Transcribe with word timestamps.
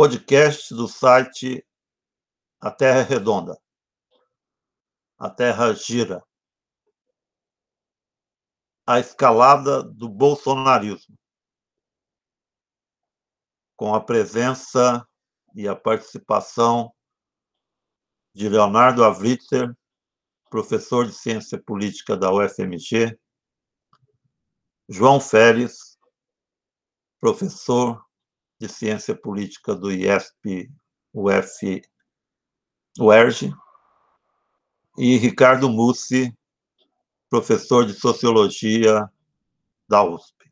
podcast 0.00 0.74
do 0.74 0.88
site 0.88 1.62
A 2.58 2.70
Terra 2.70 3.02
Redonda. 3.02 3.60
A 5.18 5.28
Terra 5.28 5.74
gira. 5.74 6.24
A 8.86 8.98
escalada 8.98 9.82
do 9.82 10.08
bolsonarismo. 10.08 11.18
Com 13.76 13.94
a 13.94 14.02
presença 14.02 15.06
e 15.54 15.68
a 15.68 15.76
participação 15.76 16.90
de 18.34 18.48
Leonardo 18.48 19.04
Avritzer, 19.04 19.70
professor 20.48 21.04
de 21.04 21.12
Ciência 21.12 21.62
Política 21.62 22.16
da 22.16 22.32
UFMG, 22.32 23.20
João 24.88 25.20
Férez, 25.20 25.98
professor 27.20 28.02
de 28.60 28.68
Ciência 28.68 29.14
Política 29.16 29.74
do 29.74 29.90
IESP 29.90 30.70
UF 31.12 31.82
UERJ, 32.98 33.52
e 34.98 35.16
Ricardo 35.16 35.70
Mussi, 35.70 36.36
professor 37.28 37.86
de 37.86 37.94
Sociologia 37.94 39.08
da 39.88 40.02
USP. 40.02 40.50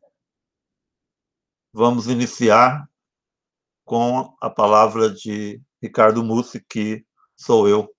Vamos 1.71 2.07
iniciar 2.07 2.89
com 3.85 4.35
a 4.41 4.49
palavra 4.49 5.11
de 5.11 5.61
Ricardo 5.81 6.23
Mussi, 6.23 6.63
que 6.67 7.05
sou 7.35 7.67
eu 7.67 7.93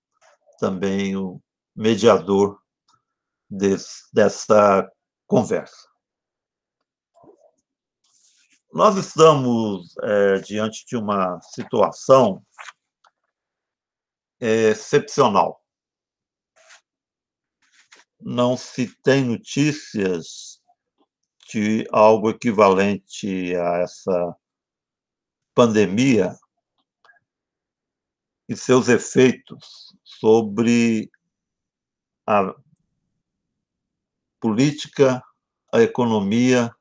também 0.59 1.15
o 1.15 1.41
mediador 1.75 2.59
desse, 3.49 4.03
dessa 4.13 4.89
conversa. 5.25 5.90
Nós 8.73 8.95
estamos 8.95 9.93
é, 10.01 10.39
diante 10.39 10.85
de 10.85 10.95
uma 10.95 11.41
situação 11.41 12.41
excepcional. 14.39 15.61
Não 18.17 18.55
se 18.55 18.87
tem 19.03 19.25
notícias 19.25 20.61
de 21.49 21.85
algo 21.91 22.29
equivalente 22.29 23.53
a 23.55 23.79
essa 23.79 24.35
pandemia 25.53 26.33
e 28.47 28.55
seus 28.55 28.87
efeitos 28.87 29.93
sobre 30.01 31.11
a 32.25 32.55
política, 34.39 35.21
a 35.73 35.81
economia 35.81 36.73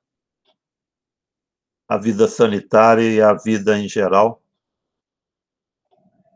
a 1.91 1.99
vida 1.99 2.29
sanitária 2.29 3.03
e 3.03 3.21
a 3.21 3.35
vida 3.35 3.77
em 3.77 3.89
geral 3.89 4.41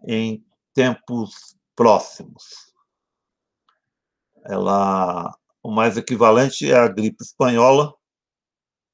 em 0.05 0.45
tempos 0.75 1.57
próximos. 1.77 2.75
Ela, 4.45 5.33
o 5.63 5.71
mais 5.71 5.97
equivalente 5.97 6.69
é 6.69 6.77
a 6.77 6.89
gripe 6.89 7.23
espanhola, 7.23 7.95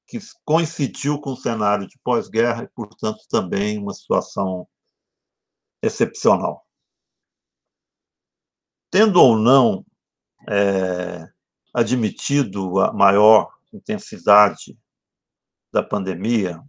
que 0.05 0.19
coincidiu 0.45 1.19
com 1.19 1.31
o 1.31 1.35
cenário 1.35 1.87
de 1.87 1.97
pós-guerra 2.03 2.63
e, 2.63 2.67
portanto, 2.67 3.25
também 3.27 3.79
uma 3.79 3.95
situação 3.95 4.67
excepcional. 5.81 6.63
Tendo 8.91 9.19
ou 9.19 9.35
não 9.35 9.83
é, 10.47 11.27
admitido 11.73 12.79
a 12.79 12.93
maior 12.93 13.51
intensidade 13.73 14.77
da 15.71 15.81
pandemia, 15.81 16.61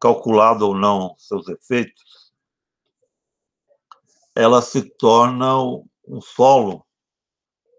calculado 0.00 0.66
ou 0.66 0.74
não 0.74 1.14
seus 1.18 1.48
efeitos, 1.48 2.32
ela 4.34 4.60
se 4.60 4.82
torna 4.96 5.56
um 6.06 6.20
solo 6.20 6.84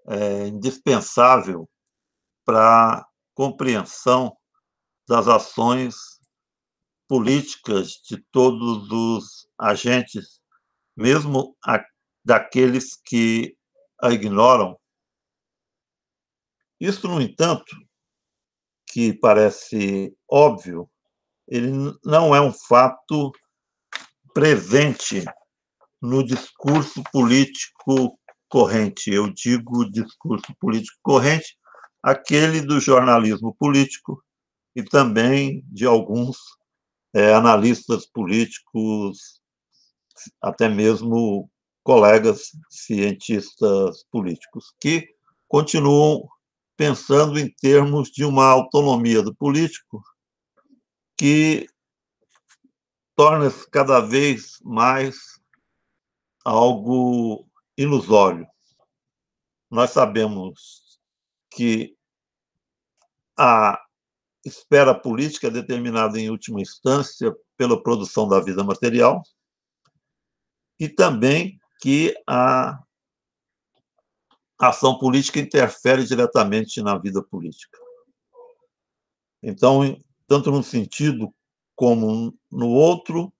é, 0.07 0.47
indispensável 0.47 1.69
para 2.45 3.05
compreensão 3.33 4.35
das 5.07 5.27
ações 5.27 5.95
políticas 7.07 8.01
de 8.07 8.17
todos 8.31 8.89
os 8.91 9.47
agentes, 9.59 10.41
mesmo 10.95 11.55
a, 11.63 11.83
daqueles 12.23 12.95
que 12.95 13.55
a 14.01 14.11
ignoram. 14.11 14.79
Isso, 16.79 17.07
no 17.07 17.21
entanto, 17.21 17.75
que 18.95 19.11
parece 19.11 20.15
óbvio, 20.25 20.89
ele 21.45 21.69
não 22.05 22.33
é 22.33 22.39
um 22.39 22.53
fato 22.53 23.29
presente 24.33 25.25
no 26.01 26.23
discurso 26.23 27.03
político 27.11 28.17
corrente. 28.47 29.11
Eu 29.11 29.29
digo 29.33 29.91
discurso 29.91 30.55
político 30.61 30.97
corrente, 31.03 31.57
aquele 32.01 32.61
do 32.61 32.79
jornalismo 32.79 33.53
político 33.59 34.23
e 34.73 34.81
também 34.81 35.61
de 35.67 35.85
alguns 35.85 36.37
é, 37.13 37.33
analistas 37.33 38.05
políticos, 38.05 39.41
até 40.41 40.69
mesmo 40.69 41.51
colegas 41.83 42.51
cientistas 42.69 44.05
políticos, 44.09 44.73
que 44.79 45.05
continuam 45.49 46.29
pensando 46.77 47.39
em 47.39 47.49
termos 47.49 48.09
de 48.09 48.25
uma 48.25 48.45
autonomia 48.45 49.21
do 49.21 49.33
político 49.33 50.03
que 51.17 51.67
torna-se 53.15 53.69
cada 53.69 54.01
vez 54.01 54.59
mais 54.61 55.15
algo 56.43 57.47
ilusório. 57.77 58.45
Nós 59.71 59.91
sabemos 59.91 60.99
que 61.49 61.95
a 63.37 63.81
espera 64.43 64.93
política 64.93 65.47
é 65.47 65.51
determinada 65.51 66.19
em 66.19 66.29
última 66.29 66.61
instância 66.61 67.35
pela 67.57 67.81
produção 67.81 68.27
da 68.27 68.39
vida 68.39 68.63
material 68.63 69.23
e 70.79 70.87
também 70.87 71.59
que 71.81 72.13
a 72.27 72.79
a 74.59 74.69
ação 74.69 74.97
política 74.97 75.39
interfere 75.39 76.05
diretamente 76.05 76.81
na 76.81 76.97
vida 76.97 77.21
política. 77.21 77.77
Então, 79.43 80.01
tanto 80.27 80.49
num 80.51 80.63
sentido 80.63 81.33
como 81.75 82.33
no 82.51 82.69
outro, 82.69 83.33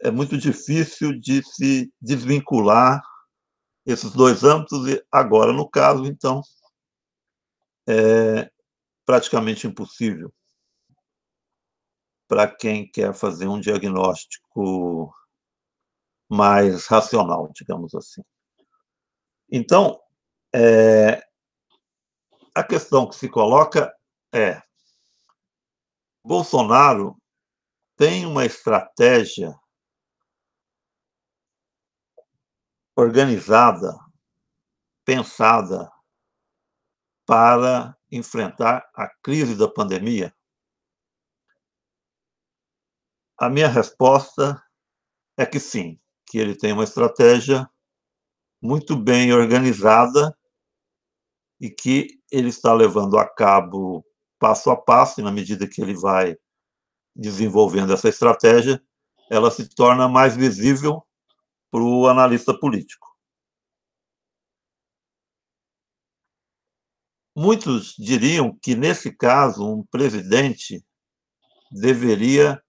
é 0.00 0.10
muito 0.10 0.38
difícil 0.38 1.18
de 1.18 1.42
se 1.42 1.92
desvincular 2.00 3.02
esses 3.84 4.12
dois 4.12 4.44
âmbitos, 4.44 4.88
e 4.88 5.04
agora, 5.10 5.52
no 5.52 5.68
caso, 5.68 6.04
então, 6.06 6.42
é 7.88 8.50
praticamente 9.04 9.66
impossível 9.66 10.32
para 12.28 12.48
quem 12.48 12.90
quer 12.90 13.14
fazer 13.14 13.46
um 13.46 13.60
diagnóstico 13.60 15.14
mais 16.28 16.86
racional, 16.86 17.50
digamos 17.54 17.94
assim. 17.94 18.22
Então, 19.48 20.00
é, 20.58 21.22
a 22.54 22.64
questão 22.64 23.06
que 23.06 23.14
se 23.14 23.28
coloca 23.28 23.94
é: 24.32 24.62
Bolsonaro 26.24 27.14
tem 27.94 28.24
uma 28.24 28.46
estratégia 28.46 29.54
organizada, 32.96 33.94
pensada 35.04 35.92
para 37.26 37.94
enfrentar 38.10 38.88
a 38.94 39.08
crise 39.22 39.56
da 39.56 39.68
pandemia? 39.68 40.34
A 43.38 43.50
minha 43.50 43.68
resposta 43.68 44.62
é 45.36 45.44
que 45.44 45.60
sim, 45.60 46.00
que 46.26 46.38
ele 46.38 46.56
tem 46.56 46.72
uma 46.72 46.84
estratégia 46.84 47.70
muito 48.62 48.96
bem 48.96 49.34
organizada 49.34 50.35
e 51.60 51.70
que 51.70 52.20
ele 52.30 52.48
está 52.48 52.72
levando 52.72 53.18
a 53.18 53.28
cabo 53.28 54.04
passo 54.38 54.70
a 54.70 54.76
passo, 54.76 55.20
e 55.20 55.24
na 55.24 55.32
medida 55.32 55.68
que 55.68 55.80
ele 55.80 55.94
vai 55.94 56.36
desenvolvendo 57.14 57.92
essa 57.92 58.08
estratégia, 58.08 58.82
ela 59.30 59.50
se 59.50 59.68
torna 59.74 60.08
mais 60.08 60.36
visível 60.36 61.02
para 61.70 61.82
o 61.82 62.06
analista 62.06 62.58
político. 62.58 63.06
Muitos 67.34 67.94
diriam 67.98 68.56
que, 68.62 68.74
nesse 68.74 69.14
caso, 69.14 69.66
um 69.66 69.84
presidente 69.84 70.84
deveria 71.70 72.62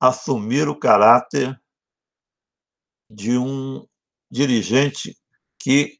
assumir 0.00 0.68
o 0.68 0.78
caráter 0.78 1.60
de 3.10 3.36
um 3.36 3.86
dirigente 4.30 5.16
que 5.58 5.98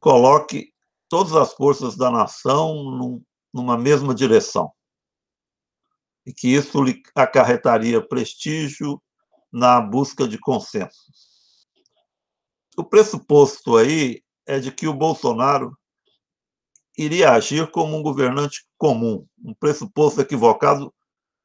coloque 0.00 0.72
todas 1.08 1.34
as 1.34 1.52
forças 1.52 1.96
da 1.96 2.10
nação 2.10 2.74
num, 2.84 3.22
numa 3.52 3.76
mesma 3.76 4.14
direção. 4.14 4.72
E 6.24 6.32
que 6.32 6.48
isso 6.48 6.82
lhe 6.82 7.02
acarretaria 7.14 8.06
prestígio 8.06 9.00
na 9.52 9.80
busca 9.80 10.26
de 10.26 10.38
consensos. 10.38 11.66
O 12.76 12.84
pressuposto 12.84 13.76
aí 13.76 14.22
é 14.44 14.58
de 14.58 14.70
que 14.70 14.86
o 14.86 14.94
Bolsonaro 14.94 15.76
iria 16.96 17.32
agir 17.32 17.70
como 17.70 17.96
um 17.96 18.02
governante 18.02 18.66
comum, 18.76 19.26
um 19.42 19.54
pressuposto 19.54 20.20
equivocado 20.20 20.92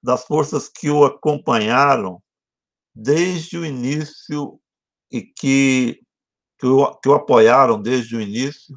das 0.02 0.26
forças 0.26 0.68
que 0.68 0.90
o 0.90 1.06
acompanharam 1.06 2.22
desde 2.94 3.58
o 3.58 3.66
início 3.66 4.60
e 5.12 5.22
que, 5.22 6.02
que, 6.58 6.68
o, 6.68 6.96
que 6.96 7.10
o 7.10 7.14
apoiaram 7.14 7.82
desde 7.82 8.16
o 8.16 8.22
início 8.22 8.76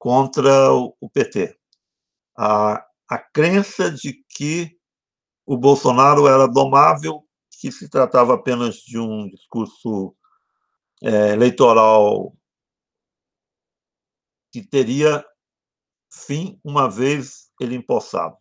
contra 0.00 0.72
o, 0.72 1.10
PT. 1.12 1.54
A, 2.36 2.82
a 3.06 3.18
crença 3.18 3.90
de 3.90 4.24
que 4.30 4.74
o 5.44 5.58
Bolsonaro 5.58 6.26
era 6.26 6.48
domável, 6.48 7.22
que 7.60 7.70
se 7.70 7.86
tratava 7.86 8.34
apenas 8.34 8.76
de 8.76 8.98
um 8.98 9.28
discurso 9.28 10.16
é, 11.02 11.32
eleitoral 11.32 12.34
que 14.50 14.62
teria 14.66 15.22
fim 16.10 16.58
uma 16.64 16.88
vez 16.88 17.52
ele 17.60 17.76
empossado. 17.76 18.38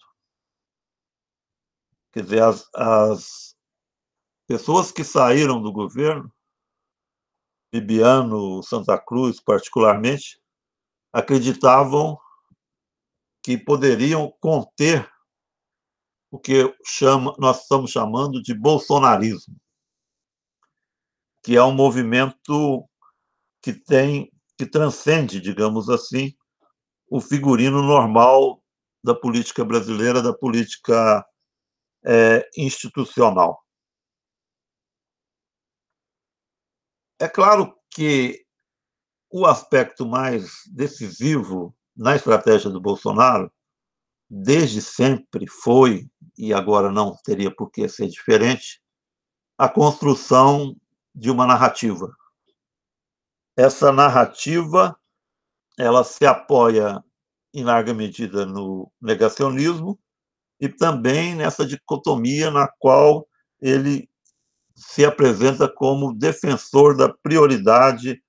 Quer 2.14 2.24
dizer, 2.24 2.42
as, 2.42 2.70
as 2.74 3.58
pessoas 4.48 4.94
que 4.94 5.04
saíram 5.04 5.62
do 5.62 5.74
governo, 5.74 6.34
Bibiano, 7.70 8.64
Santa 8.64 8.98
Cruz, 8.98 9.42
particularmente, 9.42 10.40
acreditavam 11.12 12.18
que 13.44 13.58
poderiam 13.58 14.32
conter 14.40 15.10
o 16.32 16.38
que 16.40 16.76
chama, 16.86 17.36
nós 17.40 17.62
estamos 17.64 17.92
chamando 17.92 18.42
de 18.42 18.54
bolsonarismo, 18.54 19.56
que 21.44 21.56
é 21.56 21.64
um 21.64 21.74
movimento 21.74 22.88
que 23.62 23.74
tem 23.74 24.32
que 24.58 24.66
transcende, 24.66 25.40
digamos 25.40 25.90
assim, 25.90 26.36
o 27.10 27.22
figurino 27.22 27.82
normal 27.82 28.62
da 29.02 29.16
política 29.16 29.64
brasileira, 29.64 30.22
da 30.22 30.34
política 30.34 31.26
é, 32.06 32.48
institucional. 32.58 33.64
É 37.18 37.28
claro 37.28 37.74
que 37.90 38.46
o 39.30 39.46
aspecto 39.46 40.06
mais 40.06 40.64
decisivo 40.72 41.76
na 41.96 42.16
estratégia 42.16 42.70
do 42.70 42.82
Bolsonaro, 42.82 43.52
desde 44.30 44.82
sempre 44.82 45.48
foi, 45.48 46.10
e 46.38 46.54
agora 46.54 46.92
não 46.92 47.16
teria 47.24 47.54
por 47.54 47.70
que 47.70 47.88
ser 47.88 48.08
diferente, 48.08 48.82
a 49.58 49.68
construção 49.68 50.76
de 51.14 51.30
uma 51.30 51.46
narrativa. 51.46 52.16
Essa 53.58 53.92
narrativa 53.92 54.98
ela 55.78 56.04
se 56.04 56.26
apoia 56.26 57.04
em 57.54 57.64
larga 57.64 57.94
medida 57.94 58.46
no 58.46 58.92
negacionismo 59.02 60.00
e 60.60 60.70
também 60.70 61.36
nessa 61.36 61.66
dicotomia 61.66 62.52
na 62.52 62.68
qual 62.80 63.28
ele 63.62 64.10
se 64.76 65.04
apresenta 65.04 65.68
como 65.68 66.14
defensor 66.14 66.96
da 66.96 67.10
prioridade 67.10 68.22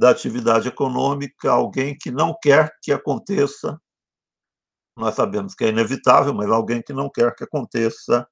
da 0.00 0.08
atividade 0.08 0.66
econômica, 0.66 1.50
alguém 1.50 1.94
que 1.94 2.10
não 2.10 2.34
quer 2.42 2.74
que 2.82 2.90
aconteça, 2.90 3.78
nós 4.96 5.14
sabemos 5.14 5.54
que 5.54 5.62
é 5.62 5.68
inevitável, 5.68 6.32
mas 6.32 6.50
alguém 6.50 6.80
que 6.80 6.94
não 6.94 7.10
quer 7.10 7.34
que 7.34 7.44
aconteça 7.44 8.26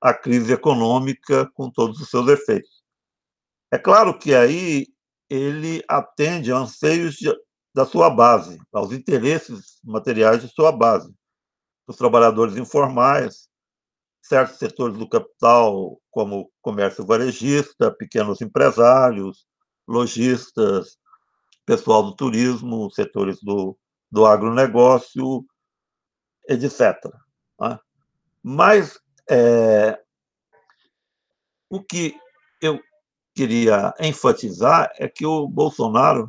a 0.00 0.14
crise 0.14 0.54
econômica 0.54 1.46
com 1.52 1.70
todos 1.70 2.00
os 2.00 2.08
seus 2.08 2.26
efeitos. 2.26 2.82
É 3.70 3.76
claro 3.76 4.18
que 4.18 4.34
aí 4.34 4.86
ele 5.28 5.84
atende 5.86 6.50
a 6.50 6.56
anseios 6.56 7.16
de, 7.16 7.30
da 7.74 7.84
sua 7.84 8.08
base, 8.08 8.58
aos 8.72 8.90
interesses 8.90 9.78
materiais 9.84 10.40
de 10.40 10.48
sua 10.48 10.72
base, 10.72 11.14
os 11.86 11.96
trabalhadores 11.96 12.56
informais, 12.56 13.46
certos 14.22 14.56
setores 14.56 14.96
do 14.96 15.06
capital, 15.06 16.00
como 16.10 16.50
comércio 16.62 17.04
varejista, 17.04 17.94
pequenos 17.94 18.40
empresários, 18.40 19.46
lojistas, 19.86 20.99
pessoal 21.70 22.02
do 22.02 22.16
turismo, 22.16 22.90
setores 22.90 23.40
do, 23.40 23.78
do 24.10 24.26
agronegócio, 24.26 25.46
etc. 26.48 26.96
Né? 27.60 27.78
Mas 28.42 28.98
é, 29.30 30.02
o 31.68 31.80
que 31.80 32.18
eu 32.60 32.80
queria 33.32 33.94
enfatizar 34.00 34.90
é 34.96 35.08
que 35.08 35.24
o 35.24 35.46
Bolsonaro 35.46 36.28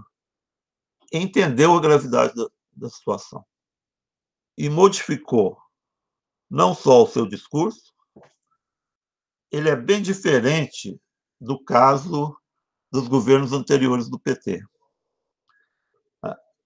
entendeu 1.11 1.73
a 1.73 1.81
gravidade 1.81 2.35
da, 2.35 2.47
da 2.73 2.89
situação 2.91 3.44
e 4.55 4.69
modificou 4.69 5.57
não 6.47 6.75
só 6.75 7.01
o 7.01 7.07
seu 7.07 7.25
discurso, 7.25 7.91
ele 9.49 9.69
é 9.69 9.75
bem 9.75 10.03
diferente 10.03 11.01
do 11.39 11.59
caso 11.63 12.37
dos 12.91 13.07
governos 13.07 13.53
anteriores 13.53 14.07
do 14.07 14.19
PT 14.19 14.63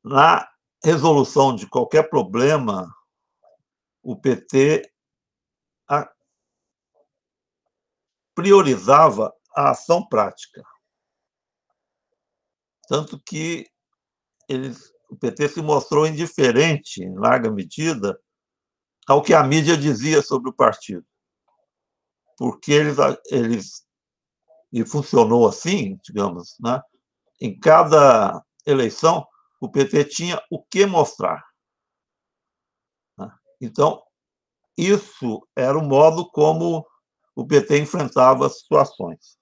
na 0.06 0.48
resolução 0.84 1.56
de 1.56 1.68
qualquer 1.68 2.08
problema, 2.10 2.88
o 4.04 4.16
PT 4.16 4.88
priorizava 8.36 9.34
a 9.56 9.72
ação 9.72 10.06
prática. 10.08 10.62
Tanto 12.88 13.20
que 13.20 13.68
eles, 14.48 14.92
o 15.10 15.16
PT 15.16 15.50
se 15.50 15.62
mostrou 15.62 16.06
indiferente, 16.06 17.02
em 17.02 17.18
larga 17.18 17.50
medida, 17.50 18.20
ao 19.08 19.24
que 19.24 19.34
a 19.34 19.42
mídia 19.42 19.76
dizia 19.76 20.22
sobre 20.22 20.50
o 20.50 20.54
partido. 20.54 21.06
Porque 22.38 22.74
eles, 22.74 22.98
eles 23.32 23.88
e 24.72 24.86
funcionou 24.86 25.48
assim, 25.48 25.98
digamos, 26.04 26.58
né? 26.60 26.80
em 27.40 27.58
cada 27.58 28.44
eleição, 28.66 29.26
o 29.66 29.72
PT 29.72 30.06
tinha 30.06 30.42
o 30.50 30.64
que 30.64 30.86
mostrar. 30.86 31.44
Né? 33.18 33.32
Então, 33.60 34.04
isso 34.78 35.46
era 35.56 35.78
o 35.78 35.84
modo 35.84 36.30
como 36.30 36.86
o 37.36 37.46
PT 37.46 37.80
enfrentava 37.80 38.46
as 38.46 38.60
situações. 38.60 39.38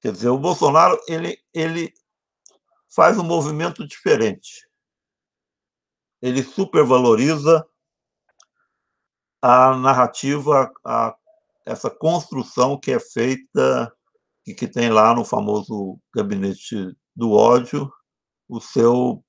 Quer 0.00 0.12
dizer, 0.12 0.28
o 0.28 0.38
Bolsonaro 0.38 1.00
ele, 1.08 1.38
ele 1.54 1.92
faz 2.94 3.18
um 3.18 3.24
movimento 3.24 3.86
diferente. 3.86 4.68
Ele 6.20 6.42
supervaloriza 6.42 7.66
a 9.40 9.76
narrativa, 9.76 10.72
a, 10.84 11.16
essa 11.64 11.90
construção 11.90 12.78
que 12.78 12.92
é 12.92 13.00
feita 13.00 13.92
e 14.46 14.54
que 14.54 14.68
tem 14.68 14.90
lá 14.90 15.14
no 15.14 15.24
famoso 15.24 15.98
gabinete 16.14 16.96
do 17.14 17.32
ódio, 17.32 17.92
o 18.52 18.60
seu 18.60 19.24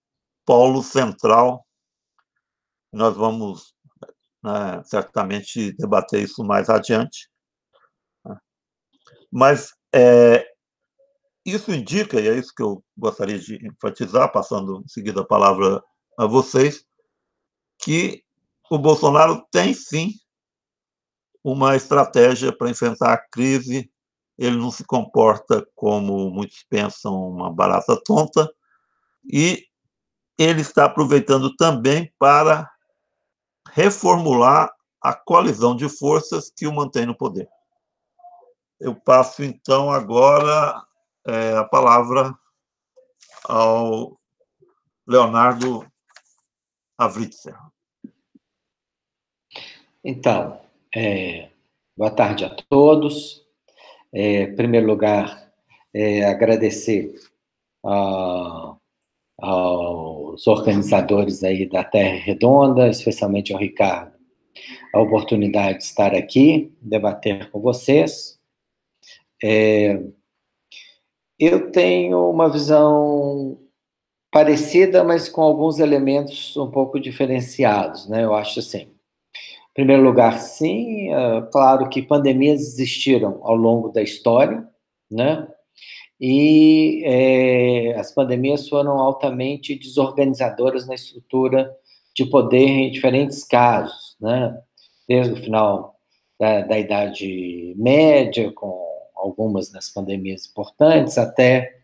polo 0.46 0.84
central. 0.84 1.66
Nós 2.92 3.16
vamos 3.16 3.74
né, 4.44 4.84
certamente 4.84 5.72
debater 5.78 6.22
isso 6.22 6.44
mais 6.44 6.70
adiante. 6.70 7.30
Né. 8.26 8.38
Mas 9.32 9.74
é, 9.96 10.46
isso 11.46 11.72
indica, 11.72 12.20
e 12.20 12.28
é 12.28 12.38
isso 12.38 12.54
que 12.54 12.62
eu 12.62 12.84
gostaria 12.98 13.40
de 13.40 13.66
enfatizar, 13.66 14.30
passando 14.30 14.82
em 14.84 14.88
seguida 14.90 15.22
a 15.22 15.26
palavra 15.26 15.82
a 16.20 16.26
vocês, 16.26 16.86
que 17.80 18.26
o 18.70 18.78
Bolsonaro 18.78 19.48
tem 19.52 19.74
sim 19.74 20.12
uma 21.42 21.78
estratégia 21.78 22.56
para 22.56 22.70
enfrentar 22.70 23.14
a 23.14 23.30
crise. 23.30 23.90
Ele 24.38 24.58
não 24.58 24.72
se 24.72 24.84
comporta 24.84 25.66
como 25.76 26.30
muitos 26.30 26.66
pensam 26.70 27.14
uma 27.30 27.54
barata 27.54 27.98
tonta, 28.04 28.50
e 29.26 29.66
ele 30.38 30.62
está 30.62 30.86
aproveitando 30.86 31.56
também 31.56 32.14
para 32.18 32.70
reformular 33.72 34.74
a 35.02 35.14
coalizão 35.14 35.76
de 35.76 35.90
forças 35.90 36.50
que 36.50 36.68
o 36.68 36.74
mantém 36.74 37.06
no 37.06 37.16
poder. 37.16 37.48
Eu 38.80 38.96
passo, 38.96 39.44
então, 39.44 39.92
agora 39.92 40.82
é, 41.26 41.58
a 41.58 41.64
palavra 41.64 42.34
ao 43.46 44.20
Leonardo 45.08 45.86
Avritzer. 46.98 47.58
Então, 50.04 50.62
é, 50.94 51.50
boa 51.96 52.12
tarde 52.12 52.46
a 52.46 52.56
todos. 52.70 53.46
É, 54.12 54.44
em 54.44 54.56
primeiro 54.56 54.86
lugar, 54.86 55.52
é, 55.94 56.26
agradecer 56.26 57.14
a 57.86 58.76
aos 59.40 60.46
organizadores 60.48 61.44
aí 61.44 61.68
da 61.68 61.84
Terra 61.84 62.18
Redonda, 62.18 62.88
especialmente 62.88 63.54
ao 63.54 63.60
Ricardo, 63.60 64.14
a 64.94 65.02
oportunidade 65.02 65.80
de 65.80 65.84
estar 65.86 66.14
aqui, 66.14 66.72
debater 66.82 67.50
com 67.52 67.60
vocês. 67.60 68.40
É, 69.44 70.02
eu 71.40 71.72
tenho 71.72 72.30
uma 72.30 72.50
visão 72.50 73.58
parecida, 74.32 75.04
mas 75.04 75.30
com 75.30 75.42
alguns 75.42 75.80
elementos 75.80 76.56
um 76.58 76.72
pouco 76.72 77.00
diferenciados, 77.00 78.08
né? 78.08 78.24
Eu 78.24 78.34
acho 78.34 78.60
assim. 78.60 78.88
Em 79.72 79.74
primeiro 79.74 80.04
lugar, 80.04 80.40
sim, 80.40 81.14
é 81.14 81.42
claro 81.52 81.90
que 81.90 82.02
pandemias 82.02 82.62
existiram 82.62 83.40
ao 83.44 83.56
longo 83.56 83.90
da 83.90 84.02
história, 84.02 84.68
né? 85.12 85.48
E 86.26 87.04
é, 87.04 88.00
as 88.00 88.14
pandemias 88.14 88.70
foram 88.70 88.98
altamente 88.98 89.76
desorganizadoras 89.76 90.88
na 90.88 90.96
estrutura 90.96 91.70
de 92.16 92.26
poder 92.26 92.66
em 92.66 92.92
diferentes 92.92 93.44
casos, 93.44 94.16
né? 94.22 94.58
Desde 95.06 95.34
o 95.34 95.36
final 95.36 96.00
da, 96.40 96.62
da 96.62 96.80
Idade 96.80 97.76
Média, 97.76 98.50
com 98.54 98.74
algumas 99.18 99.70
das 99.70 99.90
pandemias 99.90 100.46
importantes, 100.46 101.18
até 101.18 101.76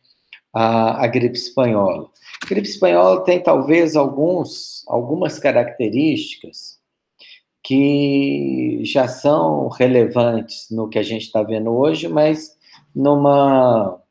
a, 0.54 1.04
a, 1.04 1.08
gripe 1.08 1.38
espanhola. 1.38 2.10
A 2.42 2.48
gripe 2.48 2.70
espanhola 2.70 3.26
tem 3.26 3.44
talvez 3.44 3.98
alguns, 3.98 4.86
algumas 4.88 5.38
características 5.38 6.80
que 7.62 8.84
já 8.86 9.06
são 9.06 9.68
relevantes 9.68 10.68
no 10.72 10.88
que 10.88 10.98
a 10.98 11.04
gente 11.04 11.24
está 11.24 11.44
vendo 11.44 11.72
hoje, 11.72 12.08
mas 12.08 12.58
numa, 12.96 14.02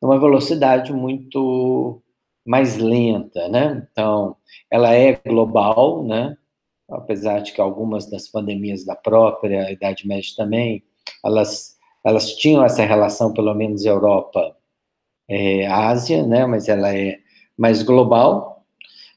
numa 0.00 0.18
velocidade 0.18 0.92
muito 0.92 2.02
mais 2.44 2.76
lenta, 2.76 3.48
né? 3.48 3.86
Então, 3.90 4.36
ela 4.70 4.94
é 4.94 5.14
global, 5.26 6.04
né? 6.04 6.36
Apesar 6.88 7.40
de 7.40 7.52
que 7.52 7.60
algumas 7.60 8.08
das 8.08 8.28
pandemias 8.28 8.84
da 8.84 8.94
própria 8.94 9.70
Idade 9.72 10.06
Média 10.06 10.30
também, 10.36 10.84
elas, 11.24 11.76
elas 12.04 12.34
tinham 12.36 12.64
essa 12.64 12.84
relação, 12.84 13.32
pelo 13.32 13.52
menos 13.54 13.84
Europa, 13.84 14.56
é, 15.28 15.66
Ásia, 15.66 16.24
né? 16.24 16.46
Mas 16.46 16.68
ela 16.68 16.96
é 16.96 17.18
mais 17.58 17.82
global. 17.82 18.64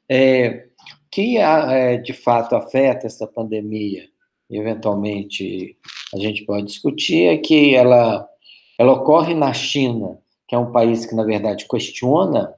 É, 0.09 0.69
que 1.11 1.38
é, 1.38 1.97
de 1.97 2.13
fato 2.13 2.55
afeta 2.55 3.07
essa 3.07 3.27
pandemia, 3.27 4.07
eventualmente 4.49 5.77
a 6.13 6.17
gente 6.17 6.45
pode 6.45 6.65
discutir, 6.65 7.25
é 7.25 7.38
que 7.38 7.75
ela, 7.75 8.27
ela 8.77 8.93
ocorre 8.93 9.33
na 9.33 9.53
China, 9.53 10.17
que 10.50 10.56
é 10.56 10.58
um 10.58 10.72
país 10.72 11.06
que, 11.06 11.13
na 11.13 11.24
verdade, 11.24 11.68
questiona 11.70 12.56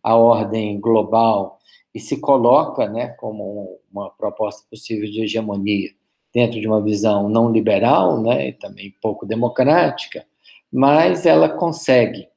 a 0.00 0.14
ordem 0.14 0.78
global 0.80 1.58
e 1.92 1.98
se 1.98 2.20
coloca 2.20 2.88
né, 2.88 3.08
como 3.18 3.80
uma 3.92 4.10
proposta 4.10 4.64
possível 4.70 5.10
de 5.10 5.24
hegemonia 5.24 5.90
dentro 6.32 6.60
de 6.60 6.68
uma 6.68 6.80
visão 6.80 7.28
não 7.28 7.50
liberal, 7.50 8.22
né, 8.22 8.50
e 8.50 8.52
também 8.52 8.94
pouco 9.02 9.26
democrática, 9.26 10.24
mas 10.72 11.26
ela 11.26 11.48
consegue, 11.48 12.28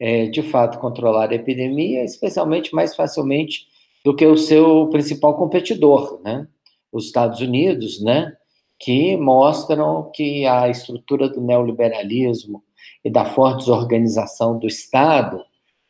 é, 0.00 0.26
de 0.26 0.42
fato, 0.42 0.80
controlar 0.80 1.30
a 1.30 1.34
epidemia, 1.36 2.02
especialmente 2.02 2.74
mais 2.74 2.96
facilmente 2.96 3.68
do 4.04 4.16
que 4.16 4.26
o 4.26 4.36
seu 4.36 4.88
principal 4.88 5.36
competidor, 5.36 6.20
né? 6.24 6.46
Os 6.92 7.06
Estados 7.06 7.40
Unidos, 7.40 8.02
né? 8.02 8.36
Que 8.78 9.16
mostram 9.16 10.10
que 10.12 10.44
a 10.44 10.68
estrutura 10.68 11.28
do 11.28 11.40
neoliberalismo 11.40 12.62
e 13.04 13.10
da 13.10 13.24
forte 13.24 13.60
desorganização 13.60 14.58
do 14.58 14.66
Estado 14.66 15.42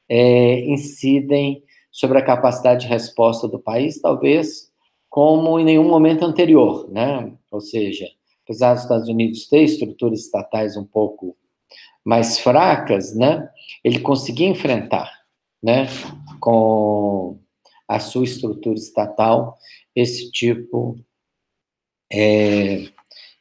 é, 0.09 0.61
incidem 0.67 1.63
sobre 1.91 2.19
a 2.19 2.25
capacidade 2.25 2.83
de 2.83 2.89
resposta 2.89 3.49
do 3.49 3.59
país, 3.59 4.01
talvez 4.01 4.71
como 5.09 5.59
em 5.59 5.65
nenhum 5.65 5.89
momento 5.89 6.25
anterior, 6.25 6.89
né? 6.91 7.33
Ou 7.51 7.61
seja, 7.61 8.07
apesar 8.45 8.75
dos 8.75 8.83
Estados 8.85 9.09
Unidos 9.09 9.49
ter 9.49 9.63
estruturas 9.65 10.21
estatais 10.21 10.77
um 10.77 10.85
pouco 10.85 11.37
mais 12.05 12.39
fracas, 12.39 13.15
né? 13.15 13.49
Ele 13.83 13.99
conseguia 13.99 14.49
enfrentar, 14.49 15.11
né? 15.63 15.89
Com 16.41 17.39
a 17.89 17.99
sua 17.99 18.25
estrutura 18.25 18.77
estatal 18.77 19.59
esse 19.97 20.31
tipo 20.31 20.97
é, 22.13 22.87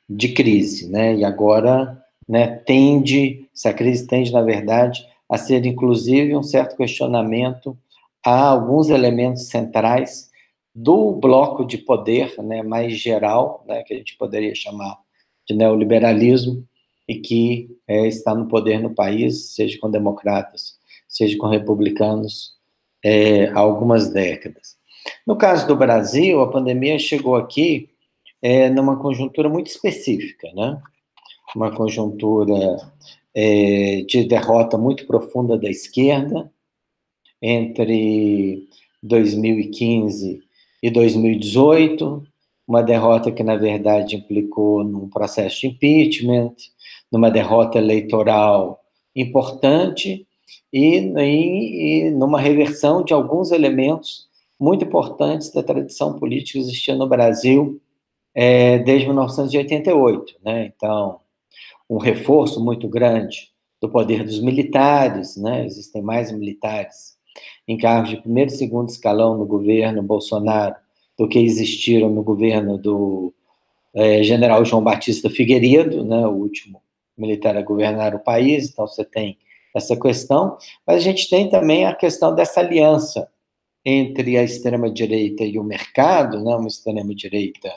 de 0.10 0.34
crise, 0.34 0.89
né? 0.89 1.15
E 1.15 1.24
agora, 1.24 2.03
né, 2.29 2.48
tende, 2.48 3.50
essa 3.51 3.74
crise 3.74 4.05
tende, 4.05 4.31
na 4.31 4.43
verdade, 4.43 5.03
a 5.27 5.36
ser 5.36 5.65
inclusive 5.65 6.38
um 6.38 6.43
certo 6.43 6.77
questionamento 6.77 7.75
a 8.24 8.50
alguns 8.50 8.89
elementos 8.89 9.48
centrais 9.48 10.29
do 10.74 11.13
bloco 11.13 11.65
de 11.65 11.79
poder, 11.79 12.36
né, 12.43 12.62
mais 12.62 12.93
geral, 12.93 13.65
né, 13.67 13.81
que 13.81 13.95
a 13.95 13.98
gente 13.98 14.15
poderia 14.15 14.53
chamar 14.53 15.00
de 15.48 15.55
neoliberalismo 15.55 16.63
e 17.07 17.15
que 17.15 17.75
é, 17.88 18.07
está 18.07 18.36
no 18.36 18.48
poder 18.48 18.79
no 18.79 18.93
país, 18.93 19.55
seja 19.55 19.79
com 19.79 19.89
democratas, 19.89 20.77
seja 21.07 21.36
com 21.36 21.48
republicanos, 21.48 22.53
é, 23.03 23.45
há 23.48 23.57
algumas 23.57 24.09
décadas. 24.09 24.77
No 25.25 25.36
caso 25.36 25.65
do 25.65 25.75
Brasil, 25.75 26.39
a 26.41 26.51
pandemia 26.51 27.00
chegou 27.00 27.36
aqui 27.36 27.89
é, 28.39 28.69
numa 28.69 28.98
conjuntura 28.98 29.50
muito 29.50 29.67
específica, 29.67 30.48
né? 30.53 30.79
Uma 31.56 31.72
conjuntura 31.75 32.77
é, 33.36 34.03
de 34.08 34.24
derrota 34.25 34.77
muito 34.77 35.06
profunda 35.06 35.58
da 35.58 35.70
esquerda 35.70 36.51
entre 37.41 38.68
2015 39.01 40.41
e 40.82 40.91
2018, 40.91 42.24
uma 42.68 42.84
derrota 42.84 43.32
que, 43.32 43.44
na 43.44 43.56
verdade, 43.56 44.15
implicou 44.15 44.84
num 44.84 45.10
processo 45.10 45.62
de 45.62 45.68
impeachment, 45.68 46.56
numa 47.12 47.32
derrota 47.32 47.77
eleitoral 47.77 48.79
importante 49.15 50.27
e, 50.72 50.98
e, 50.98 52.08
e 52.08 52.12
numa 52.12 52.39
reversão 52.39 53.03
de 53.03 53.13
alguns 53.13 53.51
elementos 53.51 54.29
muito 54.60 54.84
importantes 54.86 55.51
da 55.51 55.63
tradição 55.63 56.20
política 56.20 56.60
existia 56.60 56.96
no 56.96 57.08
Brasil 57.08 57.82
é, 58.36 58.77
desde 58.79 59.08
1988. 59.08 60.36
Né? 60.44 60.72
Então, 60.75 61.20
um 61.89 61.98
reforço 61.98 62.63
muito 62.63 62.88
grande 62.88 63.50
do 63.81 63.89
poder 63.89 64.24
dos 64.24 64.39
militares, 64.41 65.38
né? 65.38 65.65
existem 65.65 66.01
mais 66.01 66.31
militares 66.31 67.17
em 67.67 67.77
cargos 67.77 68.10
de 68.10 68.17
primeiro 68.17 68.51
e 68.51 68.53
segundo 68.53 68.89
escalão 68.89 69.38
no 69.38 69.46
governo 69.46 70.03
Bolsonaro 70.03 70.75
do 71.17 71.27
que 71.27 71.39
existiram 71.39 72.10
no 72.10 72.24
governo 72.24 72.77
do 72.77 73.34
é, 73.93 74.24
general 74.24 74.63
João 74.65 74.84
Batista 74.84 75.29
Figueiredo, 75.29 76.03
né? 76.03 76.27
o 76.27 76.31
último 76.31 76.81
militar 77.17 77.58
a 77.58 77.62
governar 77.62 78.15
o 78.15 78.19
país, 78.19 78.69
então 78.69 78.88
você 78.88 79.03
tem 79.03 79.38
essa 79.75 79.96
questão, 80.00 80.58
mas 80.86 80.98
a 80.98 81.00
gente 81.00 81.29
tem 81.29 81.50
também 81.50 81.86
a 81.86 81.93
questão 81.93 82.34
dessa 82.34 82.60
aliança 82.60 83.29
entre 83.86 84.38
a 84.38 84.43
extrema-direita 84.43 85.43
e 85.43 85.58
o 85.58 85.63
mercado, 85.63 86.43
né, 86.43 86.55
uma 86.55 86.67
extrema-direita 86.67 87.72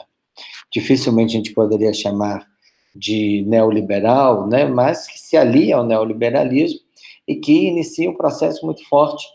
dificilmente 0.71 1.35
a 1.35 1.37
gente 1.37 1.53
poderia 1.53 1.93
chamar 1.93 2.47
de 2.95 3.43
neoliberal, 3.47 4.47
né, 4.47 4.65
mas 4.65 5.07
que 5.07 5.19
se 5.19 5.35
alia 5.35 5.77
ao 5.77 5.85
neoliberalismo 5.85 6.79
e 7.27 7.35
que 7.35 7.67
inicia 7.67 8.09
um 8.09 8.15
processo 8.15 8.65
muito 8.65 8.87
forte 8.87 9.25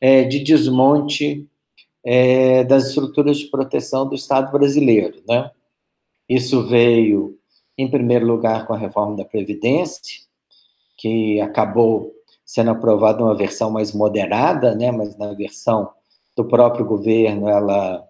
é, 0.00 0.24
de 0.24 0.40
desmonte 0.40 1.48
é, 2.04 2.64
das 2.64 2.88
estruturas 2.88 3.38
de 3.38 3.46
proteção 3.46 4.08
do 4.08 4.14
Estado 4.14 4.52
brasileiro. 4.52 5.22
Né? 5.28 5.50
Isso 6.28 6.66
veio, 6.66 7.38
em 7.78 7.90
primeiro 7.90 8.26
lugar, 8.26 8.66
com 8.66 8.74
a 8.74 8.78
reforma 8.78 9.16
da 9.16 9.24
Previdência, 9.24 10.02
que 10.96 11.40
acabou 11.40 12.12
sendo 12.44 12.70
aprovada 12.70 13.22
uma 13.22 13.34
versão 13.34 13.70
mais 13.70 13.92
moderada, 13.92 14.74
né, 14.74 14.92
mas 14.92 15.16
na 15.16 15.32
versão 15.32 15.90
do 16.36 16.44
próprio 16.44 16.84
governo 16.84 17.48
ela 17.48 18.06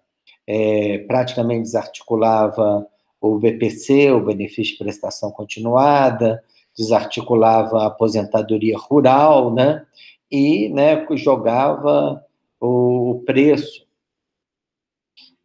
é, 0.47 0.99
praticamente 0.99 1.63
desarticulava 1.63 2.87
o 3.35 3.38
BPC, 3.38 4.11
o 4.12 4.25
benefício 4.25 4.73
de 4.73 4.78
prestação 4.78 5.30
continuada, 5.30 6.42
desarticulava 6.76 7.83
a 7.83 7.87
aposentadoria 7.87 8.76
rural, 8.78 9.52
né, 9.52 9.85
e 10.30 10.68
né, 10.68 11.06
jogava 11.12 12.25
o 12.61 13.23
preço 13.25 13.87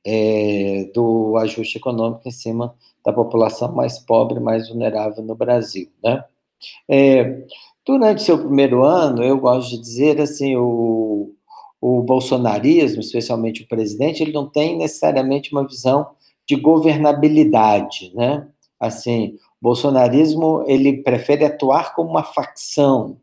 é, 0.06 0.90
do 0.94 1.38
ajuste 1.38 1.78
econômico 1.78 2.28
em 2.28 2.32
cima 2.32 2.76
da 3.06 3.14
população 3.14 3.72
mais 3.72 4.00
pobre, 4.00 4.40
mais 4.40 4.70
vulnerável 4.70 5.24
no 5.24 5.36
Brasil, 5.36 5.90
né. 6.04 6.24
É, 6.88 7.44
durante 7.86 8.22
seu 8.22 8.38
primeiro 8.38 8.84
ano, 8.84 9.24
eu 9.24 9.38
gosto 9.40 9.72
de 9.72 9.80
dizer 9.80 10.22
assim, 10.22 10.56
o, 10.56 11.34
o 11.80 12.02
bolsonarismo, 12.04 13.02
especialmente 13.02 13.64
o 13.64 13.68
presidente, 13.68 14.22
ele 14.22 14.32
não 14.32 14.48
tem 14.48 14.78
necessariamente 14.78 15.52
uma 15.52 15.68
visão 15.68 16.12
de 16.52 16.58
governabilidade, 16.58 18.12
né? 18.14 18.46
Assim, 18.78 19.38
bolsonarismo 19.62 20.66
ele 20.68 21.02
prefere 21.02 21.46
atuar 21.46 21.96
como 21.96 22.10
uma 22.10 22.24
facção 22.24 23.22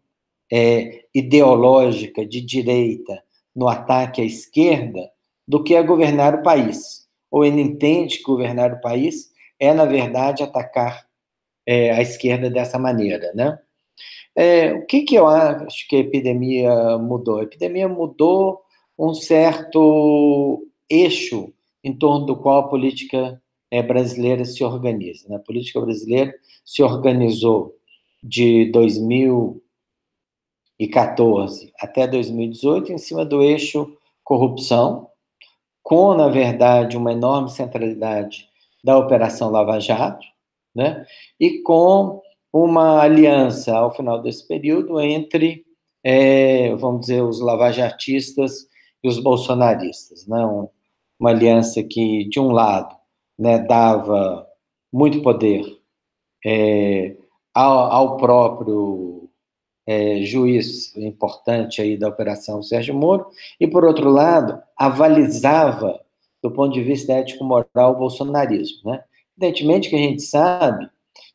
é, 0.51 1.05
ideológica 1.15 2.25
de 2.25 2.41
direita 2.41 3.23
no 3.55 3.69
ataque 3.69 4.23
à 4.23 4.25
esquerda 4.25 5.11
do 5.47 5.63
que 5.63 5.77
a 5.77 5.83
governar 5.83 6.37
o 6.37 6.43
país. 6.43 7.07
Ou 7.31 7.45
ele 7.45 7.61
entende 7.61 8.17
que 8.17 8.23
governar 8.23 8.73
o 8.73 8.81
país 8.81 9.31
é, 9.61 9.75
na 9.75 9.85
verdade, 9.85 10.43
atacar 10.43 11.05
é, 11.67 11.91
a 11.91 12.01
esquerda 12.01 12.49
dessa 12.49 12.79
maneira, 12.79 13.31
né? 13.35 13.59
É, 14.35 14.73
o 14.73 14.87
que, 14.87 15.03
que 15.03 15.17
eu 15.17 15.27
acho 15.27 15.87
que 15.87 15.97
a 15.97 16.01
epidemia 16.01 16.97
mudou? 16.97 17.41
A 17.41 17.43
epidemia 17.43 17.89
mudou 17.89 18.63
um 18.99 19.13
certo 19.13 20.67
eixo 20.89 21.53
em 21.83 21.97
torno 21.97 22.27
do 22.27 22.37
qual 22.37 22.59
a 22.59 22.69
política 22.69 23.41
é, 23.71 23.83
brasileira 23.83 24.45
se 24.45 24.63
organiza. 24.65 25.27
Né? 25.29 25.37
A 25.37 25.41
política 25.41 25.81
brasileira 25.81 26.35
se 26.65 26.83
organizou 26.83 27.77
de 28.23 28.71
2014 28.73 31.73
até 31.79 32.07
2018 32.07 32.93
em 32.93 32.99
cima 32.99 33.25
do 33.25 33.43
eixo 33.43 33.97
corrupção, 34.25 35.09
com, 35.83 36.15
na 36.15 36.29
verdade, 36.29 36.99
uma 36.99 37.13
enorme 37.13 37.51
centralidade 37.51 38.47
da 38.85 38.99
Operação 38.99 39.51
Lava 39.51 39.81
Jato, 39.81 40.27
né? 40.75 41.07
e 41.41 41.63
com 41.63 42.21
uma 42.53 43.01
aliança, 43.01 43.75
ao 43.75 43.95
final 43.95 44.21
desse 44.21 44.47
período, 44.47 45.01
entre, 45.01 45.65
é, 46.05 46.75
vamos 46.77 47.01
dizer, 47.03 47.23
os 47.23 47.41
lavajatistas 47.41 48.67
e 49.03 49.09
os 49.09 49.19
bolsonaristas. 49.19 50.27
Né? 50.27 50.45
Uma 51.19 51.31
aliança 51.31 51.83
que, 51.83 52.25
de 52.29 52.39
um 52.39 52.53
lado, 52.53 52.95
né, 53.39 53.59
dava 53.59 54.47
muito 54.93 55.23
poder 55.23 55.65
é, 56.45 57.17
ao, 57.55 57.79
ao, 57.93 58.17
próprio 58.17 59.29
é, 59.87 60.23
juiz 60.23 60.97
importante 60.97 61.83
aí 61.83 61.97
da 61.97 62.09
Operação 62.09 62.63
Sérgio 62.63 62.95
Moro, 62.95 63.27
e, 63.61 63.67
por 63.67 63.85
outro 63.85 64.11
lado, 64.11 64.61
avalizava, 64.77 66.01
do 66.43 66.51
ponto 66.51 66.73
de 66.73 66.83
vista 66.83 67.13
ético-moral, 67.15 67.93
o 67.93 67.99
bolsonarismo. 67.99 68.91
Né? 68.91 69.03
Evidentemente 69.37 69.89
que 69.89 69.97
a 69.97 69.99
gente 69.99 70.23
sabe 70.23 70.89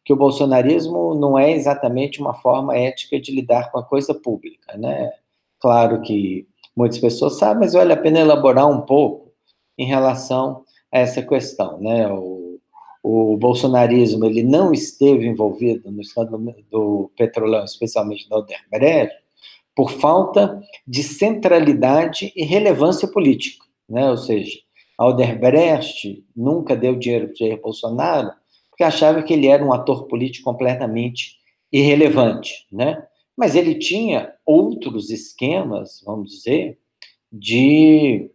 que 0.06 0.14
o 0.14 0.18
bolsonarismo 0.18 1.16
não 1.16 1.38
é 1.38 1.52
exatamente 1.52 2.20
uma 2.20 2.34
forma 2.34 2.78
ética 2.78 3.20
de 3.20 3.34
lidar 3.34 3.72
com 3.72 3.80
a 3.80 3.84
coisa 3.84 4.14
pública. 4.14 4.78
Né? 4.78 5.12
Claro 5.60 6.02
que 6.02 6.48
muitas 6.76 6.98
pessoas 6.98 7.38
sabem, 7.38 7.62
mas 7.62 7.74
vale 7.74 7.94
a 7.94 7.98
pena 7.98 8.20
elaborar 8.20 8.70
um 8.70 8.82
pouco 8.82 9.23
em 9.78 9.86
relação 9.86 10.64
a 10.92 11.00
essa 11.00 11.22
questão, 11.22 11.80
né? 11.80 12.08
O, 12.12 12.60
o 13.04 13.38
bolsonarismo 13.38 14.26
ele 14.26 14.44
não 14.44 14.72
esteve 14.72 15.28
envolvido 15.28 15.92
no 15.92 16.02
escândalo 16.02 16.56
do 16.72 17.12
petrolão, 17.18 17.66
especialmente 17.66 18.30
da 18.30 18.38
Odebrecht, 18.38 19.14
por 19.76 19.92
falta 19.92 20.62
de 20.88 21.04
centralidade 21.04 22.32
e 22.36 22.44
relevância 22.44 23.08
política, 23.08 23.66
né? 23.90 24.10
Ou 24.10 24.18
seja, 24.18 24.58
a 24.98 25.08
Odebrecht 25.08 26.24
nunca 26.36 26.76
deu 26.76 26.96
dinheiro 26.96 27.28
para 27.28 27.36
Jair 27.36 27.62
Bolsonaro 27.62 28.32
porque 28.70 28.84
achava 28.84 29.22
que 29.22 29.34
ele 29.34 29.48
era 29.48 29.64
um 29.64 29.72
ator 29.72 30.08
político 30.08 30.46
completamente 30.46 31.38
irrelevante, 31.72 32.68
né? 32.72 33.06
Mas 33.38 33.56
ele 33.56 33.76
tinha 33.76 34.34
outros 34.46 35.10
esquemas, 35.10 36.02
vamos 36.06 36.32
dizer, 36.32 36.80
de 37.32 38.32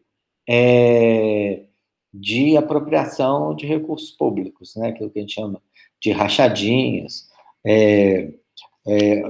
é, 0.49 1.65
de 2.13 2.57
apropriação 2.57 3.55
de 3.55 3.67
recursos 3.67 4.11
públicos, 4.11 4.75
né, 4.77 4.89
aquilo 4.89 5.11
que 5.11 5.19
a 5.19 5.23
gente 5.23 5.35
chama 5.35 5.61
de 6.01 6.11
rachadinhas, 6.11 7.29
é, 7.67 8.33
é, 8.87 9.23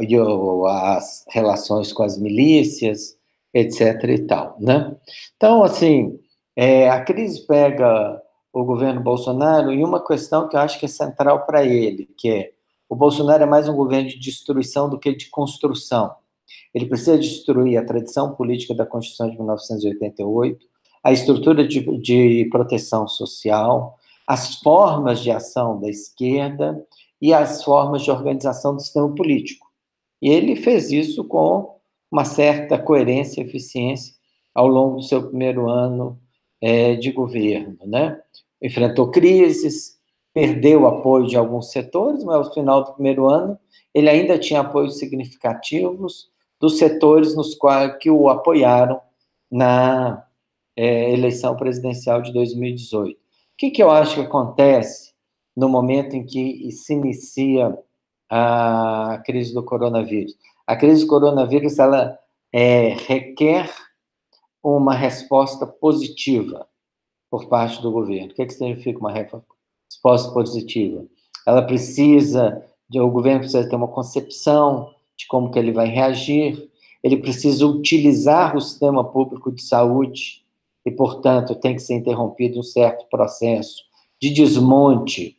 as 0.68 1.24
relações 1.28 1.92
com 1.92 2.04
as 2.04 2.16
milícias, 2.16 3.16
etc. 3.52 4.04
e 4.04 4.18
tal, 4.20 4.56
né? 4.60 4.94
Então, 5.36 5.64
assim, 5.64 6.20
é, 6.54 6.88
a 6.88 7.02
crise 7.02 7.44
pega 7.46 8.20
o 8.52 8.64
governo 8.64 9.00
Bolsonaro 9.00 9.72
em 9.72 9.84
uma 9.84 10.04
questão 10.04 10.48
que 10.48 10.56
eu 10.56 10.60
acho 10.60 10.78
que 10.78 10.86
é 10.86 10.88
central 10.88 11.46
para 11.46 11.64
ele, 11.64 12.08
que 12.16 12.30
é 12.30 12.52
o 12.88 12.96
Bolsonaro 12.96 13.42
é 13.42 13.46
mais 13.46 13.68
um 13.68 13.76
governo 13.76 14.08
de 14.08 14.18
destruição 14.18 14.88
do 14.88 14.98
que 14.98 15.14
de 15.14 15.28
construção. 15.28 16.14
Ele 16.72 16.86
precisa 16.86 17.18
destruir 17.18 17.76
a 17.76 17.84
tradição 17.84 18.34
política 18.34 18.74
da 18.74 18.86
Constituição 18.86 19.28
de 19.28 19.36
1988, 19.36 20.66
a 21.02 21.12
estrutura 21.12 21.66
de, 21.66 21.80
de 21.98 22.48
proteção 22.50 23.06
social, 23.06 23.98
as 24.26 24.56
formas 24.56 25.20
de 25.20 25.30
ação 25.30 25.80
da 25.80 25.88
esquerda 25.88 26.84
e 27.20 27.32
as 27.32 27.64
formas 27.64 28.02
de 28.02 28.10
organização 28.10 28.74
do 28.74 28.80
sistema 28.80 29.12
político. 29.14 29.66
E 30.20 30.28
ele 30.28 30.56
fez 30.56 30.90
isso 30.90 31.24
com 31.24 31.78
uma 32.10 32.24
certa 32.24 32.78
coerência 32.78 33.40
e 33.40 33.44
eficiência 33.44 34.14
ao 34.54 34.66
longo 34.66 34.96
do 34.96 35.02
seu 35.02 35.28
primeiro 35.28 35.68
ano 35.68 36.18
é, 36.60 36.94
de 36.94 37.12
governo, 37.12 37.78
né? 37.84 38.20
Enfrentou 38.60 39.10
crises, 39.10 39.98
perdeu 40.34 40.82
o 40.82 40.86
apoio 40.86 41.26
de 41.26 41.36
alguns 41.36 41.70
setores, 41.70 42.24
mas 42.24 42.36
ao 42.36 42.52
final 42.52 42.84
do 42.84 42.92
primeiro 42.94 43.28
ano 43.28 43.58
ele 43.94 44.08
ainda 44.08 44.38
tinha 44.38 44.60
apoios 44.60 44.98
significativos 44.98 46.28
dos 46.60 46.78
setores 46.78 47.34
nos 47.34 47.54
quais 47.54 47.96
que 47.98 48.10
o 48.10 48.28
apoiaram 48.28 49.00
na 49.50 50.24
é, 50.78 51.12
eleição 51.12 51.56
presidencial 51.56 52.22
de 52.22 52.32
2018. 52.32 53.16
O 53.16 53.16
que, 53.56 53.72
que 53.72 53.82
eu 53.82 53.90
acho 53.90 54.14
que 54.14 54.20
acontece 54.20 55.12
no 55.56 55.68
momento 55.68 56.14
em 56.14 56.24
que 56.24 56.70
se 56.70 56.94
inicia 56.94 57.76
a 58.30 59.20
crise 59.26 59.52
do 59.52 59.64
coronavírus? 59.64 60.36
A 60.64 60.76
crise 60.76 61.02
do 61.02 61.08
coronavírus 61.08 61.80
ela 61.80 62.16
é, 62.52 62.90
requer 62.90 63.68
uma 64.62 64.94
resposta 64.94 65.66
positiva 65.66 66.68
por 67.28 67.48
parte 67.48 67.82
do 67.82 67.90
governo. 67.90 68.30
O 68.30 68.34
que, 68.34 68.46
que 68.46 68.52
significa 68.52 69.00
uma 69.00 69.12
resposta 69.12 70.32
positiva? 70.32 71.04
Ela 71.44 71.62
precisa, 71.62 72.64
o 72.94 73.10
governo 73.10 73.40
precisa 73.40 73.68
ter 73.68 73.74
uma 73.74 73.88
concepção 73.88 74.94
de 75.16 75.26
como 75.26 75.50
que 75.50 75.58
ele 75.58 75.72
vai 75.72 75.88
reagir, 75.88 76.70
ele 77.02 77.16
precisa 77.16 77.66
utilizar 77.66 78.56
o 78.56 78.60
sistema 78.60 79.02
público 79.02 79.50
de 79.50 79.62
saúde 79.62 80.46
e, 80.88 80.90
portanto, 80.90 81.54
tem 81.54 81.74
que 81.74 81.82
ser 81.82 81.94
interrompido 81.94 82.58
um 82.58 82.62
certo 82.62 83.06
processo 83.10 83.82
de 84.20 84.30
desmonte 84.30 85.36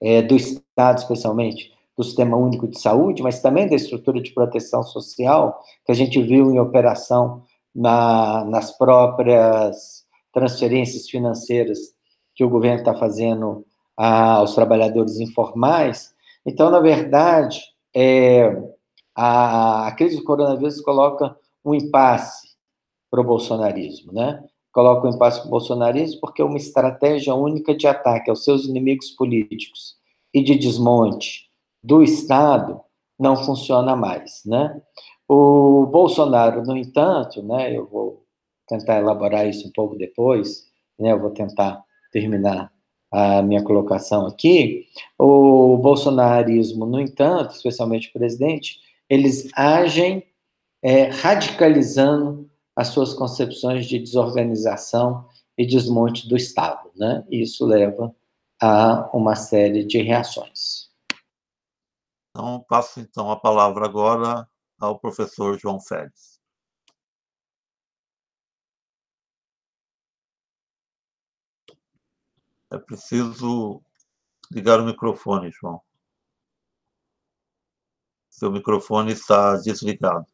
é, 0.00 0.22
do 0.22 0.36
Estado, 0.36 0.98
especialmente 0.98 1.72
do 1.96 2.04
Sistema 2.04 2.36
Único 2.36 2.68
de 2.68 2.78
Saúde, 2.80 3.22
mas 3.22 3.42
também 3.42 3.68
da 3.68 3.74
estrutura 3.74 4.22
de 4.22 4.30
proteção 4.30 4.84
social, 4.84 5.60
que 5.84 5.90
a 5.90 5.94
gente 5.94 6.22
viu 6.22 6.52
em 6.52 6.60
operação 6.60 7.42
na, 7.74 8.44
nas 8.44 8.70
próprias 8.78 10.04
transferências 10.32 11.08
financeiras 11.08 11.78
que 12.34 12.44
o 12.44 12.48
governo 12.48 12.78
está 12.78 12.94
fazendo 12.94 13.66
aos 13.96 14.54
trabalhadores 14.54 15.18
informais. 15.18 16.14
Então, 16.46 16.70
na 16.70 16.78
verdade, 16.78 17.62
é, 17.94 18.56
a, 19.12 19.88
a 19.88 19.92
crise 19.92 20.16
do 20.16 20.24
coronavírus 20.24 20.80
coloca 20.80 21.36
um 21.64 21.74
impasse 21.74 22.49
para 23.10 23.20
o 23.20 23.24
bolsonarismo, 23.24 24.12
né? 24.12 24.42
Coloca 24.72 25.06
o 25.06 25.10
impasse 25.10 25.40
para 25.40 25.48
o 25.48 25.50
bolsonarismo 25.50 26.20
porque 26.20 26.40
é 26.40 26.44
uma 26.44 26.56
estratégia 26.56 27.34
única 27.34 27.74
de 27.74 27.86
ataque 27.86 28.30
aos 28.30 28.44
seus 28.44 28.64
inimigos 28.66 29.10
políticos 29.10 29.96
e 30.32 30.42
de 30.42 30.54
desmonte 30.54 31.50
do 31.82 32.02
Estado 32.02 32.80
não 33.18 33.36
funciona 33.36 33.96
mais, 33.96 34.42
né? 34.46 34.80
O 35.28 35.86
Bolsonaro, 35.86 36.62
no 36.64 36.76
entanto, 36.76 37.42
né, 37.42 37.76
eu 37.76 37.86
vou 37.86 38.24
tentar 38.66 38.98
elaborar 38.98 39.46
isso 39.46 39.68
um 39.68 39.70
pouco 39.70 39.96
depois, 39.96 40.64
né, 40.98 41.12
eu 41.12 41.20
vou 41.20 41.30
tentar 41.30 41.84
terminar 42.10 42.72
a 43.12 43.40
minha 43.40 43.62
colocação 43.62 44.26
aqui. 44.26 44.86
O 45.16 45.76
bolsonarismo, 45.76 46.84
no 46.84 47.00
entanto, 47.00 47.54
especialmente 47.54 48.08
o 48.08 48.12
presidente, 48.12 48.80
eles 49.08 49.48
agem 49.54 50.24
é, 50.82 51.04
radicalizando 51.04 52.49
as 52.80 52.88
suas 52.88 53.12
concepções 53.12 53.84
de 53.86 53.98
desorganização 53.98 55.28
e 55.58 55.66
desmonte 55.66 56.26
do 56.26 56.34
Estado, 56.34 56.90
né? 56.96 57.22
Isso 57.30 57.66
leva 57.66 58.16
a 58.58 59.10
uma 59.14 59.36
série 59.36 59.84
de 59.84 60.00
reações. 60.00 60.90
Então, 62.30 62.64
passo 62.66 62.98
então 62.98 63.30
a 63.30 63.38
palavra 63.38 63.84
agora 63.84 64.48
ao 64.78 64.98
professor 64.98 65.58
João 65.58 65.78
Félix. 65.78 66.40
É 72.70 72.78
preciso 72.78 73.82
ligar 74.50 74.80
o 74.80 74.86
microfone, 74.86 75.50
João. 75.50 75.82
Seu 78.30 78.50
microfone 78.50 79.12
está 79.12 79.58
desligado. 79.58 80.26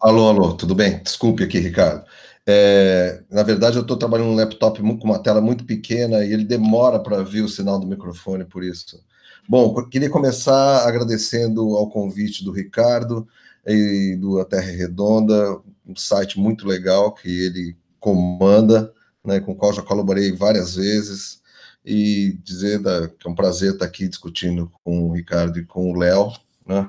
Alô, 0.00 0.28
alô, 0.28 0.54
tudo 0.54 0.76
bem? 0.76 1.02
Desculpe 1.02 1.42
aqui, 1.42 1.58
Ricardo. 1.58 2.04
É, 2.46 3.20
na 3.28 3.42
verdade, 3.42 3.76
eu 3.76 3.82
estou 3.82 3.96
trabalhando 3.96 4.28
num 4.28 4.36
laptop 4.36 4.80
com 4.80 5.04
uma 5.04 5.18
tela 5.20 5.40
muito 5.40 5.64
pequena 5.64 6.24
e 6.24 6.32
ele 6.32 6.44
demora 6.44 7.00
para 7.00 7.24
ver 7.24 7.42
o 7.42 7.48
sinal 7.48 7.80
do 7.80 7.86
microfone, 7.86 8.44
por 8.44 8.62
isso. 8.62 9.02
Bom, 9.48 9.74
queria 9.88 10.08
começar 10.08 10.86
agradecendo 10.86 11.76
ao 11.76 11.90
convite 11.90 12.44
do 12.44 12.52
Ricardo 12.52 13.26
e 13.66 14.16
do 14.20 14.38
A 14.40 14.44
Terra 14.44 14.70
Redonda, 14.70 15.58
um 15.84 15.96
site 15.96 16.38
muito 16.38 16.64
legal 16.64 17.12
que 17.12 17.28
ele 17.28 17.76
comanda, 17.98 18.92
né, 19.24 19.40
com 19.40 19.50
o 19.50 19.56
qual 19.56 19.72
já 19.72 19.82
colaborei 19.82 20.30
várias 20.30 20.76
vezes, 20.76 21.42
e 21.84 22.38
dizer 22.44 22.78
da, 22.78 23.08
que 23.08 23.26
é 23.26 23.30
um 23.30 23.34
prazer 23.34 23.72
estar 23.72 23.86
aqui 23.86 24.06
discutindo 24.08 24.70
com 24.84 25.08
o 25.08 25.12
Ricardo 25.12 25.58
e 25.58 25.64
com 25.64 25.90
o 25.90 25.98
Léo, 25.98 26.32
né, 26.64 26.88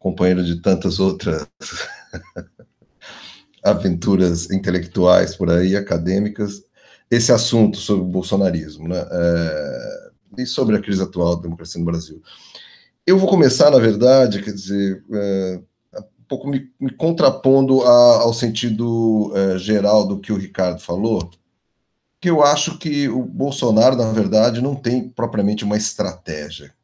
companheiro 0.00 0.44
de 0.44 0.60
tantas 0.60 0.98
outras 0.98 1.46
aventuras 3.62 4.50
intelectuais 4.50 5.34
por 5.34 5.50
aí, 5.50 5.76
acadêmicas, 5.76 6.64
esse 7.10 7.32
assunto 7.32 7.78
sobre 7.78 8.04
o 8.04 8.08
bolsonarismo, 8.08 8.88
né? 8.88 9.06
É, 9.10 10.10
e 10.38 10.46
sobre 10.46 10.76
a 10.76 10.80
crise 10.80 11.02
atual 11.02 11.36
da 11.36 11.42
democracia 11.42 11.78
no 11.78 11.86
Brasil. 11.86 12.20
Eu 13.06 13.18
vou 13.18 13.28
começar, 13.28 13.70
na 13.70 13.78
verdade, 13.78 14.42
quer 14.42 14.52
dizer, 14.52 15.04
é, 15.12 15.60
um 15.96 16.24
pouco 16.26 16.48
me, 16.48 16.70
me 16.80 16.90
contrapondo 16.90 17.82
a, 17.82 18.22
ao 18.22 18.32
sentido 18.32 19.32
é, 19.34 19.58
geral 19.58 20.06
do 20.06 20.18
que 20.18 20.32
o 20.32 20.38
Ricardo 20.38 20.80
falou, 20.80 21.30
que 22.20 22.30
eu 22.30 22.42
acho 22.42 22.78
que 22.78 23.08
o 23.08 23.22
Bolsonaro, 23.22 23.96
na 23.96 24.10
verdade, 24.10 24.62
não 24.62 24.74
tem 24.74 25.08
propriamente 25.08 25.64
uma 25.64 25.76
estratégia. 25.76 26.74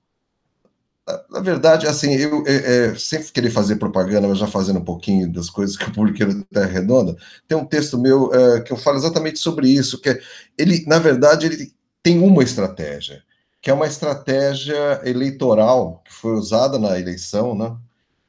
Na 1.31 1.41
verdade, 1.41 1.87
assim, 1.87 2.15
eu 2.15 2.45
é, 2.47 2.89
é, 2.89 2.95
sempre 2.97 3.33
querer 3.33 3.51
fazer 3.51 3.77
propaganda, 3.77 4.29
mas 4.29 4.39
já 4.39 4.47
fazendo 4.47 4.79
um 4.79 4.85
pouquinho 4.85 5.33
das 5.33 5.49
coisas 5.49 5.77
que 5.77 5.85
eu 5.85 5.93
publiquei 5.93 6.27
na 6.27 6.45
Terra 6.53 6.67
Redonda, 6.67 7.17
tem 7.47 7.57
um 7.57 7.65
texto 7.65 7.99
meu 7.99 8.33
é, 8.33 8.61
que 8.61 8.73
eu 8.73 8.77
falo 8.77 8.97
exatamente 8.97 9.39
sobre 9.39 9.69
isso, 9.69 10.01
que 10.01 10.11
é, 10.11 10.21
ele, 10.59 10.85
na 10.87 10.99
verdade, 10.99 11.47
ele 11.47 11.73
tem 12.03 12.19
uma 12.19 12.43
estratégia, 12.43 13.23
que 13.61 13.71
é 13.71 13.75
uma 13.75 13.87
estratégia 13.87 15.01
eleitoral 15.05 16.03
que 16.05 16.13
foi 16.13 16.33
usada 16.33 16.79
na 16.79 16.99
eleição, 16.99 17.55
né? 17.55 17.77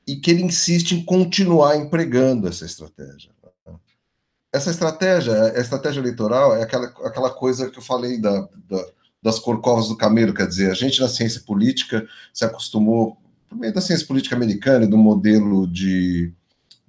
E 0.06 0.16
que 0.16 0.32
ele 0.32 0.44
insiste 0.44 0.94
em 0.94 1.06
continuar 1.06 1.78
empregando 1.78 2.48
essa 2.48 2.66
estratégia. 2.66 3.32
Essa 4.54 4.70
estratégia, 4.70 5.34
a 5.34 5.62
estratégia 5.62 6.02
eleitoral 6.02 6.56
é 6.56 6.64
aquela, 6.64 6.88
aquela 7.06 7.30
coisa 7.30 7.70
que 7.70 7.80
eu 7.80 7.84
falei 7.84 8.20
da, 8.20 8.50
da 8.70 8.86
das 9.22 9.38
corcovas 9.40 9.88
do 9.88 9.96
camelo, 9.96 10.34
quer 10.34 10.48
dizer, 10.48 10.72
a 10.72 10.74
gente 10.74 11.00
na 11.00 11.08
ciência 11.08 11.42
política 11.46 12.08
se 12.34 12.44
acostumou, 12.44 13.18
por 13.48 13.58
meio 13.58 13.74
da 13.74 13.82
ciência 13.82 14.08
política 14.08 14.36
americana 14.36 14.86
e 14.86 14.88
do 14.88 14.98
modelo 14.98 15.68
de, 15.68 16.34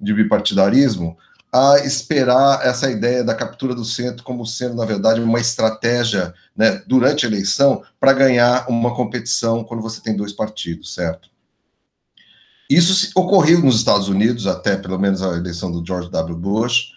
de 0.01 0.15
bipartidarismo, 0.15 1.17
a 1.53 1.81
esperar 1.85 2.65
essa 2.67 2.91
ideia 2.91 3.23
da 3.23 3.35
captura 3.35 3.75
do 3.75 3.85
centro 3.85 4.25
como 4.25 4.47
sendo, 4.47 4.75
na 4.75 4.87
verdade, 4.87 5.21
uma 5.21 5.39
estratégia 5.39 6.33
né, 6.57 6.83
durante 6.87 7.27
a 7.27 7.29
eleição 7.29 7.83
para 8.01 8.15
ganhar 8.15 8.67
uma 8.71 8.95
competição 8.95 9.63
quando 9.63 9.83
você 9.83 10.01
tem 10.01 10.17
dois 10.17 10.33
partidos, 10.33 10.95
certo? 10.95 11.31
Isso 12.71 13.11
ocorreu 13.15 13.61
nos 13.61 13.77
Estados 13.77 14.09
Unidos, 14.09 14.47
até 14.47 14.79
pelo 14.79 14.99
menos 14.99 15.21
a 15.21 15.37
eleição 15.37 15.71
do 15.71 15.87
George 15.87 16.11
W. 16.11 16.39
Bush, 16.39 16.93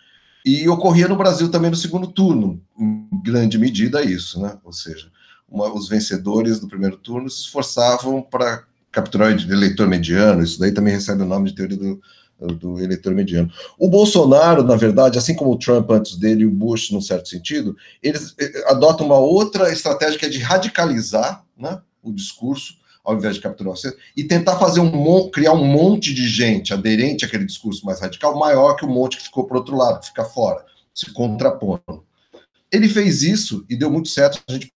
e 0.46 0.70
ocorria 0.70 1.10
no 1.10 1.18
Brasil 1.18 1.52
também 1.52 1.70
no 1.70 1.76
segundo 1.76 2.08
turno, 2.08 2.62
em 2.80 3.10
grande 3.22 3.58
medida 3.58 4.02
isso, 4.02 4.40
né? 4.40 4.58
Ou 4.64 4.72
seja, 4.72 5.12
uma, 5.50 5.74
os 5.74 5.88
vencedores 5.88 6.60
do 6.60 6.68
primeiro 6.68 6.98
turno 6.98 7.30
se 7.30 7.42
esforçavam 7.42 8.22
para 8.22 8.64
capturar 8.92 9.30
o 9.30 9.52
eleitor 9.52 9.88
mediano, 9.88 10.44
isso 10.44 10.60
daí 10.60 10.72
também 10.72 10.94
recebe 10.94 11.22
o 11.22 11.26
nome 11.26 11.50
de 11.50 11.56
teoria 11.56 11.78
do, 11.78 12.02
do 12.40 12.80
eleitor 12.80 13.14
mediano. 13.14 13.52
O 13.78 13.90
Bolsonaro, 13.90 14.64
na 14.64 14.76
verdade, 14.76 15.18
assim 15.18 15.36
como 15.36 15.52
o 15.52 15.60
Trump 15.60 15.90
antes 15.92 16.16
dele 16.18 16.44
e 16.44 16.46
o 16.46 16.52
Bush, 16.52 16.92
num 16.92 17.02
certo 17.02 17.30
sentido, 17.30 17.76
eles 18.02 18.34
eh, 18.40 18.64
adotam 18.68 19.06
uma 19.06 19.18
outra 19.18 19.72
estratégia 19.72 20.18
que 20.18 20.26
é 20.26 20.30
de 20.30 20.40
radicalizar 20.40 21.44
né, 21.58 21.82
o 22.02 22.12
discurso, 22.12 22.76
ao 23.04 23.16
invés 23.16 23.36
de 23.36 23.42
capturar 23.42 23.74
o 23.74 23.78
centro, 23.78 24.00
e 24.16 24.24
tentar 24.24 24.58
fazer 24.58 24.80
um 24.80 25.30
criar 25.30 25.54
um 25.54 25.66
monte 25.66 26.14
de 26.14 26.28
gente 26.28 26.74
aderente 26.74 27.24
àquele 27.26 27.46
discurso 27.46 27.86
mais 27.86 28.00
radical, 28.00 28.38
maior 28.38 28.76
que 28.76 28.86
o 28.86 28.90
monte 28.90 29.18
que 29.18 29.24
ficou 29.24 29.46
para 29.46 29.58
outro 29.58 29.76
lado, 29.76 30.06
fica 30.06 30.26
fora, 30.26 30.66
se 30.94 31.12
contrapondo. 31.12 32.04
Ele 32.72 32.90
fez 32.90 33.24
isso 33.24 33.66
e 33.70 33.76
deu 33.76 33.92
muito 33.92 34.10
certo. 34.10 34.42
A 34.50 34.52
gente 34.52 34.74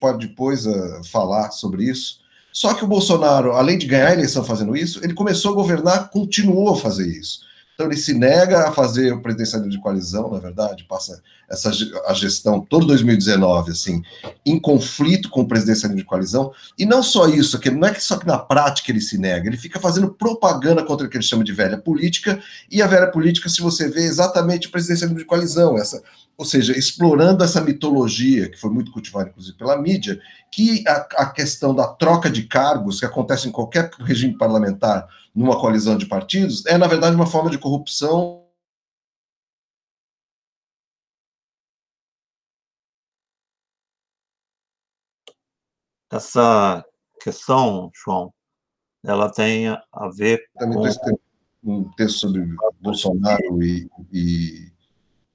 pode 0.00 0.26
depois 0.26 0.66
uh, 0.66 1.02
falar 1.10 1.50
sobre 1.50 1.84
isso. 1.84 2.20
Só 2.52 2.72
que 2.72 2.84
o 2.84 2.88
Bolsonaro, 2.88 3.52
além 3.52 3.76
de 3.76 3.86
ganhar 3.86 4.08
a 4.08 4.12
eleição 4.14 4.44
fazendo 4.44 4.76
isso, 4.76 5.04
ele 5.04 5.14
começou 5.14 5.52
a 5.52 5.54
governar, 5.54 6.10
continuou 6.10 6.72
a 6.72 6.76
fazer 6.76 7.06
isso. 7.06 7.40
Então 7.76 7.86
ele 7.86 7.96
se 7.96 8.14
nega 8.14 8.66
a 8.66 8.72
fazer 8.72 9.12
o 9.12 9.20
presidencialismo 9.20 9.70
de 9.70 9.78
coalizão, 9.78 10.30
na 10.30 10.38
verdade, 10.38 10.86
passa 10.88 11.22
essa 11.46 11.70
a 12.06 12.14
gestão 12.14 12.58
todo 12.58 12.86
2019 12.86 13.70
assim, 13.70 14.02
em 14.46 14.58
conflito 14.58 15.28
com 15.28 15.42
o 15.42 15.46
presidencialismo 15.46 16.00
de 16.00 16.06
coalizão, 16.06 16.50
e 16.78 16.86
não 16.86 17.02
só 17.02 17.28
isso, 17.28 17.60
que 17.60 17.70
não 17.70 17.86
é 17.86 17.92
que 17.92 18.02
só 18.02 18.16
que 18.16 18.26
na 18.26 18.38
prática 18.38 18.90
ele 18.90 19.02
se 19.02 19.18
nega, 19.18 19.46
ele 19.46 19.58
fica 19.58 19.78
fazendo 19.78 20.08
propaganda 20.08 20.82
contra 20.82 21.06
o 21.06 21.10
que 21.10 21.18
ele 21.18 21.22
chama 21.22 21.44
de 21.44 21.52
velha 21.52 21.76
política, 21.76 22.42
e 22.70 22.80
a 22.80 22.86
velha 22.86 23.10
política, 23.10 23.50
se 23.50 23.60
você 23.60 23.90
vê, 23.90 24.00
é 24.00 24.06
exatamente 24.06 24.68
o 24.68 24.70
presidencialismo 24.70 25.18
de 25.18 25.26
coalizão, 25.26 25.76
essa 25.76 26.02
ou 26.38 26.44
seja, 26.44 26.76
explorando 26.76 27.42
essa 27.42 27.60
mitologia, 27.62 28.50
que 28.50 28.58
foi 28.58 28.70
muito 28.70 28.92
cultivada, 28.92 29.30
inclusive, 29.30 29.56
pela 29.56 29.80
mídia, 29.80 30.20
que 30.52 30.86
a, 30.86 30.92
a, 31.22 31.30
questão 31.30 31.74
da 31.74 31.88
troca 31.94 32.30
de 32.30 32.46
cargos, 32.46 33.00
que 33.00 33.06
acontece 33.06 33.48
em 33.48 33.52
qualquer 33.52 33.90
regime 34.00 34.36
parlamentar, 34.36 35.08
numa 35.34 35.58
coalizão 35.58 35.96
de 35.96 36.06
partidos, 36.06 36.64
é, 36.66 36.76
na 36.76 36.86
verdade, 36.86 37.16
uma 37.16 37.26
forma 37.26 37.50
de 37.50 37.58
corrupção. 37.58 38.44
Essa 46.10 46.84
questão, 47.20 47.90
João, 47.94 48.32
ela 49.04 49.30
tem 49.32 49.68
a 49.68 50.08
ver 50.14 50.48
Também 50.58 50.78
com... 50.78 51.18
um 51.64 51.90
texto 51.92 52.18
sobre 52.20 52.46
Bolsonaro 52.80 53.62
e, 53.62 53.90
e, 54.12 54.72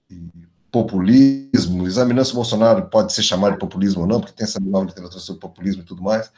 e 0.09 0.50
populismo, 0.71 1.85
examinando 1.85 2.33
Bolsonaro 2.33 2.85
pode 2.87 3.13
ser 3.13 3.23
chamado 3.23 3.53
de 3.53 3.59
populismo 3.59 4.01
ou 4.01 4.07
não, 4.07 4.21
porque 4.21 4.33
tem 4.33 4.45
essa 4.45 4.59
nova 4.59 4.85
literatura 4.85 5.19
sobre 5.19 5.41
populismo 5.41 5.81
e 5.81 5.85
tudo 5.85 6.01
mais. 6.01 6.31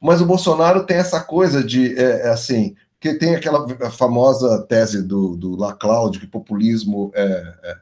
Mas 0.00 0.20
o 0.20 0.26
Bolsonaro 0.26 0.84
tem 0.84 0.96
essa 0.96 1.20
coisa 1.20 1.62
de, 1.62 1.96
é, 1.96 2.26
é 2.26 2.30
assim, 2.30 2.74
que 2.98 3.14
tem 3.14 3.34
aquela 3.34 3.66
famosa 3.90 4.62
tese 4.62 5.02
do, 5.02 5.36
do 5.36 5.56
Laclau, 5.56 6.10
que 6.10 6.26
populismo 6.26 7.12
é, 7.14 7.22
é, 7.62 7.76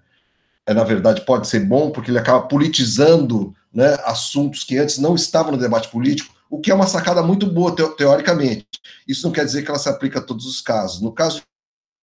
é, 0.67 0.75
na 0.75 0.85
verdade, 0.85 1.23
pode 1.23 1.49
ser 1.49 1.61
bom, 1.61 1.91
porque 1.91 2.11
ele 2.11 2.19
acaba 2.19 2.47
politizando 2.47 3.55
né, 3.73 3.97
assuntos 4.05 4.65
que 4.65 4.77
antes 4.77 4.99
não 4.99 5.15
estavam 5.15 5.53
no 5.53 5.59
debate 5.59 5.89
político, 5.89 6.35
o 6.51 6.61
que 6.61 6.71
é 6.71 6.75
uma 6.75 6.87
sacada 6.87 7.23
muito 7.23 7.47
boa, 7.47 7.75
teoricamente. 7.75 8.67
Isso 9.07 9.27
não 9.27 9.33
quer 9.33 9.45
dizer 9.45 9.63
que 9.63 9.71
ela 9.71 9.79
se 9.79 9.89
aplica 9.89 10.19
a 10.19 10.23
todos 10.23 10.47
os 10.47 10.61
casos. 10.61 11.01
No 11.01 11.13
caso 11.13 11.43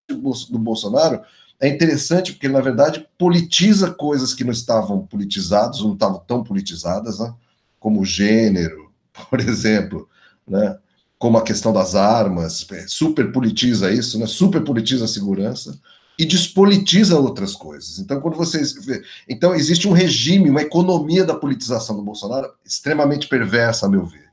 do 0.07 0.59
Bolsonaro, 0.59 1.21
é 1.59 1.67
interessante 1.67 2.33
porque, 2.33 2.49
na 2.49 2.59
verdade, 2.59 3.07
politiza 3.17 3.91
coisas 3.91 4.33
que 4.33 4.43
não 4.43 4.51
estavam 4.51 5.05
politizadas, 5.05 5.81
não 5.81 5.93
estavam 5.93 6.19
tão 6.19 6.43
politizadas, 6.43 7.19
né? 7.19 7.33
como 7.79 8.01
o 8.01 8.05
gênero, 8.05 8.91
por 9.29 9.39
exemplo, 9.39 10.09
né? 10.47 10.77
como 11.17 11.37
a 11.37 11.43
questão 11.43 11.71
das 11.71 11.95
armas, 11.95 12.67
é, 12.71 12.85
super 12.87 13.31
politiza 13.31 13.91
isso, 13.91 14.19
né? 14.19 14.25
super 14.25 14.63
politiza 14.63 15.05
a 15.05 15.07
segurança 15.07 15.79
e 16.17 16.25
despolitiza 16.25 17.19
outras 17.19 17.55
coisas. 17.55 17.99
Então, 17.99 18.19
quando 18.21 18.37
vocês 18.37 18.73
vê, 18.85 19.03
então 19.27 19.53
existe 19.53 19.87
um 19.87 19.91
regime, 19.91 20.49
uma 20.49 20.61
economia 20.61 21.25
da 21.25 21.35
politização 21.35 21.95
do 21.95 22.03
Bolsonaro 22.03 22.51
extremamente 22.65 23.27
perversa, 23.27 23.85
a 23.85 23.89
meu 23.89 24.05
ver, 24.05 24.29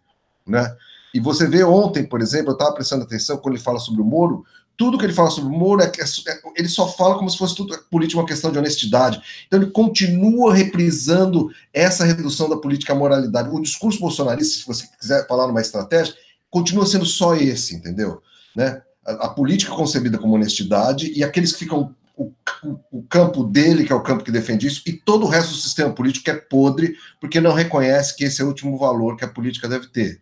né? 0.46 0.76
E 1.14 1.20
você 1.20 1.46
vê 1.46 1.62
ontem, 1.62 2.04
por 2.04 2.22
exemplo, 2.22 2.50
eu 2.50 2.54
estava 2.54 2.72
prestando 2.72 3.04
atenção 3.04 3.37
quando 3.37 3.54
ele 3.54 3.62
fala 3.62 3.78
sobre 3.78 4.00
o 4.00 4.04
Moro, 4.04 4.44
tudo 4.76 4.98
que 4.98 5.04
ele 5.04 5.12
fala 5.12 5.30
sobre 5.30 5.54
o 5.54 5.58
Moro, 5.58 5.82
é, 5.82 5.87
é, 5.87 6.40
ele 6.56 6.68
só 6.68 6.88
fala 6.88 7.16
como 7.16 7.30
se 7.30 7.38
fosse 7.38 7.54
tudo 7.54 7.78
política 7.90 8.20
uma 8.20 8.26
questão 8.26 8.50
de 8.50 8.58
honestidade. 8.58 9.20
Então 9.46 9.61
ele 9.61 9.70
continua 9.70 10.54
reprisando 10.54 11.50
essa 11.72 12.04
redução 12.04 12.48
da 12.48 12.56
política 12.56 12.92
à 12.92 12.96
moralidade. 12.96 13.48
O 13.50 13.61
discurso 13.61 14.00
bolsonarista, 14.00 14.61
se 14.61 14.66
você 14.66 14.87
quiser 14.98 15.26
falar 15.26 15.46
numa 15.46 15.61
estratégia, 15.61 16.14
continua 16.50 16.87
sendo 16.87 17.06
só 17.06 17.35
esse, 17.35 17.74
entendeu? 17.74 18.22
Né? 18.56 18.82
A, 19.06 19.26
a 19.26 19.28
política 19.28 19.72
concebida 19.72 20.18
como 20.18 20.35
honestidade 20.35 21.12
e 21.14 21.22
aqueles 21.22 21.52
que 21.52 21.61
ficam 21.61 21.94
o, 22.16 22.32
o, 22.62 22.78
o, 22.90 23.02
campo 23.04 23.44
dele, 23.44 23.85
que 23.85 23.92
é 23.92 23.96
o 23.96 24.02
campo 24.02 24.24
que 24.24 24.30
defende 24.30 24.66
isso, 24.66 24.82
e 24.87 24.92
todo 24.92 25.24
o 25.24 25.28
resto 25.28 25.50
do 25.50 25.56
sistema 25.56 25.92
político 25.92 26.30
é 26.30 26.35
podre, 26.35 26.94
porque 27.20 27.40
não 27.40 27.52
reconhece 27.52 28.16
que 28.16 28.24
esse 28.24 28.42
é 28.42 28.44
o 28.44 28.48
último 28.48 28.76
valor 28.76 29.16
que 29.16 29.24
a 29.24 29.28
política 29.28 29.68
deve 29.68 29.88
ter, 29.88 30.20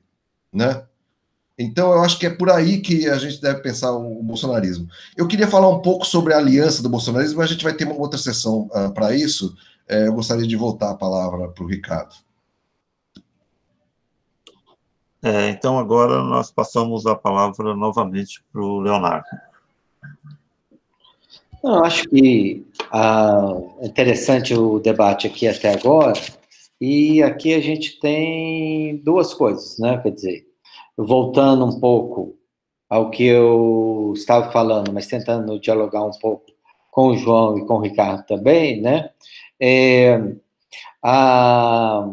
né? 0.53 0.83
Então, 1.63 1.93
eu 1.93 2.01
acho 2.01 2.19
que 2.19 2.25
é 2.25 2.31
por 2.31 2.49
aí 2.49 2.81
que 2.81 3.07
a 3.07 3.19
gente 3.19 3.39
deve 3.39 3.61
pensar 3.61 3.93
o, 3.93 4.23
bolsonarismo. 4.23 4.89
Eu 5.15 5.29
queria 5.29 5.47
falar 5.47 5.69
um 5.69 5.83
pouco 5.83 6.07
sobre 6.07 6.33
a 6.33 6.39
aliança 6.39 6.83
do 6.83 6.89
bolsonarismo, 6.89 7.37
mas 7.37 7.51
a 7.51 7.53
gente 7.53 7.63
vai 7.63 7.75
ter 7.75 7.85
uma 7.85 8.01
outra 8.01 8.19
sessão 8.19 8.63
uh, 8.69 8.79
ah, 8.87 8.91
para 8.91 9.15
isso. 9.15 9.55
É, 9.87 10.07
eu 10.07 10.15
gostaria 10.15 10.47
de 10.47 10.57
voltar 10.57 10.91
a 10.91 10.97
palavra 10.97 11.49
para 11.49 11.63
o 11.63 11.67
Ricardo. 11.67 12.15
É, 15.23 15.51
então, 15.51 15.79
agora 15.79 16.23
nós 16.23 16.51
passamos 16.51 17.05
a 17.05 17.15
palavra 17.15 17.77
novamente 17.77 18.43
para 18.51 18.63
o 18.63 18.81
Leonardo. 18.81 19.27
Eu 21.63 21.85
acho 21.85 22.09
que 22.09 22.67
ah, 22.91 23.53
é 23.81 23.87
interessante 23.87 24.55
o 24.55 24.79
debate 24.79 25.27
aqui 25.27 25.47
até 25.47 25.75
agora, 25.75 26.15
e 26.81 27.23
aqui 27.23 27.53
a 27.53 27.61
gente 27.61 28.01
tem 28.01 28.97
duas 29.05 29.35
coisas, 29.35 29.79
né? 29.79 29.99
Quer 29.99 30.13
dizer, 30.13 30.50
voltando 31.05 31.65
um 31.65 31.81
pouco 31.81 32.37
ao 32.89 33.11
que 33.11 33.25
eu 33.25 34.13
estava 34.15 34.51
falando, 34.51 34.93
mas 34.93 35.07
tentando 35.07 35.61
dialogar 35.61 36.05
um 36.05 36.11
pouco 36.11 36.47
com 36.91 37.09
o 37.09 37.17
João 37.17 37.59
e 37.59 37.65
com 37.65 37.75
o 37.75 37.81
Ricardo 37.81 38.27
também, 38.27 38.81
né? 38.81 39.11
É, 39.61 40.21
a, 41.03 42.09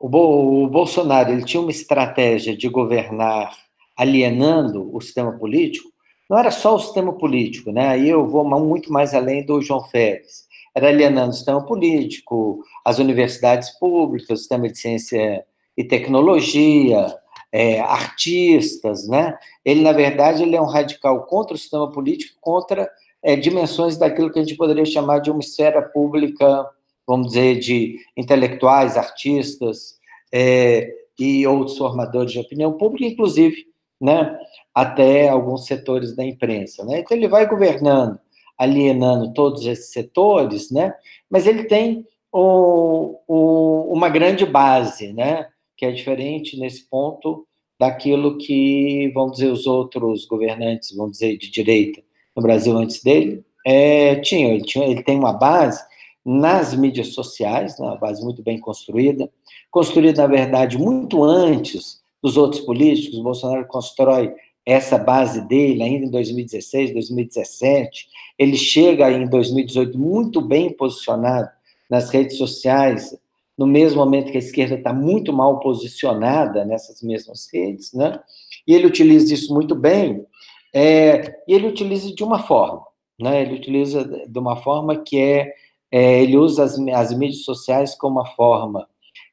o, 0.00 0.64
o, 0.64 0.68
Bolsonaro 0.68 1.32
ele 1.32 1.44
tinha 1.44 1.60
uma 1.60 1.70
estratégia 1.70 2.56
de 2.56 2.68
governar 2.68 3.56
alienando 3.96 4.94
o 4.94 5.00
sistema 5.00 5.32
político, 5.32 5.88
não 6.30 6.38
era 6.38 6.50
só 6.50 6.76
o 6.76 6.80
sistema 6.80 7.12
político, 7.12 7.72
né? 7.72 7.88
Aí 7.88 8.08
eu 8.08 8.26
vou 8.26 8.44
muito 8.60 8.92
mais 8.92 9.14
além 9.14 9.44
do 9.44 9.60
João 9.60 9.82
Félix. 9.84 10.44
Era 10.74 10.88
alienando 10.88 11.30
o 11.30 11.34
sistema 11.34 11.64
político, 11.64 12.62
as 12.84 12.98
universidades 12.98 13.70
públicas, 13.78 14.30
o 14.30 14.36
sistema 14.36 14.68
de 14.68 14.78
ciência 14.78 15.44
e 15.76 15.84
tecnologia, 15.84 17.14
é, 17.54 17.78
artistas, 17.78 19.06
né? 19.06 19.38
Ele, 19.64 19.80
na 19.80 19.92
verdade, 19.92 20.42
ele 20.42 20.56
é 20.56 20.60
um 20.60 20.66
radical 20.66 21.24
contra 21.24 21.54
o 21.54 21.58
sistema 21.58 21.88
político, 21.88 22.36
contra 22.40 22.90
é, 23.22 23.36
dimensões 23.36 23.96
daquilo 23.96 24.32
que 24.32 24.40
a 24.40 24.42
gente 24.42 24.56
poderia 24.56 24.84
chamar 24.84 25.20
de 25.20 25.30
uma 25.30 25.38
esfera 25.38 25.80
pública, 25.80 26.68
vamos 27.06 27.28
dizer, 27.28 27.60
de 27.60 28.00
intelectuais, 28.16 28.96
artistas 28.96 30.00
é, 30.32 30.92
e 31.16 31.46
outros 31.46 31.78
formadores 31.78 32.32
de 32.32 32.40
opinião 32.40 32.72
pública, 32.72 33.06
inclusive, 33.06 33.68
né, 34.00 34.36
até 34.74 35.28
alguns 35.28 35.64
setores 35.64 36.16
da 36.16 36.24
imprensa. 36.24 36.84
Né? 36.84 36.98
Então, 36.98 37.16
ele 37.16 37.28
vai 37.28 37.48
governando, 37.48 38.18
alienando 38.58 39.32
todos 39.32 39.64
esses 39.64 39.92
setores, 39.92 40.72
né? 40.72 40.92
mas 41.30 41.46
ele 41.46 41.64
tem 41.64 42.04
o, 42.32 43.20
o, 43.28 43.92
uma 43.92 44.08
grande 44.08 44.44
base, 44.44 45.12
né? 45.12 45.46
Que 45.76 45.84
é 45.84 45.92
diferente 45.92 46.58
nesse 46.58 46.88
ponto 46.88 47.46
daquilo 47.78 48.38
que, 48.38 49.10
vamos 49.12 49.32
dizer, 49.32 49.50
os 49.50 49.66
outros 49.66 50.24
governantes, 50.26 50.94
vamos 50.96 51.12
dizer, 51.12 51.36
de 51.36 51.50
direita 51.50 52.02
no 52.34 52.42
Brasil 52.42 52.76
antes 52.76 53.02
dele, 53.02 53.44
é, 53.66 54.16
tinham. 54.16 54.52
Ele, 54.52 54.64
tinha, 54.64 54.86
ele 54.86 55.02
tem 55.02 55.18
uma 55.18 55.32
base 55.32 55.82
nas 56.24 56.74
mídias 56.74 57.08
sociais, 57.08 57.78
né, 57.78 57.86
uma 57.86 57.96
base 57.96 58.22
muito 58.22 58.42
bem 58.42 58.58
construída, 58.58 59.30
construída, 59.70 60.22
na 60.22 60.28
verdade, 60.28 60.78
muito 60.78 61.22
antes 61.22 62.00
dos 62.22 62.36
outros 62.36 62.62
políticos. 62.62 63.18
O 63.18 63.22
Bolsonaro 63.22 63.66
constrói 63.66 64.32
essa 64.64 64.96
base 64.96 65.46
dele 65.46 65.82
ainda 65.82 66.06
em 66.06 66.10
2016, 66.10 66.94
2017. 66.94 68.08
Ele 68.38 68.56
chega 68.56 69.10
em 69.10 69.28
2018 69.28 69.98
muito 69.98 70.40
bem 70.40 70.72
posicionado 70.72 71.50
nas 71.90 72.08
redes 72.08 72.38
sociais, 72.38 73.14
no 73.56 73.66
mesmo 73.66 74.00
momento 74.00 74.30
que 74.30 74.36
a 74.36 74.40
esquerda 74.40 74.74
está 74.74 74.92
muito 74.92 75.32
mal 75.32 75.60
posicionada 75.60 76.64
nessas 76.64 77.02
mesmas 77.02 77.48
redes, 77.52 77.92
né? 77.92 78.20
E 78.66 78.74
ele 78.74 78.86
utiliza 78.86 79.32
isso 79.32 79.52
muito 79.54 79.74
bem, 79.74 80.26
é, 80.74 81.36
e 81.46 81.54
ele 81.54 81.68
utiliza 81.68 82.12
de 82.12 82.24
uma 82.24 82.40
forma, 82.40 82.82
né? 83.18 83.42
Ele 83.42 83.54
utiliza 83.54 84.04
de 84.04 84.38
uma 84.38 84.56
forma 84.56 84.96
que 84.96 85.20
é, 85.20 85.54
é 85.92 86.22
ele 86.22 86.36
usa 86.36 86.64
as, 86.64 86.78
as 86.78 87.16
mídias 87.16 87.44
sociais 87.44 87.94
como 87.94 88.18
uma 88.20 88.26
forma 88.26 88.88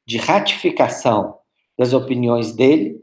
de 0.06 0.18
ratificação 0.18 1.38
das 1.78 1.94
opiniões 1.94 2.54
dele 2.54 3.02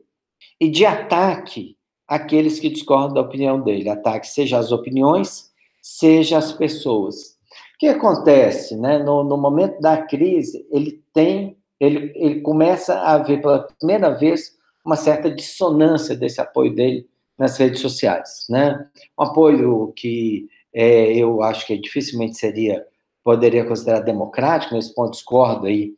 e 0.61 0.69
de 0.69 0.85
ataque 0.85 1.77
àqueles 2.07 2.61
que 2.61 2.69
discordam 2.69 3.15
da 3.15 3.21
opinião 3.21 3.61
dele, 3.61 3.89
ataque 3.89 4.27
seja 4.27 4.59
as 4.59 4.71
opiniões, 4.71 5.51
seja 5.83 6.39
as 6.39 6.53
pessoas. 6.53 7.38
O 7.79 7.81
que 7.81 7.87
acontece, 7.87 8.77
né? 8.77 8.99
No, 8.99 9.23
no 9.23 9.37
momento 9.37 9.81
da 9.81 10.03
crise, 10.03 10.67
ele 10.69 11.01
tem, 11.15 11.57
ele, 11.79 12.13
ele 12.17 12.41
começa 12.41 12.99
a 13.01 13.19
ver 13.19 13.41
pela 13.41 13.69
primeira 13.79 14.11
vez 14.11 14.57
uma 14.85 14.97
certa 14.97 15.31
dissonância 15.31 16.17
desse 16.17 16.41
apoio 16.41 16.75
dele 16.75 17.07
nas 17.39 17.57
redes 17.57 17.81
sociais, 17.81 18.47
né? 18.51 18.85
Um 19.17 19.23
apoio 19.23 19.93
que 19.95 20.49
é, 20.75 21.13
eu 21.17 21.41
acho 21.41 21.69
que 21.69 21.79
dificilmente 21.79 22.37
seria, 22.37 22.85
poderia 23.23 23.65
considerar 23.65 24.01
democrático, 24.01 24.75
nesse 24.75 24.93
ponto 24.93 25.13
discordo 25.13 25.67
aí 25.67 25.95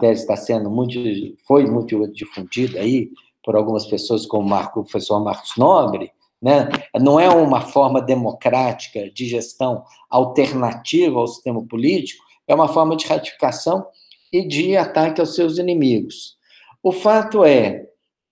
tese 0.00 0.26
que 0.26 0.32
está 0.32 0.36
sendo 0.36 0.68
muito, 0.68 0.98
foi 1.46 1.66
muito 1.66 2.06
difundida 2.12 2.80
aí 2.80 3.10
por 3.44 3.54
algumas 3.54 3.86
pessoas 3.86 4.26
como 4.26 4.48
Marco, 4.48 4.80
o 4.80 4.82
professor 4.82 5.22
Marcos 5.22 5.52
Nobre, 5.56 6.10
né? 6.42 6.68
Não 7.00 7.20
é 7.20 7.28
uma 7.28 7.60
forma 7.60 8.02
democrática 8.02 9.08
de 9.10 9.26
gestão 9.26 9.84
alternativa 10.10 11.20
ao 11.20 11.28
sistema 11.28 11.64
político, 11.64 12.24
é 12.48 12.54
uma 12.54 12.66
forma 12.66 12.96
de 12.96 13.06
ratificação 13.06 13.86
e 14.32 14.46
de 14.46 14.76
ataque 14.76 15.20
aos 15.20 15.34
seus 15.34 15.58
inimigos. 15.58 16.36
O 16.82 16.90
fato 16.90 17.44
é 17.44 17.86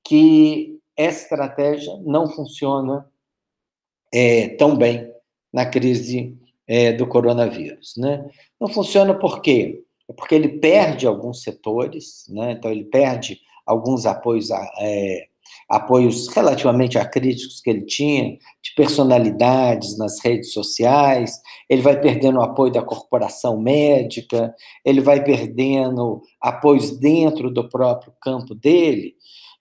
que 0.04 0.80
essa 0.96 1.22
estratégia 1.22 1.96
não 2.04 2.28
funciona 2.28 3.08
é, 4.12 4.48
tão 4.56 4.76
bem 4.76 5.08
na 5.52 5.64
crise 5.64 6.36
é, 6.66 6.92
do 6.92 7.06
coronavírus. 7.06 7.94
Né? 7.96 8.28
Não 8.60 8.68
funciona 8.68 9.14
por 9.14 9.40
quê? 9.40 9.84
Porque 10.16 10.34
ele 10.34 10.48
perde 10.58 11.06
alguns 11.06 11.42
setores, 11.42 12.26
né? 12.28 12.52
então 12.52 12.70
ele 12.70 12.84
perde 12.84 13.40
alguns 13.64 14.04
apoios 14.04 14.50
é, 14.50 15.28
apoios 15.68 16.28
relativamente 16.28 16.98
acríticos 16.98 17.60
que 17.60 17.70
ele 17.70 17.84
tinha, 17.84 18.36
de 18.62 18.74
personalidades 18.76 19.96
nas 19.96 20.20
redes 20.22 20.52
sociais, 20.52 21.40
ele 21.68 21.82
vai 21.82 22.00
perdendo 22.00 22.38
o 22.38 22.42
apoio 22.42 22.72
da 22.72 22.82
corporação 22.82 23.60
médica, 23.60 24.54
ele 24.84 25.00
vai 25.00 25.22
perdendo 25.22 26.20
apoios 26.40 26.98
dentro 26.98 27.50
do 27.50 27.68
próprio 27.68 28.12
campo 28.20 28.54
dele, 28.54 29.14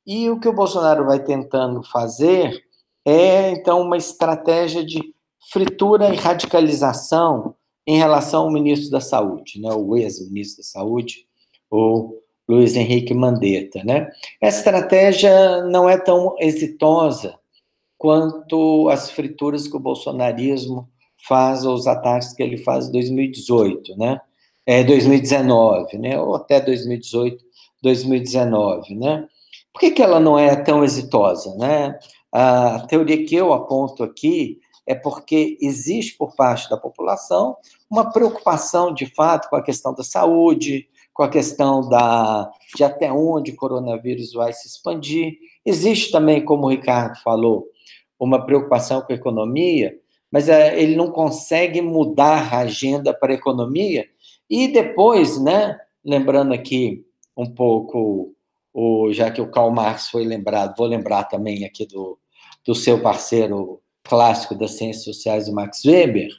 e 0.06 0.30
o 0.30 0.39
que 0.39 0.47
o 0.47 0.54
Bolsonaro 0.54 1.06
vai 1.06 1.23
tentando 1.23 1.84
fazer 1.84 2.60
é, 3.06 3.52
então, 3.52 3.82
uma 3.82 3.97
estratégia 3.97 4.84
de 4.84 5.13
fritura 5.52 6.13
e 6.13 6.17
radicalização 6.17 7.56
em 7.88 7.97
relação 7.97 8.43
ao 8.43 8.52
ministro 8.52 8.91
da 8.91 9.02
Saúde, 9.02 9.60
né, 9.60 9.71
o 9.73 9.95
ex-ministro 9.95 10.58
da 10.58 10.67
Saúde, 10.67 11.25
ou 11.71 12.19
Luiz 12.50 12.76
Henrique 12.76 13.14
Mandetta, 13.14 13.84
né? 13.84 14.10
Essa 14.42 14.58
estratégia 14.58 15.62
não 15.66 15.88
é 15.88 15.98
tão 16.00 16.36
exitosa 16.40 17.38
quanto 17.96 18.90
as 18.90 19.12
frituras 19.12 19.68
que 19.68 19.78
o 19.78 19.80
bolsonarismo 19.80 20.90
faz, 21.28 21.64
ou 21.64 21.76
os 21.76 21.86
ataques 21.86 22.34
que 22.34 22.42
ele 22.42 22.58
faz 22.58 22.88
em 22.88 22.92
2018, 22.94 23.96
né? 23.96 24.20
É, 24.66 24.84
2019, 24.84 26.00
né? 26.00 26.20
Ou 26.20 26.36
até 26.36 26.60
2018, 26.60 27.44
2019, 27.84 28.96
né? 28.96 29.28
Por 29.72 29.82
que, 29.82 29.92
que 29.92 30.02
ela 30.02 30.20
não 30.20 30.40
é 30.40 30.56
tão 30.56 30.84
exitosa, 30.84 31.56
né? 31.56 32.00
A 32.32 32.80
teoria 32.88 33.24
que 33.26 33.36
eu 33.36 33.54
aponto 33.54 34.04
aqui 34.04 34.60
é 34.88 34.96
porque 34.96 35.56
existe 35.62 36.18
por 36.18 36.36
parte 36.36 36.68
da 36.68 36.78
população 36.78 37.56
uma 37.88 38.12
preocupação, 38.12 38.92
de 38.92 39.06
fato, 39.06 39.50
com 39.50 39.56
a 39.56 39.64
questão 39.64 39.94
da 39.94 40.04
saúde, 40.04 40.88
com 41.20 41.24
a 41.24 41.30
questão 41.30 41.82
da, 41.82 42.50
de 42.78 42.82
até 42.82 43.12
onde 43.12 43.52
o 43.52 43.56
coronavírus 43.58 44.32
vai 44.32 44.54
se 44.54 44.70
expandir. 44.70 45.38
Existe 45.66 46.14
também, 46.14 46.46
como 46.46 46.66
o 46.66 46.70
Ricardo 46.70 47.20
falou, 47.22 47.68
uma 48.18 48.46
preocupação 48.46 49.02
com 49.02 49.12
a 49.12 49.18
economia, 49.18 50.00
mas 50.32 50.48
é, 50.48 50.82
ele 50.82 50.96
não 50.96 51.12
consegue 51.12 51.82
mudar 51.82 52.54
a 52.54 52.60
agenda 52.60 53.14
para 53.14 53.34
a 53.34 53.36
economia. 53.36 54.08
E 54.50 54.70
depois, 54.70 55.38
né, 55.44 55.78
lembrando 56.06 56.54
aqui 56.54 57.06
um 57.36 57.54
pouco, 57.54 58.34
o, 58.74 59.12
já 59.12 59.30
que 59.30 59.42
o 59.42 59.52
Karl 59.52 59.72
Marx 59.72 60.08
foi 60.08 60.24
lembrado, 60.24 60.78
vou 60.78 60.88
lembrar 60.88 61.26
também 61.26 61.66
aqui 61.66 61.86
do, 61.86 62.18
do 62.66 62.74
seu 62.74 63.02
parceiro 63.02 63.82
clássico 64.04 64.56
das 64.56 64.78
ciências 64.78 65.04
sociais, 65.04 65.50
o 65.50 65.54
Max 65.54 65.84
Weber, 65.84 66.30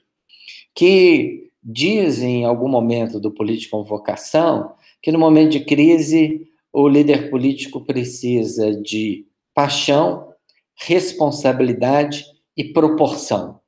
que 0.74 1.49
diz 1.62 2.22
em 2.22 2.44
algum 2.44 2.68
momento 2.68 3.20
do 3.20 3.30
Político 3.30 3.76
com 3.76 3.84
Vocação 3.84 4.72
que 5.02 5.12
no 5.12 5.18
momento 5.18 5.52
de 5.52 5.60
crise 5.60 6.48
o 6.72 6.88
líder 6.88 7.30
político 7.30 7.80
precisa 7.80 8.74
de 8.80 9.26
paixão, 9.54 10.32
responsabilidade 10.76 12.24
e 12.56 12.64
proporção. 12.64 13.60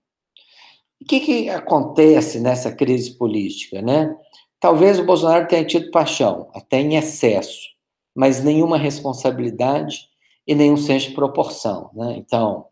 O 1.00 1.04
que, 1.04 1.20
que 1.20 1.48
acontece 1.48 2.38
nessa 2.38 2.70
crise 2.70 3.18
política, 3.18 3.82
né? 3.82 4.14
Talvez 4.60 5.00
o 5.00 5.04
Bolsonaro 5.04 5.48
tenha 5.48 5.64
tido 5.64 5.90
paixão, 5.90 6.48
até 6.54 6.80
em 6.80 6.94
excesso, 6.94 7.70
mas 8.14 8.44
nenhuma 8.44 8.78
responsabilidade 8.78 10.06
e 10.46 10.54
nenhum 10.54 10.76
senso 10.76 11.08
de 11.08 11.14
proporção, 11.14 11.90
né? 11.92 12.14
Então, 12.16 12.66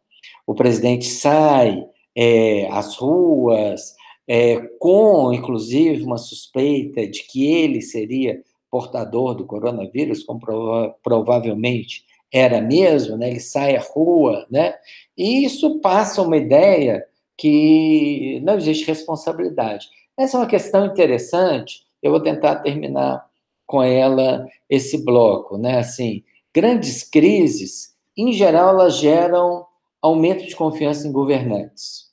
o 0.46 0.54
presidente 0.54 1.06
sai 1.06 1.84
é, 2.16 2.68
às 2.70 2.96
ruas, 2.96 3.94
é, 4.32 4.60
com, 4.78 5.32
inclusive, 5.32 6.04
uma 6.04 6.16
suspeita 6.16 7.04
de 7.04 7.24
que 7.24 7.52
ele 7.52 7.82
seria 7.82 8.40
portador 8.70 9.34
do 9.34 9.44
coronavírus, 9.44 10.22
como 10.22 10.38
prova 10.38 10.94
provavelmente 11.02 12.04
era 12.32 12.60
mesmo, 12.60 13.16
né? 13.16 13.28
ele 13.28 13.40
sai 13.40 13.74
à 13.74 13.80
rua, 13.80 14.46
né? 14.48 14.76
e 15.18 15.44
isso 15.44 15.80
passa 15.80 16.22
uma 16.22 16.36
ideia 16.36 17.04
que 17.36 18.40
não 18.44 18.54
existe 18.54 18.86
responsabilidade. 18.86 19.88
Essa 20.16 20.36
é 20.36 20.40
uma 20.40 20.46
questão 20.46 20.86
interessante, 20.86 21.82
eu 22.00 22.12
vou 22.12 22.20
tentar 22.20 22.60
terminar 22.60 23.26
com 23.66 23.82
ela 23.82 24.46
esse 24.68 25.04
bloco, 25.04 25.58
né? 25.58 25.78
Assim, 25.78 26.22
grandes 26.54 27.02
crises, 27.02 27.96
em 28.16 28.32
geral, 28.32 28.70
elas 28.70 28.96
geram 28.96 29.66
aumento 30.00 30.46
de 30.46 30.54
confiança 30.54 31.08
em 31.08 31.12
governantes. 31.12 32.09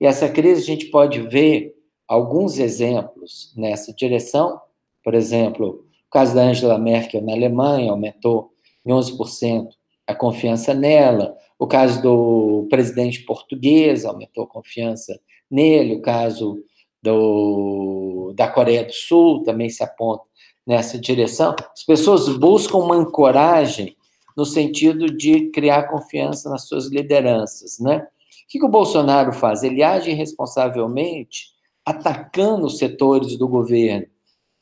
E 0.00 0.06
essa 0.06 0.28
crise 0.28 0.62
a 0.62 0.64
gente 0.64 0.86
pode 0.86 1.20
ver 1.22 1.74
alguns 2.06 2.58
exemplos 2.58 3.52
nessa 3.56 3.92
direção. 3.92 4.60
Por 5.02 5.14
exemplo, 5.14 5.84
o 6.06 6.10
caso 6.10 6.34
da 6.34 6.42
Angela 6.42 6.78
Merkel 6.78 7.22
na 7.22 7.32
Alemanha 7.32 7.90
aumentou 7.90 8.50
em 8.84 8.90
11% 8.90 9.68
a 10.06 10.14
confiança 10.14 10.72
nela. 10.72 11.36
O 11.58 11.66
caso 11.66 12.00
do 12.02 12.66
presidente 12.68 13.20
português 13.20 14.04
aumentou 14.04 14.44
a 14.44 14.48
confiança 14.48 15.18
nele. 15.50 15.96
O 15.96 16.02
caso 16.02 16.62
do, 17.02 18.32
da 18.36 18.48
Coreia 18.48 18.84
do 18.84 18.92
Sul 18.92 19.42
também 19.42 19.68
se 19.68 19.82
aponta 19.82 20.24
nessa 20.66 20.98
direção. 20.98 21.54
As 21.72 21.84
pessoas 21.84 22.28
buscam 22.36 22.78
uma 22.78 22.96
ancoragem 22.96 23.96
no 24.36 24.44
sentido 24.44 25.06
de 25.16 25.50
criar 25.50 25.84
confiança 25.84 26.50
nas 26.50 26.68
suas 26.68 26.88
lideranças, 26.88 27.78
né? 27.78 28.06
O 28.46 28.48
que, 28.48 28.60
que 28.60 28.64
o 28.64 28.68
Bolsonaro 28.68 29.32
faz? 29.32 29.64
Ele 29.64 29.82
age 29.82 30.10
irresponsavelmente 30.10 31.48
atacando 31.84 32.66
os 32.66 32.78
setores 32.78 33.36
do 33.36 33.48
governo, 33.48 34.06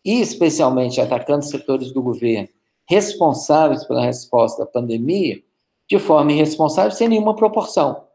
e 0.05 0.21
especialmente 0.21 1.01
atacando 1.01 1.45
setores 1.45 1.93
do 1.93 2.03
governo 2.03 2.49
responsáveis 2.87 3.85
pela 3.85 4.05
resposta 4.05 4.63
à 4.63 4.67
pandemia, 4.67 5.43
de 5.89 5.99
forma 5.99 6.33
irresponsável, 6.33 6.91
sem 6.91 7.09
nenhuma 7.09 7.35
proporção. 7.35 8.07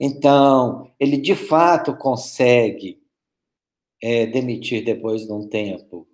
Então, 0.00 0.90
ele 0.98 1.16
de 1.16 1.34
fato 1.34 1.94
consegue 1.96 2.98
é, 4.02 4.26
demitir 4.26 4.84
depois 4.84 5.26
de 5.26 5.32
um 5.32 5.48
tempo 5.48 6.06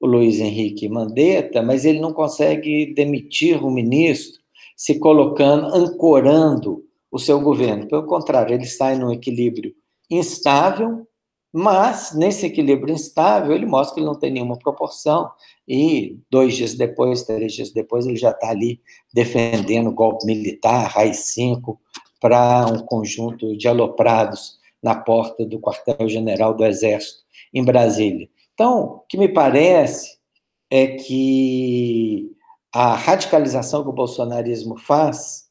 o 0.00 0.06
Luiz 0.06 0.40
Henrique 0.40 0.88
Mandetta, 0.88 1.62
mas 1.62 1.84
ele 1.84 2.00
não 2.00 2.12
consegue 2.12 2.92
demitir 2.94 3.64
o 3.64 3.70
ministro 3.70 4.40
se 4.76 4.98
colocando, 4.98 5.66
ancorando 5.66 6.84
o 7.12 7.18
seu 7.18 7.38
governo. 7.38 7.86
Pelo 7.86 8.06
contrário, 8.06 8.54
ele 8.54 8.64
sai 8.64 8.96
num 8.96 9.12
equilíbrio 9.12 9.74
instável, 10.10 11.06
mas 11.52 12.14
nesse 12.14 12.46
equilíbrio 12.46 12.94
instável 12.94 13.54
ele 13.54 13.66
mostra 13.66 13.94
que 13.94 14.00
ele 14.00 14.06
não 14.06 14.18
tem 14.18 14.30
nenhuma 14.32 14.58
proporção 14.58 15.30
e 15.68 16.18
dois 16.30 16.56
dias 16.56 16.72
depois, 16.74 17.24
três 17.24 17.52
dias 17.52 17.70
depois, 17.70 18.06
ele 18.06 18.16
já 18.16 18.30
está 18.30 18.48
ali 18.48 18.80
defendendo 19.12 19.88
o 19.88 19.94
golpe 19.94 20.24
militar, 20.24 20.88
raiz 20.88 21.18
5, 21.34 21.78
para 22.18 22.66
um 22.66 22.78
conjunto 22.78 23.54
de 23.56 23.68
aloprados 23.68 24.58
na 24.82 24.94
porta 24.94 25.44
do 25.44 25.60
quartel-general 25.60 26.54
do 26.54 26.64
Exército 26.64 27.22
em 27.52 27.62
Brasília. 27.62 28.28
Então, 28.54 28.84
o 28.84 28.98
que 29.00 29.18
me 29.18 29.28
parece 29.28 30.16
é 30.70 30.86
que 30.86 32.32
a 32.72 32.94
radicalização 32.94 33.82
que 33.82 33.90
o 33.90 33.92
bolsonarismo 33.92 34.78
faz 34.78 35.41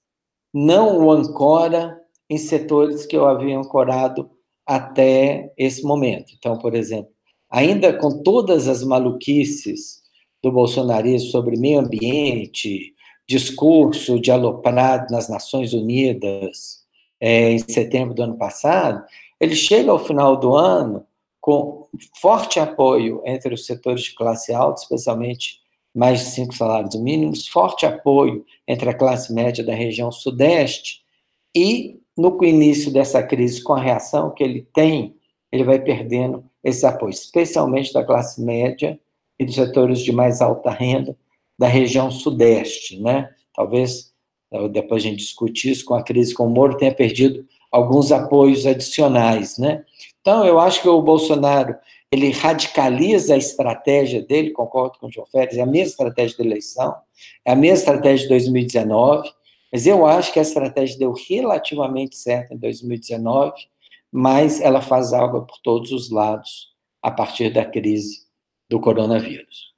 não 0.54 1.06
o 1.06 1.12
ancora 1.12 2.00
em 2.30 2.38
setores 2.38 3.06
que 3.06 3.16
eu 3.16 3.26
havia 3.26 3.58
ancorado 3.58 4.30
até 4.66 5.52
esse 5.58 5.84
momento. 5.84 6.34
Então, 6.38 6.58
por 6.58 6.76
exemplo, 6.76 7.12
ainda 7.50 7.94
com 7.94 8.22
todas 8.24 8.68
as 8.68 8.84
maluquices 8.84 10.02
do 10.42 10.52
bolsonarismo 10.52 11.30
sobre 11.30 11.58
meio 11.58 11.80
ambiente, 11.80 12.94
discurso 13.28 14.20
de 14.20 14.32
aloprado 14.32 15.12
nas 15.12 15.30
Nações 15.30 15.74
Unidas 15.74 16.82
é, 17.20 17.52
em 17.52 17.60
setembro 17.60 18.14
do 18.14 18.24
ano 18.24 18.38
passado, 18.38 19.04
ele 19.40 19.56
chega 19.56 19.92
ao 19.92 20.00
final 20.04 20.38
do 20.38 20.56
ano 20.56 21.06
com 21.40 21.88
forte 22.20 22.60
apoio 22.60 23.22
entre 23.26 23.54
os 23.54 23.66
setores 23.66 24.04
de 24.04 24.16
classe 24.16 24.54
alta, 24.54 24.82
especialmente 24.82 25.61
mais 25.94 26.20
de 26.20 26.26
cinco 26.28 26.56
salários 26.56 26.96
mínimos, 26.96 27.48
forte 27.48 27.86
apoio 27.86 28.46
entre 28.68 28.90
a 28.90 28.94
classe 28.94 29.34
média 29.34 29.64
da 29.64 29.74
região 29.74 30.12
sudeste, 30.12 31.02
e 31.56 32.00
no 32.18 32.38
início 32.44 32.92
dessa 32.92 33.22
crise, 33.24 33.64
com 33.64 33.74
a 33.74 33.82
reação 33.82 34.32
que 34.32 34.44
ele 34.44 34.68
tem, 34.74 35.16
ele 35.52 35.64
vai 35.64 35.80
perdendo 35.80 36.44
esse 36.64 36.86
apoio, 36.86 37.12
especialmente 37.12 37.92
da 37.92 38.04
classe 38.04 38.42
média 38.42 39.00
e 39.38 39.46
dos 39.46 39.56
setores 39.56 40.00
de 40.00 40.12
mais 40.12 40.42
alta 40.42 40.70
renda 40.70 41.16
da 41.58 41.68
região 41.68 42.10
sudeste, 42.12 43.02
né? 43.02 43.30
Talvez 43.54 44.12
depois 44.72 45.04
a 45.04 45.08
gente 45.08 45.20
discute 45.20 45.72
isso 45.72 45.86
com 45.86 45.94
a 45.94 46.04
crise 46.04 46.34
com 46.34 46.46
o 46.46 46.50
Moro 46.50 46.78
tenha 46.78 46.94
perdido 46.94 47.46
alguns 47.72 48.12
apoios 48.12 48.66
adicionais, 48.66 49.58
né? 49.58 49.84
Então, 50.20 50.46
eu 50.46 50.60
acho 50.60 50.82
que 50.82 50.90
o 50.90 51.02
Bolsonaro, 51.02 51.76
ele 52.12 52.30
radicaliza 52.32 53.34
a 53.34 53.38
estratégia 53.38 54.22
dele, 54.22 54.52
concordo 54.52 55.00
com 55.00 55.08
o 55.08 55.12
João 55.12 55.26
Félix, 55.26 55.56
é 55.56 55.62
a 55.62 55.66
mesma 55.66 55.92
estratégia 55.92 56.38
da 56.38 56.44
eleição, 56.44 56.96
é 57.46 57.54
a 57.54 57.56
mesma 57.56 57.78
estratégia 57.78 58.24
de 58.24 58.30
2019, 58.30 59.32
mas 59.72 59.88
eu 59.88 60.06
acho 60.06 60.34
que 60.34 60.40
a 60.40 60.42
estratégia 60.42 61.00
deu 61.00 61.14
relativamente 61.14 62.18
certo 62.18 62.54
em 62.54 62.58
2019, 62.58 63.56
mas 64.12 64.60
ela 64.60 64.82
faz 64.82 65.14
algo 65.14 65.46
por 65.46 65.58
todos 65.60 65.94
os 65.94 66.12
lados 66.12 66.76
a 67.02 67.10
partir 67.10 67.54
da 67.54 67.64
crise 67.64 68.28
do 68.70 68.82
coronavírus. 68.82 69.72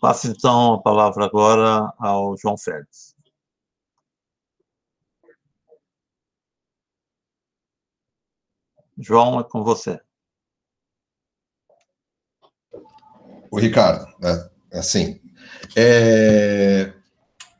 Passo 0.00 0.28
então 0.28 0.74
a 0.74 0.80
palavra 0.80 1.26
agora 1.26 1.92
ao 1.98 2.34
João 2.38 2.56
Félix. 2.56 3.14
João, 8.96 9.40
é 9.40 9.44
com 9.44 9.62
você. 9.62 10.00
O 13.50 13.58
Ricardo, 13.58 14.06
né? 14.20 14.48
assim, 14.72 15.20
é... 15.76 16.92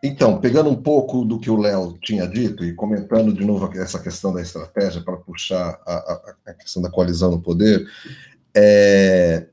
então, 0.02 0.40
pegando 0.40 0.70
um 0.70 0.80
pouco 0.80 1.24
do 1.24 1.38
que 1.38 1.50
o 1.50 1.56
Léo 1.56 1.98
tinha 2.00 2.26
dito 2.26 2.64
e 2.64 2.74
comentando 2.74 3.32
de 3.32 3.44
novo 3.44 3.70
essa 3.78 3.98
questão 3.98 4.32
da 4.32 4.40
estratégia 4.40 5.02
para 5.02 5.16
puxar 5.16 5.80
a, 5.86 5.92
a, 5.94 6.34
a, 6.46 6.54
questão 6.54 6.80
da 6.80 6.90
coalizão 6.90 7.30
no 7.32 7.40
poder, 7.40 7.84
é... 8.54 9.46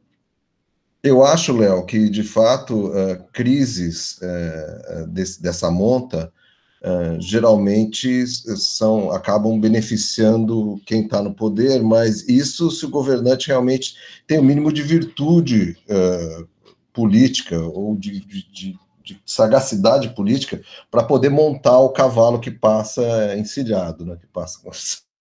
eu 1.04 1.23
acho, 1.23 1.58
Léo, 1.58 1.86
que 1.86 2.10
de 2.10 2.23
fato 2.23 2.88
uh, 2.88 3.23
crises 3.34 4.19
uh, 4.21 5.08
desse, 5.08 5.41
dessa 5.41 5.71
monta 5.71 6.32
Uh, 6.79 7.19
geralmente 7.19 8.27
são 8.27 9.09
acabam 9.09 9.59
beneficiando 9.59 10.79
quem 10.85 11.03
está 11.03 11.23
no 11.23 11.33
poder, 11.33 11.81
mas 11.81 12.27
isso 12.29 12.69
se 12.69 12.85
o 12.85 12.89
governante 12.89 13.47
realmente 13.47 13.95
tem 14.27 14.37
o 14.37 14.43
mínimo 14.43 14.71
de 14.71 14.83
virtude 14.83 15.75
uh, 15.89 16.47
política 16.93 17.59
ou 17.59 17.95
de, 17.95 18.19
de, 18.19 18.79
de, 19.03 19.21
sagacidade 19.25 20.09
política 20.09 20.61
para 20.91 21.03
poder 21.03 21.29
montar 21.29 21.79
o 21.79 21.89
cavalo 21.89 22.39
que 22.39 22.51
passa 22.51 23.35
encilhado, 23.37 24.05
né, 24.05 24.17
que 24.19 24.27
passa 24.27 24.59
com 24.61 24.69
a 24.69 24.73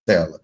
tela. 0.04 0.40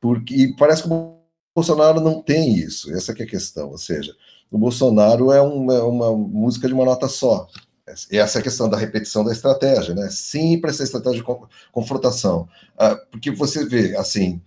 Porque 0.00 0.54
parece 0.58 0.82
que 0.82 0.88
o 0.88 1.16
Bolsonaro 1.54 2.00
não 2.00 2.22
tem 2.22 2.54
isso, 2.54 2.92
essa 2.92 3.12
é 3.12 3.22
a 3.22 3.26
questão, 3.26 3.70
ou 3.70 3.78
seja, 3.78 4.14
o 4.50 4.58
Bolsonaro 4.58 5.32
é 5.32 5.40
uma, 5.40 5.74
é 5.74 5.82
uma 5.82 6.16
música 6.16 6.68
de 6.68 6.74
uma 6.74 6.84
nota 6.84 7.08
só, 7.08 7.46
essa 7.86 8.38
é 8.38 8.42
questão 8.42 8.68
da 8.68 8.76
repetição 8.76 9.24
da 9.24 9.32
estratégia, 9.32 9.94
né? 9.94 10.08
Sim, 10.10 10.58
para 10.58 10.70
essa 10.70 10.84
estratégia 10.84 11.18
de 11.18 11.48
confrontação. 11.72 12.48
Uh, 12.74 12.96
porque 13.10 13.30
você 13.30 13.66
vê, 13.66 13.96
assim, 13.96 14.40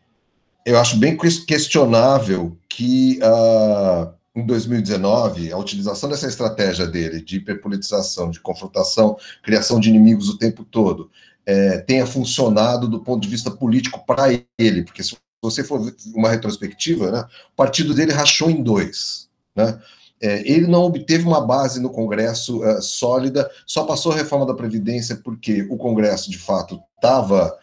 eu 0.66 0.80
acho 0.80 0.98
bem 0.98 1.18
questionável 1.18 2.58
que 2.70 3.20
uh, 3.22 4.14
em 4.36 4.46
2019 4.46 5.52
a 5.52 5.58
utilização 5.58 6.10
dessa 6.10 6.28
estratégia 6.28 6.88
dele 6.88 7.22
de 7.22 7.38
hiperpolitização, 7.38 8.30
de 8.30 8.40
confrontação, 8.40 9.18
criação 9.44 9.80
de 9.80 9.90
inimigos 9.90 10.30
o 10.30 10.38
tempo 10.38 10.64
todo, 10.64 11.10
é, 11.46 11.78
tenha 11.80 12.06
funcionado 12.06 12.88
do 12.88 13.00
ponto 13.02 13.22
de 13.22 13.30
vista 13.30 13.52
político 13.52 14.04
para 14.06 14.26
ele, 14.58 14.84
porque 14.84 15.04
se 15.04 15.16
você 15.42 15.64
for 15.64 15.94
uma 16.14 16.30
retrospectiva, 16.30 17.12
né, 17.12 17.26
o 17.54 17.56
partido 17.56 17.94
dele 17.94 18.12
rachou 18.12 18.50
em 18.50 18.64
dois, 18.64 19.30
né? 19.56 19.80
É, 20.26 20.42
ele 20.50 20.66
não 20.68 20.84
obteve 20.84 21.24
uma 21.26 21.46
base 21.46 21.80
no 21.80 21.90
Congresso 21.90 22.64
uh, 22.64 22.82
sólida, 22.82 23.50
só 23.66 23.84
passou 23.84 24.12
a 24.12 24.16
reforma 24.16 24.46
da 24.46 24.54
Previdência 24.54 25.20
porque 25.24 25.68
o 25.70 25.78
Congresso, 25.78 26.32
de 26.32 26.38
fato, 26.38 26.82
estava. 26.96 27.58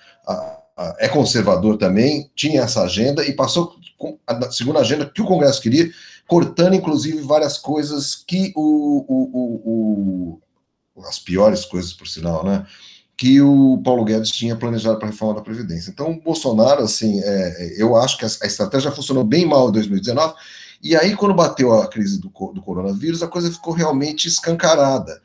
É 0.98 1.06
conservador 1.06 1.76
também, 1.76 2.30
tinha 2.34 2.62
essa 2.62 2.82
agenda 2.82 3.24
e 3.24 3.34
passou 3.34 3.74
a 4.26 4.50
segunda 4.50 4.80
agenda 4.80 5.08
que 5.08 5.20
o 5.20 5.26
Congresso 5.26 5.60
queria, 5.60 5.90
cortando, 6.26 6.74
inclusive, 6.74 7.20
várias 7.20 7.58
coisas 7.58 8.14
que 8.14 8.52
o, 8.56 9.04
o, 9.06 10.40
o, 10.96 11.02
as 11.06 11.18
piores 11.18 11.64
coisas, 11.64 11.92
por 11.92 12.08
sinal, 12.08 12.44
né? 12.44 12.66
Que 13.16 13.40
o 13.40 13.80
Paulo 13.84 14.04
Guedes 14.04 14.30
tinha 14.30 14.56
planejado 14.56 14.98
para 14.98 15.08
a 15.08 15.10
reforma 15.10 15.34
da 15.34 15.42
Previdência. 15.42 15.90
Então, 15.90 16.10
o 16.10 16.20
Bolsonaro, 16.20 16.82
assim, 16.82 17.20
é, 17.22 17.74
eu 17.76 17.94
acho 17.94 18.16
que 18.16 18.24
a 18.24 18.46
estratégia 18.46 18.90
funcionou 18.90 19.24
bem 19.24 19.44
mal 19.46 19.68
em 19.68 19.72
2019 19.72 20.34
e 20.82 20.96
aí, 20.96 21.14
quando 21.14 21.32
bateu 21.32 21.72
a 21.72 21.86
crise 21.86 22.20
do, 22.20 22.28
do 22.28 22.60
coronavírus, 22.60 23.22
a 23.22 23.28
coisa 23.28 23.52
ficou 23.52 23.72
realmente 23.72 24.26
escancarada. 24.26 25.22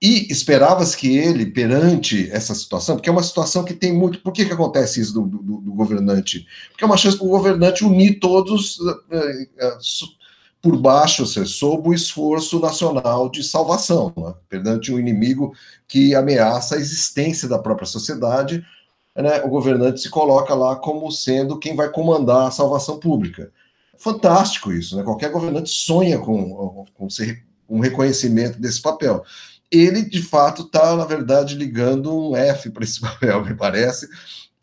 E 0.00 0.30
esperava-se 0.32 0.96
que 0.96 1.16
ele, 1.16 1.46
perante 1.46 2.30
essa 2.30 2.54
situação, 2.54 2.96
porque 2.96 3.08
é 3.08 3.12
uma 3.12 3.22
situação 3.22 3.62
que 3.62 3.74
tem 3.74 3.92
muito. 3.92 4.20
Por 4.20 4.32
que, 4.32 4.46
que 4.46 4.52
acontece 4.52 5.00
isso 5.00 5.12
do, 5.12 5.26
do, 5.26 5.60
do 5.60 5.72
governante? 5.72 6.46
Porque 6.70 6.82
é 6.82 6.86
uma 6.86 6.96
chance 6.96 7.16
para 7.16 7.26
o 7.26 7.30
governante 7.30 7.84
unir 7.84 8.18
todos 8.20 8.78
uh, 8.78 8.90
uh, 8.90 9.78
por 10.62 10.78
baixo, 10.78 11.22
ou 11.22 11.28
seja, 11.28 11.46
sob 11.46 11.90
o 11.90 11.94
esforço 11.94 12.58
nacional 12.58 13.30
de 13.30 13.42
salvação, 13.42 14.12
né? 14.16 14.34
perante 14.48 14.92
um 14.92 14.98
inimigo 14.98 15.52
que 15.86 16.14
ameaça 16.14 16.76
a 16.76 16.78
existência 16.78 17.48
da 17.48 17.58
própria 17.58 17.86
sociedade. 17.86 18.64
Né? 19.14 19.42
O 19.44 19.48
governante 19.48 20.00
se 20.00 20.10
coloca 20.10 20.54
lá 20.54 20.76
como 20.76 21.10
sendo 21.10 21.58
quem 21.58 21.76
vai 21.76 21.90
comandar 21.90 22.48
a 22.48 22.50
salvação 22.50 22.98
pública 22.98 23.50
fantástico 23.98 24.72
isso, 24.72 24.96
né? 24.96 25.02
Qualquer 25.02 25.30
governante 25.30 25.70
sonha 25.70 26.18
com, 26.18 26.84
com 26.94 27.10
ser, 27.10 27.44
um 27.68 27.80
reconhecimento 27.80 28.60
desse 28.60 28.80
papel. 28.80 29.24
ele 29.70 30.02
de 30.02 30.22
fato 30.22 30.62
está, 30.62 30.94
na 30.96 31.04
verdade, 31.04 31.54
ligando 31.54 32.30
um 32.30 32.36
F 32.36 32.70
para 32.70 32.84
esse 32.84 33.00
papel, 33.02 33.44
me 33.44 33.54
parece, 33.54 34.08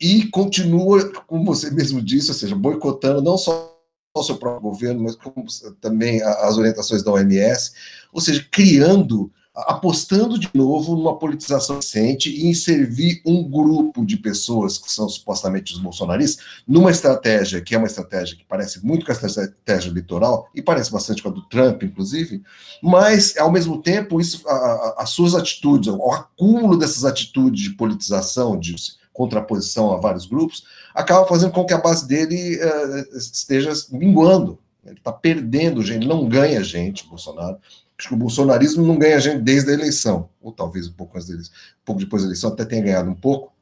e 0.00 0.26
continua, 0.28 1.10
como 1.26 1.44
você 1.44 1.70
mesmo 1.70 2.02
disse, 2.02 2.30
ou 2.30 2.34
seja, 2.34 2.54
boicotando 2.56 3.22
não 3.22 3.38
só 3.38 3.72
o 4.16 4.22
seu 4.22 4.36
próprio 4.36 4.70
governo, 4.70 5.02
mas 5.02 5.16
como 5.16 5.46
também 5.80 6.22
as 6.22 6.56
orientações 6.56 7.02
da 7.02 7.10
OMS, 7.10 7.72
ou 8.12 8.20
seja, 8.20 8.46
criando 8.50 9.30
apostando 9.54 10.36
de 10.36 10.50
novo 10.52 10.96
numa 10.96 11.16
politização 11.16 11.76
recente 11.76 12.28
e 12.28 12.46
em 12.48 12.54
servir 12.54 13.22
um 13.24 13.48
grupo 13.48 14.04
de 14.04 14.16
pessoas 14.16 14.78
que 14.78 14.90
são 14.90 15.08
supostamente 15.08 15.72
os 15.72 15.78
bolsonaristas 15.78 16.44
numa 16.66 16.90
estratégia 16.90 17.60
que 17.60 17.74
é 17.74 17.78
uma 17.78 17.86
estratégia 17.86 18.36
que 18.36 18.44
parece 18.44 18.84
muito 18.84 19.06
com 19.06 19.12
a 19.12 19.14
estratégia 19.14 19.90
eleitoral 19.90 20.48
e 20.52 20.60
parece 20.60 20.90
bastante 20.90 21.22
com 21.22 21.28
a 21.28 21.32
do 21.32 21.42
Trump, 21.42 21.84
inclusive, 21.84 22.42
mas 22.82 23.36
ao 23.36 23.52
mesmo 23.52 23.80
tempo 23.80 24.20
isso, 24.20 24.42
a, 24.48 24.52
a, 24.52 24.94
as 24.98 25.10
suas 25.10 25.34
atitudes, 25.34 25.88
o 25.88 26.10
acúmulo 26.10 26.76
dessas 26.76 27.04
atitudes 27.04 27.62
de 27.62 27.70
politização, 27.70 28.58
de 28.58 28.74
contraposição 29.12 29.92
a 29.92 30.00
vários 30.00 30.26
grupos, 30.26 30.64
acaba 30.92 31.26
fazendo 31.26 31.52
com 31.52 31.64
que 31.64 31.72
a 31.72 31.80
base 31.80 32.06
dele 32.08 32.58
uh, 32.58 33.16
esteja 33.16 33.72
minguando. 33.92 34.58
Ele 34.84 34.98
está 34.98 35.12
perdendo 35.12 35.82
gente, 35.82 36.06
não 36.06 36.28
ganha 36.28 36.62
gente, 36.62 37.06
Bolsonaro. 37.06 37.56
Acho 37.98 38.08
que 38.08 38.14
o 38.14 38.18
bolsonarismo 38.18 38.84
não 38.84 38.98
ganha 38.98 39.20
gente 39.20 39.42
desde 39.42 39.70
a 39.70 39.74
eleição, 39.74 40.28
ou 40.42 40.50
talvez 40.52 40.88
um 40.88 40.92
pouco 40.92 41.16
antes 41.16 41.28
deles, 41.28 41.48
um 41.48 41.84
pouco 41.84 42.00
depois 42.00 42.22
da 42.22 42.28
eleição 42.28 42.50
até 42.50 42.64
tenha 42.64 42.82
ganhado 42.82 43.10
um 43.10 43.14
pouco, 43.14 43.52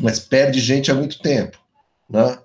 mas 0.00 0.18
perde 0.18 0.60
gente 0.60 0.90
há 0.90 0.94
muito 0.94 1.20
tempo, 1.20 1.58
né? 2.08 2.38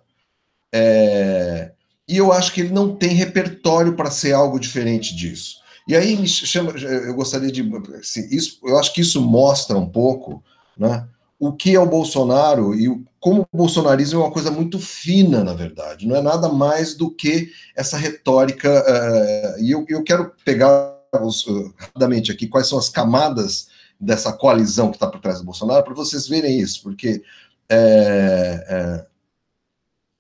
É, 0.74 1.72
e 2.08 2.18
eu 2.18 2.34
acho 2.34 2.52
que 2.52 2.62
ele 2.62 2.74
não 2.74 2.96
tem 2.96 3.12
repertório 3.12 3.96
para 3.96 4.12
ser 4.12 4.34
algo 4.34 4.60
diferente 4.60 5.16
disso. 5.16 5.62
E 5.88 5.96
aí 5.96 6.16
me 6.18 6.28
chama, 6.28 6.72
eu 6.72 7.14
gostaria 7.14 7.52
de, 7.52 7.62
assim, 8.00 8.28
isso, 8.30 8.60
eu 8.64 8.78
acho 8.78 8.94
que 8.94 9.02
isso 9.02 9.22
mostra 9.22 9.78
um 9.78 9.88
pouco, 9.88 10.44
né? 10.78 11.08
O 11.40 11.52
que 11.52 11.76
é 11.76 11.80
o 11.80 11.86
Bolsonaro 11.86 12.74
e 12.74 12.88
como 13.20 13.42
o 13.42 13.58
bolsonarismo 13.58 14.22
é 14.22 14.24
uma 14.24 14.32
coisa 14.32 14.50
muito 14.50 14.80
fina, 14.80 15.44
na 15.44 15.54
verdade, 15.54 16.08
não 16.08 16.16
é 16.16 16.22
nada 16.22 16.50
mais 16.50 16.94
do 16.96 17.10
que 17.10 17.52
essa 17.76 17.98
retórica. 17.98 18.70
Uh, 18.70 19.64
e 19.64 19.72
eu, 19.72 19.86
eu 19.90 20.04
quero 20.04 20.34
pegar 20.46 20.93
uh, 21.22 21.74
rapidamente 21.78 22.32
aqui 22.32 22.48
quais 22.48 22.68
são 22.68 22.78
as 22.78 22.90
camadas 22.90 23.68
dessa 24.00 24.34
coalizão 24.34 24.90
que 24.90 24.98
está 24.98 25.08
por 25.08 25.20
trás 25.20 25.40
do 25.40 25.46
Bolsonaro, 25.46 25.84
para 25.84 25.94
vocês 25.94 26.28
verem 26.28 26.60
isso, 26.60 26.82
porque, 26.84 27.24
é, 27.70 28.66
é, 28.68 29.06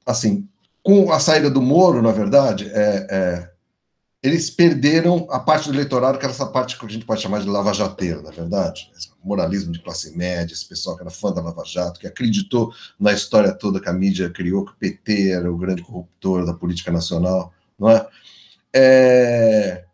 assim, 0.05 0.47
com 0.81 1.11
a 1.11 1.19
saída 1.19 1.49
do 1.49 1.61
Moro, 1.61 2.01
na 2.01 2.11
verdade, 2.11 2.69
é, 2.73 3.49
eles 4.23 4.49
perderam 4.49 5.27
a 5.29 5.37
parte 5.37 5.67
do 5.67 5.75
eleitorado, 5.75 6.17
que 6.17 6.23
era 6.23 6.33
essa 6.33 6.45
parte 6.45 6.79
que 6.79 6.85
a 6.85 6.89
gente 6.89 7.05
pode 7.05 7.21
chamar 7.21 7.41
de 7.41 7.47
lava-jateiro, 7.47 8.21
na 8.21 8.31
verdade. 8.31 8.89
Moralismo 9.21 9.73
de 9.73 9.81
classe 9.81 10.15
média, 10.15 10.53
esse 10.53 10.65
pessoal 10.65 10.95
que 10.95 11.03
era 11.03 11.11
fã 11.11 11.33
da 11.33 11.41
Lava 11.41 11.63
Jato, 11.65 11.99
que 11.99 12.07
acreditou 12.07 12.73
na 12.97 13.11
história 13.11 13.51
toda 13.51 13.81
que 13.81 13.89
a 13.89 13.93
mídia 13.93 14.29
criou, 14.29 14.63
que 14.63 14.71
o 14.71 14.75
PT 14.75 15.31
era 15.31 15.51
o 15.51 15.57
grande 15.57 15.81
corruptor 15.81 16.45
da 16.45 16.53
política 16.53 16.89
nacional, 16.89 17.53
não 17.77 17.89
é? 17.89 18.07
é 18.73 19.85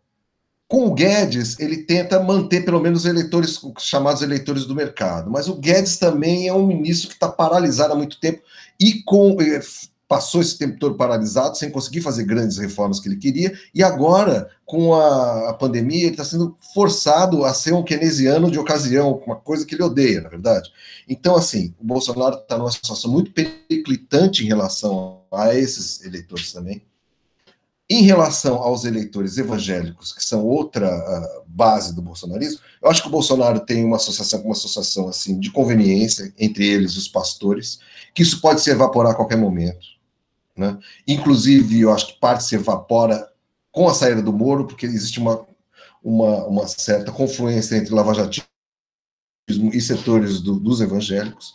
com 0.70 0.86
o 0.86 0.94
Guedes, 0.94 1.58
ele 1.58 1.78
tenta 1.78 2.22
manter 2.22 2.64
pelo 2.64 2.78
menos 2.78 3.04
eleitores, 3.04 3.60
os 3.60 3.82
chamados 3.82 4.22
eleitores 4.22 4.64
do 4.66 4.74
mercado. 4.74 5.28
Mas 5.28 5.48
o 5.48 5.56
Guedes 5.56 5.96
também 5.96 6.46
é 6.46 6.54
um 6.54 6.64
ministro 6.64 7.08
que 7.08 7.14
está 7.14 7.28
paralisado 7.28 7.92
há 7.92 7.96
muito 7.96 8.20
tempo 8.20 8.40
e 8.78 9.02
com, 9.02 9.36
eh, 9.42 9.60
passou 10.06 10.40
esse 10.40 10.56
tempo 10.56 10.78
todo 10.78 10.94
paralisado, 10.94 11.58
sem 11.58 11.72
conseguir 11.72 12.02
fazer 12.02 12.22
grandes 12.22 12.56
reformas 12.56 13.00
que 13.00 13.08
ele 13.08 13.16
queria, 13.16 13.52
e 13.74 13.82
agora, 13.82 14.48
com 14.64 14.94
a, 14.94 15.50
a 15.50 15.54
pandemia, 15.54 16.02
ele 16.02 16.10
está 16.12 16.24
sendo 16.24 16.56
forçado 16.72 17.44
a 17.44 17.52
ser 17.52 17.74
um 17.74 17.82
keynesiano 17.82 18.48
de 18.48 18.58
ocasião, 18.58 19.20
uma 19.26 19.36
coisa 19.36 19.66
que 19.66 19.74
ele 19.74 19.82
odeia, 19.82 20.20
na 20.20 20.28
verdade. 20.28 20.70
Então, 21.08 21.34
assim, 21.34 21.74
o 21.80 21.84
Bolsonaro 21.84 22.36
está 22.36 22.56
numa 22.56 22.70
situação 22.70 23.10
muito 23.10 23.32
periclitante 23.32 24.44
em 24.44 24.46
relação 24.46 25.22
a 25.32 25.52
esses 25.52 26.04
eleitores 26.04 26.52
também. 26.52 26.80
Em 27.92 28.02
relação 28.02 28.54
aos 28.62 28.84
eleitores 28.84 29.36
evangélicos, 29.36 30.12
que 30.12 30.22
são 30.22 30.46
outra 30.46 30.88
uh, 30.88 31.42
base 31.44 31.92
do 31.92 32.00
bolsonarismo, 32.00 32.60
eu 32.80 32.88
acho 32.88 33.02
que 33.02 33.08
o 33.08 33.10
Bolsonaro 33.10 33.58
tem 33.58 33.84
uma 33.84 33.96
associação 33.96 34.40
uma 34.42 34.52
associação 34.52 35.08
assim 35.08 35.40
de 35.40 35.50
conveniência 35.50 36.32
entre 36.38 36.64
eles 36.64 36.96
os 36.96 37.08
pastores, 37.08 37.80
que 38.14 38.22
isso 38.22 38.40
pode 38.40 38.60
se 38.60 38.70
evaporar 38.70 39.10
a 39.10 39.14
qualquer 39.16 39.36
momento. 39.36 39.88
Né? 40.56 40.78
Inclusive, 41.04 41.80
eu 41.80 41.92
acho 41.92 42.06
que 42.06 42.20
parte 42.20 42.44
se 42.44 42.54
evapora 42.54 43.28
com 43.72 43.88
a 43.88 43.94
saída 43.94 44.22
do 44.22 44.32
Moro, 44.32 44.68
porque 44.68 44.86
existe 44.86 45.18
uma, 45.18 45.44
uma, 46.00 46.46
uma 46.46 46.68
certa 46.68 47.10
confluência 47.10 47.74
entre 47.74 47.92
lavajatismo 47.92 48.46
e 49.48 49.80
setores 49.80 50.40
do, 50.40 50.60
dos 50.60 50.80
evangélicos. 50.80 51.54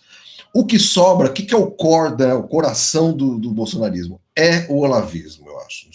O 0.54 0.66
que 0.66 0.80
sobra, 0.80 1.30
o 1.30 1.34
que, 1.34 1.44
que 1.44 1.54
é 1.54 1.58
o 1.58 1.72
core, 1.72 2.22
o 2.34 2.44
coração 2.44 3.16
do, 3.16 3.40
do 3.40 3.52
bolsonarismo? 3.52 4.20
É 4.38 4.68
o 4.70 4.80
olavismo, 4.80 5.48
eu 5.48 5.60
acho. 5.62 5.90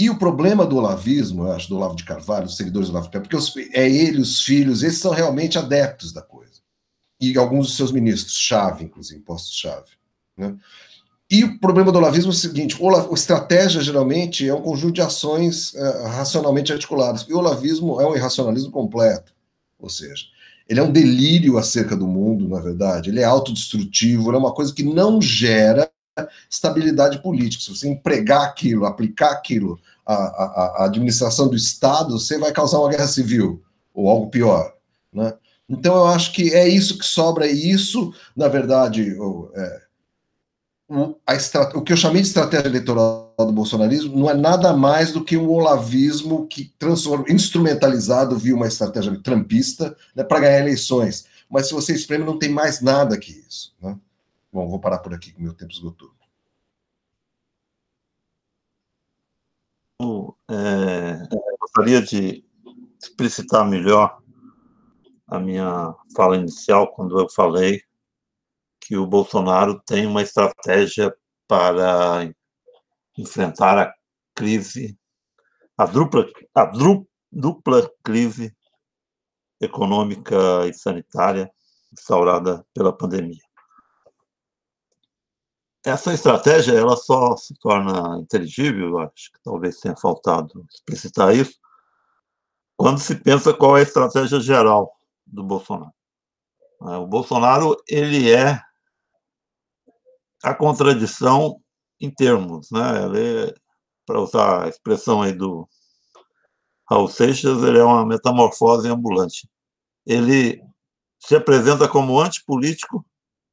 E 0.00 0.08
o 0.08 0.16
problema 0.16 0.64
do 0.64 0.78
olavismo, 0.78 1.42
eu 1.42 1.52
acho, 1.52 1.68
do 1.68 1.76
Olavo 1.76 1.94
de 1.94 2.04
Carvalho, 2.04 2.46
dos 2.46 2.56
seguidores 2.56 2.88
do 2.88 2.92
Olavo 2.92 3.08
de 3.08 3.12
Carvalho, 3.12 3.28
porque 3.28 3.70
é 3.78 3.86
ele, 3.86 4.18
os 4.18 4.40
filhos, 4.40 4.82
esses 4.82 4.98
são 4.98 5.12
realmente 5.12 5.58
adeptos 5.58 6.10
da 6.10 6.22
coisa. 6.22 6.62
E 7.20 7.36
alguns 7.36 7.66
dos 7.66 7.76
seus 7.76 7.92
ministros, 7.92 8.34
chave, 8.34 8.82
inclusive, 8.82 9.20
postos-chave. 9.20 9.90
Né? 10.38 10.56
E 11.30 11.44
o 11.44 11.60
problema 11.60 11.92
do 11.92 11.98
olavismo 11.98 12.30
é 12.30 12.34
o 12.34 12.38
seguinte: 12.38 12.78
o, 12.80 13.14
estratégia, 13.14 13.82
geralmente, 13.82 14.48
é 14.48 14.54
um 14.54 14.62
conjunto 14.62 14.94
de 14.94 15.02
ações 15.02 15.74
uh, 15.74 16.06
racionalmente 16.06 16.72
articuladas. 16.72 17.26
E 17.28 17.34
o 17.34 17.38
olavismo 17.38 18.00
é 18.00 18.06
um 18.06 18.16
irracionalismo 18.16 18.70
completo. 18.70 19.34
Ou 19.78 19.90
seja, 19.90 20.24
ele 20.66 20.80
é 20.80 20.82
um 20.82 20.90
delírio 20.90 21.58
acerca 21.58 21.94
do 21.94 22.06
mundo, 22.06 22.48
na 22.48 22.58
verdade. 22.58 23.10
Ele 23.10 23.20
é 23.20 23.24
autodestrutivo, 23.24 24.32
é 24.32 24.38
uma 24.38 24.54
coisa 24.54 24.72
que 24.72 24.82
não 24.82 25.20
gera 25.20 25.89
estabilidade 26.48 27.22
política. 27.22 27.62
Se 27.62 27.70
você 27.70 27.88
empregar 27.88 28.42
aquilo, 28.42 28.86
aplicar 28.86 29.30
aquilo 29.30 29.78
à, 30.04 30.14
à, 30.14 30.74
à 30.78 30.84
administração 30.86 31.48
do 31.48 31.56
Estado, 31.56 32.18
você 32.18 32.38
vai 32.38 32.52
causar 32.52 32.78
uma 32.78 32.90
guerra 32.90 33.06
civil 33.06 33.62
ou 33.94 34.08
algo 34.08 34.30
pior. 34.30 34.74
Né? 35.12 35.32
Então, 35.68 35.94
eu 35.94 36.06
acho 36.06 36.32
que 36.32 36.52
é 36.52 36.68
isso 36.68 36.98
que 36.98 37.04
sobra, 37.04 37.46
e 37.46 37.70
isso, 37.70 38.12
na 38.34 38.48
verdade, 38.48 39.16
é, 39.54 39.80
o, 40.88 41.14
a, 41.24 41.34
o 41.78 41.82
que 41.82 41.92
eu 41.92 41.96
chamei 41.96 42.20
de 42.20 42.26
estratégia 42.26 42.66
eleitoral 42.66 43.32
do 43.38 43.52
bolsonarismo 43.52 44.18
não 44.18 44.28
é 44.28 44.34
nada 44.34 44.72
mais 44.72 45.12
do 45.12 45.24
que 45.24 45.36
um 45.36 45.48
olavismo 45.48 46.48
que 46.48 46.72
transforma, 46.76 47.24
instrumentalizado 47.28 48.36
via 48.36 48.56
uma 48.56 48.66
estratégia 48.66 49.16
trampista 49.22 49.96
né, 50.16 50.24
para 50.24 50.40
ganhar 50.40 50.58
eleições. 50.58 51.26
Mas 51.48 51.68
se 51.68 51.74
você 51.74 51.94
espreme, 51.94 52.24
não 52.24 52.38
tem 52.38 52.48
mais 52.48 52.80
nada 52.80 53.16
que 53.16 53.30
isso. 53.48 53.72
Né? 53.80 53.96
Bom, 54.52 54.68
vou 54.68 54.80
parar 54.80 54.98
por 54.98 55.14
aqui, 55.14 55.32
que 55.32 55.42
meu 55.42 55.54
tempo 55.54 55.72
esgotou. 55.72 56.10
É, 60.52 61.28
gostaria 61.60 62.02
de 62.02 62.44
explicitar 63.00 63.64
melhor 63.64 64.20
a 65.28 65.38
minha 65.38 65.94
fala 66.16 66.36
inicial, 66.36 66.92
quando 66.92 67.20
eu 67.20 67.28
falei 67.30 67.80
que 68.80 68.96
o 68.96 69.06
Bolsonaro 69.06 69.80
tem 69.86 70.06
uma 70.06 70.22
estratégia 70.22 71.14
para 71.46 72.28
enfrentar 73.16 73.78
a 73.78 73.94
crise, 74.34 74.98
a 75.78 75.86
dupla, 75.86 76.26
a 76.52 76.72
dupla 77.30 77.88
crise 78.02 78.52
econômica 79.60 80.66
e 80.66 80.74
sanitária 80.74 81.48
instaurada 81.92 82.66
pela 82.74 82.92
pandemia. 82.92 83.49
Essa 85.84 86.12
estratégia 86.12 86.72
ela 86.72 86.96
só 86.96 87.36
se 87.36 87.54
torna 87.54 88.18
inteligível, 88.20 88.98
acho 88.98 89.32
que 89.32 89.42
talvez 89.42 89.80
tenha 89.80 89.96
faltado 89.96 90.66
explicitar 90.70 91.34
isso, 91.34 91.58
quando 92.76 92.98
se 92.98 93.14
pensa 93.14 93.54
qual 93.54 93.76
é 93.76 93.80
a 93.80 93.82
estratégia 93.84 94.40
geral 94.40 94.92
do 95.26 95.42
Bolsonaro. 95.42 95.92
É, 96.82 96.96
o 96.96 97.06
Bolsonaro 97.06 97.76
ele 97.88 98.30
é 98.30 98.60
a 100.42 100.54
contradição 100.54 101.60
em 102.00 102.10
termos, 102.10 102.70
né? 102.70 103.04
Ele, 103.04 103.54
para 104.06 104.20
usar 104.20 104.64
a 104.64 104.68
expressão 104.68 105.22
aí 105.22 105.32
do 105.32 105.68
Raul 106.88 107.08
Seixas, 107.08 107.62
ele 107.62 107.78
é 107.78 107.84
uma 107.84 108.04
metamorfose 108.06 108.88
ambulante. 108.88 109.48
Ele 110.06 110.62
se 111.18 111.36
apresenta 111.36 111.86
como 111.86 112.18
antipolítico 112.18 113.04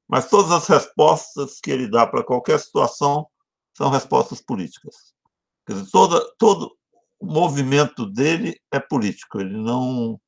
mas 0.07 0.29
todas 0.29 0.51
as 0.51 0.67
respostas 0.67 1.59
que 1.59 1.71
ele 1.71 1.89
dá 1.89 2.07
para 2.07 2.23
qualquer 2.23 2.59
situação 2.59 3.27
são 3.75 3.89
respostas 3.89 4.41
políticas. 4.41 5.13
Quer 5.65 5.73
dizer, 5.73 5.91
toda, 5.91 6.21
todo 6.37 6.71
o 7.19 7.25
movimento 7.25 8.05
dele 8.05 8.59
é 8.71 8.79
político, 8.79 9.39
ele 9.39 9.57
não 9.57 10.19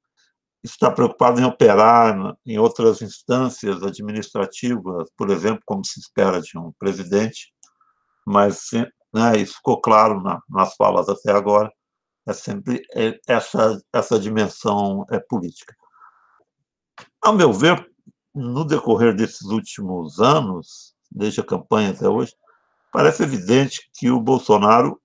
está 0.64 0.92
preocupado 0.92 1.40
em 1.40 1.46
operar 1.46 2.36
em 2.46 2.60
outras 2.60 3.02
instâncias 3.02 3.82
administrativas, 3.82 5.10
por 5.16 5.30
exemplo, 5.30 5.62
como 5.66 5.86
se 5.86 6.00
espera 6.00 6.42
de 6.42 6.58
um 6.58 6.74
presidente, 6.78 7.54
mas 8.26 8.72
né, 9.14 9.38
isso 9.38 9.56
ficou 9.56 9.80
claro 9.80 10.22
na, 10.22 10.42
nas 10.50 10.76
falas 10.76 11.08
até 11.10 11.32
agora, 11.32 11.72
É 12.28 12.34
sempre 12.34 12.82
essa, 13.28 13.82
essa 13.94 14.20
dimensão 14.20 15.06
é, 15.10 15.20
política. 15.20 15.74
Ao 17.22 17.34
meu 17.34 17.52
ver, 17.52 17.89
no 18.40 18.64
decorrer 18.64 19.16
desses 19.16 19.48
últimos 19.48 20.20
anos, 20.20 20.96
desde 21.12 21.42
a 21.42 21.46
campanha 21.46 21.92
até 21.92 22.08
hoje, 22.08 22.34
parece 22.92 23.24
evidente 23.24 23.90
que 23.94 24.10
o 24.10 24.22
Bolsonaro 24.22 25.00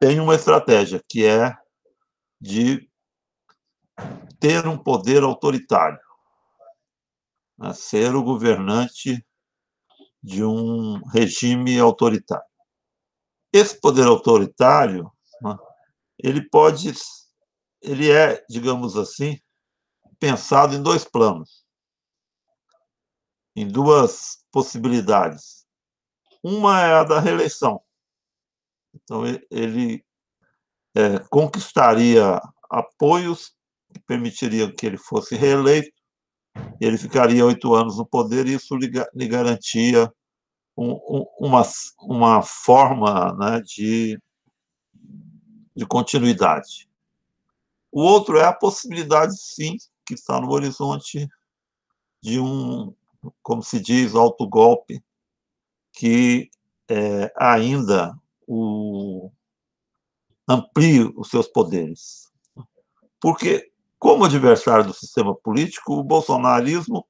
tem 0.00 0.18
uma 0.20 0.34
estratégia, 0.34 1.02
que 1.08 1.24
é 1.24 1.56
de 2.40 2.88
ter 4.40 4.66
um 4.66 4.78
poder 4.78 5.22
autoritário, 5.22 5.98
né? 7.58 7.74
ser 7.74 8.14
o 8.14 8.22
governante 8.22 9.24
de 10.22 10.44
um 10.44 11.02
regime 11.08 11.78
autoritário. 11.78 12.46
Esse 13.52 13.80
poder 13.80 14.06
autoritário, 14.06 15.10
né? 15.42 15.56
ele 16.18 16.48
pode, 16.48 16.92
ele 17.82 18.10
é, 18.10 18.44
digamos 18.48 18.96
assim, 18.96 19.40
pensado 20.18 20.74
em 20.74 20.82
dois 20.82 21.04
planos, 21.04 21.64
em 23.54 23.66
duas 23.66 24.44
possibilidades. 24.50 25.66
Uma 26.42 26.80
é 26.82 26.94
a 26.94 27.04
da 27.04 27.20
reeleição. 27.20 27.80
Então, 28.94 29.22
ele 29.50 30.04
é, 30.94 31.18
conquistaria 31.30 32.40
apoios 32.70 33.54
que 33.92 34.00
permitiriam 34.00 34.72
que 34.74 34.86
ele 34.86 34.98
fosse 34.98 35.34
reeleito, 35.34 35.96
ele 36.80 36.98
ficaria 36.98 37.44
oito 37.44 37.74
anos 37.74 37.96
no 37.98 38.06
poder, 38.06 38.46
e 38.46 38.54
isso 38.54 38.76
lhe, 38.76 38.90
lhe 39.14 39.28
garantia 39.28 40.12
um, 40.76 40.92
um, 40.92 41.26
uma, 41.38 41.62
uma 42.00 42.42
forma 42.42 43.32
né, 43.34 43.60
de, 43.60 44.20
de 45.74 45.86
continuidade. 45.86 46.88
O 47.90 48.02
outro 48.02 48.38
é 48.38 48.44
a 48.44 48.52
possibilidade, 48.52 49.36
sim, 49.36 49.76
que 50.08 50.14
está 50.14 50.40
no 50.40 50.50
horizonte 50.50 51.28
de 52.22 52.40
um, 52.40 52.94
como 53.42 53.62
se 53.62 53.78
diz, 53.78 54.14
autogolpe, 54.14 55.04
que 55.92 56.50
é, 56.88 57.30
ainda 57.36 58.18
o, 58.46 59.30
amplie 60.48 61.12
os 61.14 61.28
seus 61.28 61.46
poderes. 61.46 62.32
Porque, 63.20 63.70
como 63.98 64.24
adversário 64.24 64.86
do 64.86 64.94
sistema 64.94 65.34
político, 65.34 65.92
o 65.92 66.04
bolsonarismo 66.04 67.06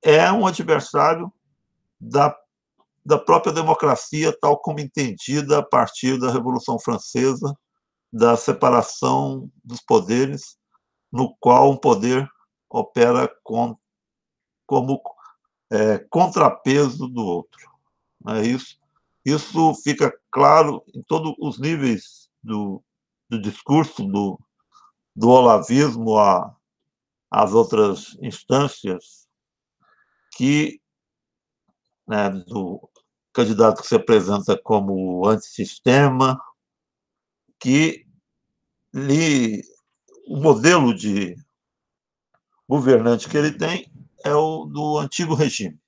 é 0.00 0.32
um 0.32 0.46
adversário 0.46 1.30
da, 2.00 2.34
da 3.04 3.18
própria 3.18 3.52
democracia, 3.52 4.34
tal 4.40 4.58
como 4.58 4.80
entendida 4.80 5.58
a 5.58 5.62
partir 5.62 6.18
da 6.18 6.32
Revolução 6.32 6.78
Francesa, 6.78 7.54
da 8.10 8.38
separação 8.38 9.50
dos 9.62 9.82
poderes, 9.82 10.56
no 11.12 11.36
qual 11.38 11.70
um 11.70 11.76
poder 11.76 12.28
opera 12.70 13.28
com, 13.42 13.76
como 14.66 15.02
é, 15.70 15.98
contrapeso 15.98 17.06
do 17.06 17.24
outro. 17.24 17.70
É 18.28 18.42
isso, 18.42 18.78
isso 19.24 19.74
fica 19.82 20.12
claro 20.30 20.82
em 20.94 21.02
todos 21.02 21.34
os 21.38 21.58
níveis 21.58 22.30
do, 22.42 22.82
do 23.28 23.40
discurso 23.40 24.04
do, 24.04 24.38
do 25.14 25.28
olavismo 25.28 26.16
a, 26.16 26.56
às 27.30 27.52
outras 27.52 28.16
instâncias 28.20 29.28
que 30.34 30.80
né, 32.06 32.30
do 32.30 32.88
candidato 33.32 33.82
que 33.82 33.88
se 33.88 33.94
apresenta 33.94 34.58
como 34.58 35.26
antissistema, 35.26 36.40
que 37.58 38.06
lhe, 38.92 39.62
o 40.26 40.36
modelo 40.36 40.94
de 40.94 41.36
governante 42.68 43.28
que 43.28 43.36
ele 43.36 43.52
tem 43.52 43.90
é 44.24 44.34
o 44.34 44.66
do 44.66 44.98
antigo 44.98 45.34
regime, 45.34 45.78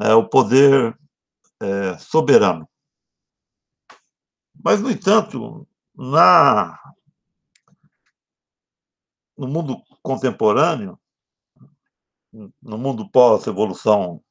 é 0.00 0.14
o 0.14 0.28
poder 0.28 0.98
é, 1.60 1.98
soberano. 1.98 2.68
Mas, 4.62 4.80
no 4.80 4.90
entanto, 4.90 5.66
na, 5.94 6.78
no 9.36 9.48
mundo 9.48 9.82
contemporâneo, 10.02 10.98
no 12.32 12.78
mundo 12.78 13.08
pós-revolução 13.10 14.22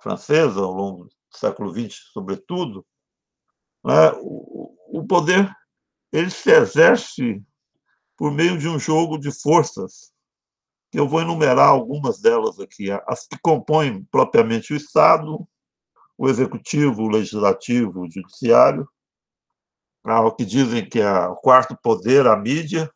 francesa, 0.00 0.60
ao 0.60 0.72
longo 0.72 1.04
do 1.04 1.12
século 1.30 1.72
XX, 1.72 1.94
sobretudo, 2.12 2.86
né, 3.84 4.12
o, 4.20 5.00
o 5.00 5.06
poder 5.06 5.54
ele 6.12 6.30
se 6.30 6.50
exerce 6.50 7.44
por 8.16 8.32
meio 8.32 8.58
de 8.58 8.68
um 8.68 8.78
jogo 8.78 9.18
de 9.18 9.30
forças, 9.30 10.12
que 10.90 10.98
eu 10.98 11.08
vou 11.08 11.20
enumerar 11.20 11.68
algumas 11.68 12.20
delas 12.20 12.58
aqui, 12.58 12.90
as 13.06 13.26
que 13.26 13.38
compõem 13.40 14.04
propriamente 14.04 14.72
o 14.72 14.76
Estado, 14.76 15.46
o 16.16 16.28
Executivo, 16.28 17.02
o 17.02 17.08
Legislativo, 17.08 18.00
o 18.00 18.10
Judiciário, 18.10 18.88
o 20.04 20.32
que 20.32 20.44
dizem 20.44 20.88
que 20.88 21.00
é 21.00 21.26
o 21.26 21.36
quarto 21.36 21.76
poder, 21.82 22.26
a 22.26 22.36
mídia, 22.36 22.90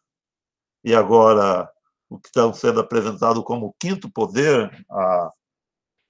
e 0.85 0.95
agora 0.95 1.69
o 2.09 2.19
que 2.19 2.29
está 2.29 2.51
sendo 2.53 2.81
apresentado 2.81 3.43
como 3.43 3.67
o 3.67 3.75
quinto 3.79 4.11
poder, 4.11 4.71
a, 4.91 5.33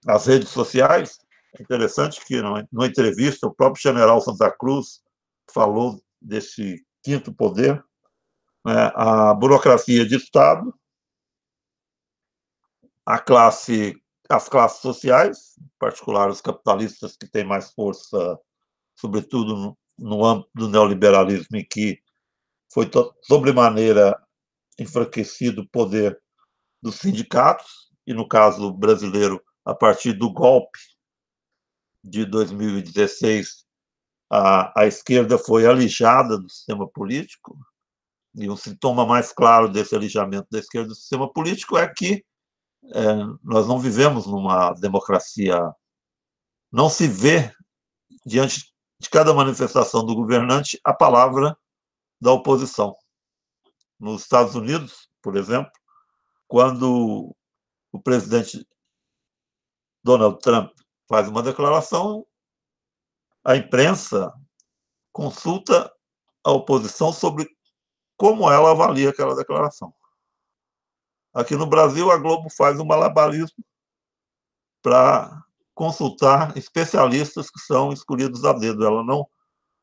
as 0.06 0.26
redes 0.26 0.50
sociais. 0.50 1.18
É 1.58 1.62
interessante 1.62 2.24
que, 2.24 2.40
numa 2.40 2.86
entrevista, 2.86 3.46
o 3.46 3.54
próprio 3.54 3.82
general 3.82 4.20
Santa 4.20 4.50
Cruz 4.50 5.00
falou 5.52 6.00
desse 6.20 6.84
quinto 7.02 7.32
poder, 7.32 7.82
né, 8.64 8.92
a 8.94 9.34
burocracia 9.34 10.06
de 10.06 10.16
Estado, 10.16 10.74
a 13.06 13.18
classe, 13.18 13.94
as 14.28 14.48
classes 14.48 14.80
sociais, 14.80 15.56
em 15.58 15.70
particular 15.78 16.28
os 16.28 16.40
capitalistas 16.40 17.16
que 17.16 17.26
têm 17.26 17.44
mais 17.44 17.72
força, 17.72 18.38
sobretudo 18.96 19.56
no, 19.56 19.78
no 19.98 20.24
âmbito 20.24 20.50
do 20.54 20.68
neoliberalismo, 20.68 21.56
em 21.56 21.64
que 21.64 22.00
foi 22.72 22.88
sobremaneira 23.22 24.16
enfraquecido 24.78 25.62
o 25.62 25.68
poder 25.68 26.20
dos 26.82 26.96
sindicatos, 26.96 27.90
e 28.06 28.14
no 28.14 28.26
caso 28.26 28.72
brasileiro, 28.72 29.42
a 29.64 29.74
partir 29.74 30.12
do 30.12 30.32
golpe 30.32 30.78
de 32.02 32.24
2016, 32.24 33.66
a, 34.30 34.82
a 34.82 34.86
esquerda 34.86 35.36
foi 35.36 35.66
alijada 35.66 36.38
do 36.38 36.48
sistema 36.48 36.88
político, 36.88 37.58
e 38.35 38.49
um 38.49 38.57
sintoma 38.57 39.05
mais 39.05 39.33
claro 39.33 39.68
desse 39.68 39.95
alijamento 39.95 40.49
da 40.51 40.59
esquerda 40.59 40.89
do 40.89 40.95
sistema 40.95 41.31
político 41.33 41.76
é 41.76 41.93
que 41.93 42.24
é, 42.93 43.14
nós 43.43 43.66
não 43.66 43.78
vivemos 43.78 44.26
numa 44.26 44.72
democracia, 44.74 45.61
não 46.72 46.89
se 46.89 47.07
vê 47.07 47.53
diante 48.24 48.72
de 48.99 49.09
cada 49.09 49.35
manifestação 49.35 50.05
do 50.05 50.14
governante 50.14 50.81
a 50.85 50.93
palavra 50.93 51.57
da 52.20 52.33
oposição. 52.33 52.95
Nos 53.99 54.22
Estados 54.22 54.55
Unidos, 54.55 55.11
por 55.22 55.37
exemplo, 55.37 55.72
quando 56.47 57.35
o 57.93 58.01
presidente 58.01 58.66
Donald 60.03 60.39
Trump 60.41 60.72
faz 61.09 61.28
uma 61.28 61.43
declaração, 61.43 62.26
a 63.45 63.57
imprensa 63.57 64.33
consulta 65.12 65.93
a 66.45 66.51
oposição 66.51 67.12
sobre 67.12 67.49
como 68.20 68.52
ela 68.52 68.72
avalia 68.72 69.08
aquela 69.08 69.34
declaração. 69.34 69.94
Aqui 71.32 71.56
no 71.56 71.66
Brasil, 71.66 72.10
a 72.10 72.18
Globo 72.18 72.50
faz 72.50 72.78
um 72.78 72.84
malabarismo 72.84 73.64
para 74.82 75.42
consultar 75.74 76.54
especialistas 76.54 77.48
que 77.48 77.58
são 77.60 77.94
escolhidos 77.94 78.44
a 78.44 78.52
dedo. 78.52 78.84
Ela 78.84 79.02
não 79.02 79.26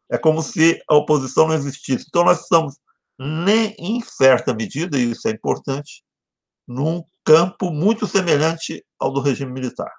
é 0.08 0.20
como 0.20 0.44
se 0.44 0.80
a 0.88 0.94
oposição 0.94 1.48
não 1.48 1.56
existisse. 1.56 2.06
Então 2.08 2.24
nós 2.24 2.42
estamos 2.42 2.78
nem 3.18 3.76
em 3.80 4.02
certa 4.02 4.54
medida, 4.54 5.00
e 5.00 5.10
isso 5.10 5.28
é 5.28 5.32
importante, 5.32 6.04
num 6.68 7.04
campo 7.26 7.72
muito 7.72 8.06
semelhante 8.06 8.86
ao 9.00 9.12
do 9.12 9.20
regime 9.20 9.52
militar. 9.52 9.92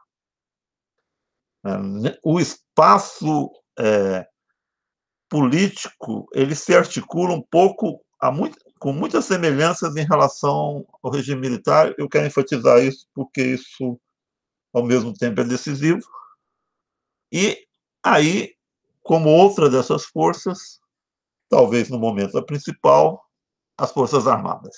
É, 1.67 2.21
o 2.23 2.39
espaço 2.39 3.51
é, 3.77 4.29
político 5.29 6.29
ele 6.33 6.55
se 6.55 6.73
articula 6.73 7.35
um 7.35 7.43
pouco 7.43 8.01
muito, 8.33 8.59
com 8.79 8.93
muitas 8.93 9.25
semelhanças 9.25 9.97
em 9.97 10.05
relação 10.05 10.87
ao 11.03 11.11
regime 11.11 11.41
militar. 11.41 11.95
Eu 11.97 12.09
quero 12.09 12.27
enfatizar 12.27 12.83
isso 12.83 13.07
porque 13.15 13.43
isso 13.43 13.99
ao 14.73 14.85
mesmo 14.85 15.15
tempo 15.15 15.41
é 15.41 15.45
decisivo. 15.45 16.03
E 17.33 17.67
aí, 18.03 18.55
como 19.03 19.29
outra 19.29 19.71
dessas 19.71 20.05
forças, 20.05 20.81
talvez 21.49 21.89
no 21.89 21.99
momento 21.99 22.37
a 22.37 22.45
principal, 22.45 23.25
as 23.77 23.93
Forças 23.93 24.27
Armadas. 24.27 24.77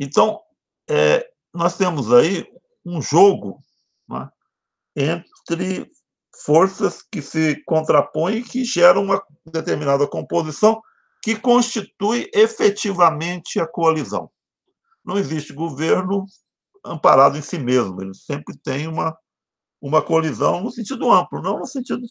Então, 0.00 0.40
é, 0.88 1.28
nós 1.54 1.76
temos 1.76 2.12
aí 2.12 2.46
um 2.84 3.00
jogo 3.00 3.62
né, 4.08 4.30
entre 4.96 5.90
forças 6.44 7.02
que 7.02 7.20
se 7.20 7.62
contrapõem 7.64 8.38
e 8.38 8.42
que 8.42 8.64
geram 8.64 9.02
uma 9.02 9.22
determinada 9.46 10.06
composição 10.06 10.80
que 11.22 11.36
constitui 11.36 12.30
efetivamente 12.34 13.60
a 13.60 13.66
coalizão. 13.66 14.30
Não 15.04 15.18
existe 15.18 15.52
governo 15.52 16.24
amparado 16.84 17.36
em 17.36 17.42
si 17.42 17.58
mesmo, 17.58 18.00
ele 18.00 18.14
sempre 18.14 18.56
tem 18.58 18.86
uma, 18.86 19.16
uma 19.80 20.02
colisão 20.02 20.60
no 20.62 20.70
sentido 20.70 21.10
amplo, 21.12 21.42
não 21.42 21.58
no 21.58 21.66
sentido 21.66 22.06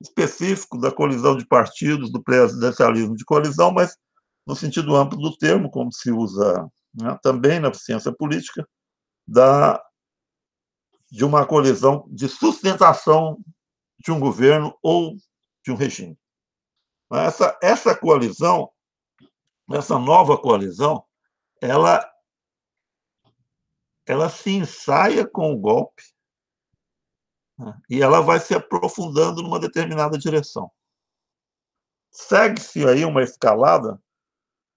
específico 0.00 0.78
da 0.78 0.90
colisão 0.90 1.36
de 1.36 1.46
partidos, 1.46 2.10
do 2.10 2.22
presidencialismo 2.22 3.16
de 3.16 3.24
colisão, 3.24 3.70
mas 3.70 3.96
no 4.46 4.56
sentido 4.56 4.96
amplo 4.96 5.18
do 5.18 5.36
termo, 5.36 5.70
como 5.70 5.92
se 5.92 6.10
usa 6.10 6.68
né, 6.94 7.16
também 7.22 7.60
na 7.60 7.72
ciência 7.72 8.12
política, 8.12 8.66
da, 9.26 9.80
de 11.10 11.24
uma 11.24 11.46
colisão 11.46 12.04
de 12.10 12.28
sustentação 12.28 13.38
de 13.98 14.10
um 14.10 14.18
governo 14.18 14.76
ou 14.82 15.14
de 15.64 15.70
um 15.70 15.76
regime. 15.76 16.18
Essa, 17.12 17.58
essa 17.62 17.94
coalizão, 17.94 18.70
essa 19.70 19.98
nova 19.98 20.38
coalizão, 20.38 21.04
ela, 21.60 22.10
ela 24.06 24.30
se 24.30 24.50
ensaia 24.50 25.26
com 25.26 25.52
o 25.52 25.58
golpe 25.58 26.02
né, 27.58 27.78
e 27.90 28.02
ela 28.02 28.20
vai 28.20 28.40
se 28.40 28.54
aprofundando 28.54 29.42
numa 29.42 29.60
determinada 29.60 30.16
direção. 30.18 30.70
Segue-se 32.10 32.86
aí 32.86 33.04
uma 33.04 33.22
escalada 33.22 34.00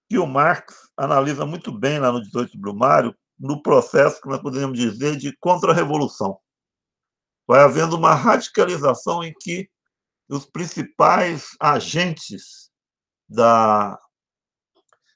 que 0.08 0.18
o 0.18 0.26
Marx 0.26 0.90
analisa 0.96 1.44
muito 1.44 1.72
bem 1.72 1.98
lá 1.98 2.12
no 2.12 2.22
18 2.22 2.56
Brumário, 2.58 3.16
no 3.38 3.62
processo 3.62 4.20
que 4.20 4.28
nós 4.28 4.40
podemos 4.40 4.78
dizer 4.78 5.16
de 5.16 5.36
contra-revolução. 5.38 6.38
Vai 7.46 7.60
havendo 7.60 7.96
uma 7.96 8.14
radicalização 8.14 9.22
em 9.22 9.32
que 9.40 9.68
os 10.28 10.44
principais 10.44 11.56
agentes 11.60 12.70
da, 13.28 14.00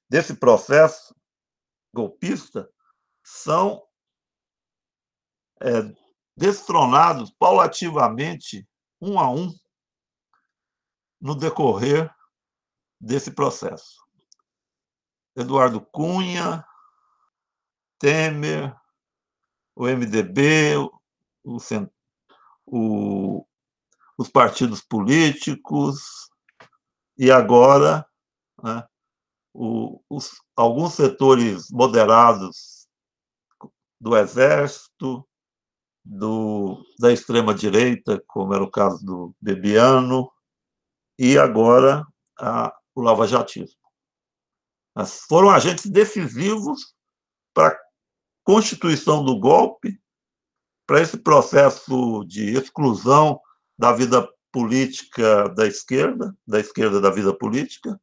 desse 0.08 0.34
processo 0.34 1.14
golpista 1.92 2.70
são 3.24 3.82
é, 5.60 5.82
destronados 6.36 7.30
paulativamente, 7.38 8.66
um 9.00 9.18
a 9.18 9.30
um, 9.30 9.52
no 11.20 11.34
decorrer 11.34 12.12
desse 13.00 13.30
processo. 13.30 14.04
Eduardo 15.36 15.80
Cunha, 15.80 16.64
Temer, 17.98 18.74
o 19.74 19.86
MDB, 19.86 20.76
o, 20.76 21.58
o, 22.66 23.46
os 24.20 24.28
partidos 24.28 24.82
políticos, 24.82 26.28
e 27.16 27.30
agora 27.30 28.06
né, 28.62 28.86
o, 29.54 29.98
os, 30.10 30.32
alguns 30.54 30.92
setores 30.92 31.70
moderados 31.70 32.86
do 33.98 34.14
Exército, 34.14 35.26
do, 36.04 36.84
da 36.98 37.10
extrema-direita, 37.10 38.22
como 38.26 38.52
era 38.52 38.62
o 38.62 38.70
caso 38.70 39.02
do 39.02 39.34
Bebiano, 39.40 40.30
e 41.18 41.38
agora 41.38 42.06
a, 42.38 42.76
o 42.94 43.00
lavajatismo. 43.00 43.80
Mas 44.94 45.20
foram 45.20 45.48
agentes 45.48 45.86
decisivos 45.86 46.94
para 47.54 47.68
a 47.68 47.80
constituição 48.44 49.24
do 49.24 49.40
golpe, 49.40 49.98
para 50.86 51.00
esse 51.00 51.16
processo 51.16 52.22
de 52.26 52.50
exclusão 52.50 53.40
da 53.80 53.92
vida 53.92 54.28
política 54.52 55.48
da 55.48 55.66
esquerda, 55.66 56.36
da 56.46 56.60
esquerda 56.60 57.00
da 57.00 57.08
vida 57.08 57.32
política, 57.32 57.98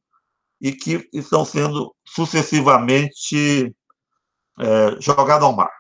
e 0.60 0.72
que 0.72 1.08
estão 1.14 1.46
sendo 1.46 1.96
sucessivamente 2.04 3.76
é, 4.60 5.00
jogados 5.00 5.46
ao 5.46 5.56
mar. 5.56 5.72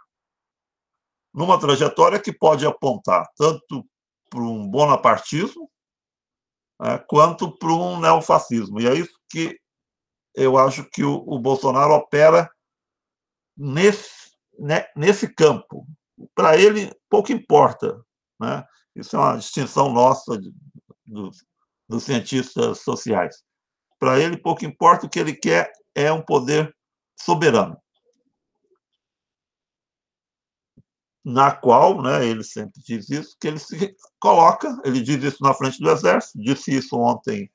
Numa 1.33 1.59
trajetória 1.59 2.19
que 2.19 2.31
pode 2.31 2.63
apontar 2.63 3.25
tanto 3.35 3.83
para 4.29 4.39
um 4.39 4.67
bonapartismo 4.67 5.67
é, 6.83 6.99
quanto 6.99 7.57
para 7.57 7.69
um 7.69 7.99
neofascismo. 7.99 8.79
E 8.79 8.87
é 8.87 8.93
isso 8.93 9.19
que 9.31 9.59
eu 10.35 10.59
acho 10.59 10.87
que 10.91 11.03
o, 11.03 11.23
o 11.25 11.39
Bolsonaro 11.39 11.93
opera 11.93 12.47
nesse, 13.57 14.29
né, 14.59 14.85
nesse 14.95 15.27
campo. 15.33 15.87
Para 16.35 16.55
ele, 16.55 16.93
pouco 17.09 17.31
importa. 17.31 17.99
Né? 18.39 18.63
Isso 18.97 19.15
é 19.15 19.19
uma 19.19 19.37
distinção 19.37 19.93
nossa 19.93 20.37
de, 20.37 20.51
dos, 21.05 21.45
dos 21.87 22.03
cientistas 22.03 22.79
sociais. 22.79 23.43
Para 23.99 24.19
ele, 24.19 24.37
pouco 24.37 24.65
importa, 24.65 25.05
o 25.05 25.09
que 25.09 25.19
ele 25.19 25.35
quer 25.35 25.71
é 25.93 26.11
um 26.11 26.21
poder 26.21 26.75
soberano. 27.19 27.79
Na 31.23 31.51
qual, 31.51 32.01
né, 32.01 32.25
ele 32.25 32.43
sempre 32.43 32.81
diz 32.81 33.09
isso, 33.09 33.37
que 33.39 33.47
ele 33.47 33.59
se 33.59 33.95
coloca, 34.19 34.79
ele 34.83 35.01
diz 35.01 35.21
isso 35.21 35.43
na 35.43 35.53
frente 35.53 35.79
do 35.79 35.89
exército, 35.91 36.39
disse 36.39 36.75
isso 36.75 36.97
ontem 36.97 37.51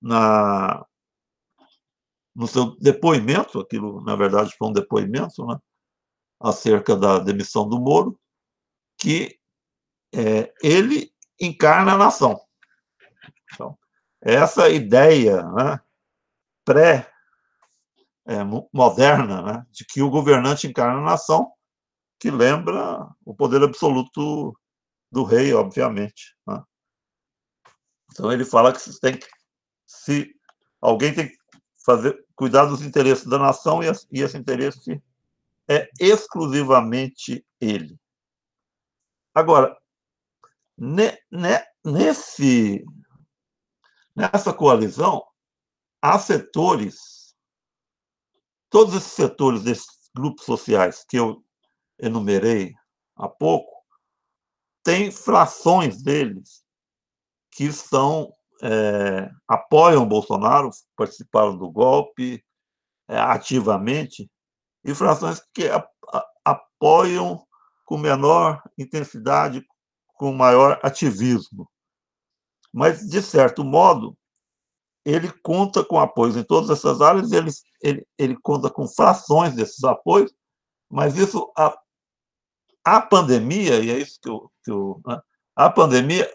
na, 0.00 0.86
no 2.34 2.46
seu 2.46 2.76
depoimento, 2.78 3.60
aquilo, 3.60 4.00
na 4.02 4.16
verdade, 4.16 4.54
foi 4.56 4.68
um 4.68 4.72
depoimento, 4.72 5.44
né, 5.44 5.58
acerca 6.40 6.96
da 6.96 7.18
demissão 7.18 7.68
do 7.68 7.80
Moro, 7.80 8.18
que 8.96 9.41
é, 10.12 10.52
ele 10.62 11.12
encarna 11.40 11.94
a 11.94 11.98
nação. 11.98 12.40
Então, 13.52 13.76
essa 14.20 14.68
ideia 14.68 15.42
né, 15.42 15.80
pré-moderna 16.64 19.40
é, 19.40 19.42
né, 19.42 19.66
de 19.70 19.84
que 19.84 20.02
o 20.02 20.10
governante 20.10 20.66
encarna 20.66 21.00
a 21.00 21.04
nação, 21.04 21.52
que 22.18 22.30
lembra 22.30 23.08
o 23.24 23.34
poder 23.34 23.62
absoluto 23.62 24.56
do 25.10 25.24
rei, 25.24 25.52
obviamente. 25.52 26.36
Né? 26.46 26.62
Então, 28.12 28.30
ele 28.30 28.44
fala 28.44 28.72
que 28.72 29.00
tem 29.00 29.16
que, 29.16 29.26
se 29.86 30.32
alguém 30.80 31.12
tem 31.12 31.28
que 31.28 31.36
fazer, 31.84 32.24
cuidar 32.36 32.66
dos 32.66 32.82
interesses 32.82 33.26
da 33.26 33.38
nação 33.38 33.82
e, 33.82 33.86
e 34.12 34.22
esse 34.22 34.38
interesse 34.38 35.02
é 35.68 35.90
exclusivamente 35.98 37.44
ele. 37.60 37.98
Agora, 39.34 39.76
ne, 40.76 41.18
ne, 41.30 41.64
nesse, 41.84 42.84
nessa 44.14 44.52
coalizão, 44.52 45.24
há 46.00 46.18
setores, 46.18 47.34
todos 48.70 48.94
esses 48.94 49.12
setores 49.12 49.62
desses 49.62 50.10
grupos 50.14 50.44
sociais 50.44 51.04
que 51.08 51.16
eu 51.18 51.44
enumerei 51.98 52.74
há 53.16 53.28
pouco, 53.28 53.70
tem 54.82 55.10
frações 55.10 56.02
deles 56.02 56.64
que 57.52 57.72
são 57.72 58.32
é, 58.62 59.30
apoiam 59.46 60.06
Bolsonaro, 60.06 60.70
participaram 60.96 61.56
do 61.56 61.70
golpe 61.70 62.44
é, 63.08 63.18
ativamente, 63.18 64.30
e 64.84 64.94
frações 64.94 65.40
que 65.54 65.68
apoiam 66.44 67.44
com 67.84 67.98
menor 67.98 68.62
intensidade, 68.78 69.64
com 70.22 70.32
maior 70.32 70.78
ativismo. 70.84 71.68
Mas, 72.72 73.00
de 73.00 73.20
certo 73.20 73.64
modo, 73.64 74.16
ele 75.04 75.28
conta 75.42 75.84
com 75.84 75.98
apoios 75.98 76.36
em 76.36 76.44
todas 76.44 76.70
essas 76.70 77.00
áreas, 77.00 77.32
ele, 77.32 77.50
ele, 77.82 78.06
ele 78.16 78.36
conta 78.40 78.70
com 78.70 78.86
frações 78.86 79.52
desses 79.52 79.82
apoios, 79.82 80.32
mas 80.88 81.16
isso, 81.16 81.52
a, 81.58 81.76
a 82.84 83.00
pandemia, 83.00 83.80
e 83.80 83.90
é 83.90 83.98
isso 83.98 84.20
que 84.22 84.28
eu. 84.28 84.48
Que 84.64 84.70
eu 84.70 85.00
né, 85.04 85.20
a 85.56 85.68
pandemia 85.68 86.32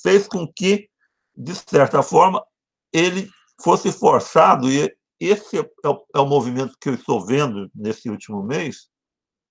fez 0.00 0.28
com 0.28 0.46
que 0.46 0.88
de 1.36 1.52
certa 1.52 2.00
forma, 2.00 2.46
ele 2.92 3.28
fosse 3.60 3.90
forçado, 3.90 4.70
e 4.70 4.96
esse 5.18 5.58
é 5.58 5.88
o, 5.88 6.06
é 6.14 6.20
o 6.20 6.26
movimento 6.26 6.76
que 6.80 6.90
eu 6.90 6.94
estou 6.94 7.26
vendo 7.26 7.68
nesse 7.74 8.08
último 8.08 8.40
mês, 8.40 8.88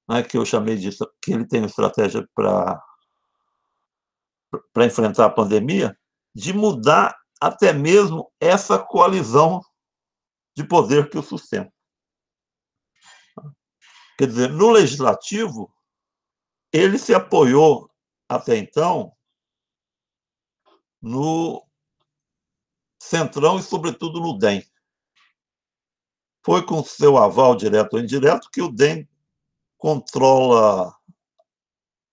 né, 0.10 0.24
que 0.24 0.38
eu 0.38 0.46
chamei 0.46 0.78
de 0.78 0.92
que 1.22 1.34
ele 1.34 1.46
tem 1.46 1.60
uma 1.60 1.68
estratégia 1.68 2.26
para 2.34 2.82
para 4.74 4.86
enfrentar 4.86 5.26
a 5.26 5.30
pandemia, 5.30 5.98
de 6.34 6.54
mudar 6.54 7.16
até 7.40 7.74
mesmo 7.74 8.32
essa 8.40 8.80
coalizão 8.80 9.62
de 10.56 10.64
poder 10.64 11.10
que 11.10 11.18
o 11.18 11.24
sustenta. 11.24 11.72
Quer 14.18 14.28
dizer, 14.28 14.50
no 14.50 14.70
legislativo, 14.70 15.74
ele 16.72 16.98
se 16.98 17.14
apoiou 17.14 17.90
até 18.30 18.58
então 18.58 19.12
no 21.02 21.66
Centrão 23.02 23.60
e, 23.60 23.64
sobretudo, 23.64 24.22
no 24.22 24.38
DEM. 24.38 24.66
Foi 26.46 26.66
com 26.66 26.84
seu 26.84 27.18
aval 27.18 27.56
direto 27.56 27.94
ou 27.96 28.00
indireto 28.00 28.50
que 28.50 28.62
o 28.62 28.72
DEM 28.72 29.08
controla 29.78 30.96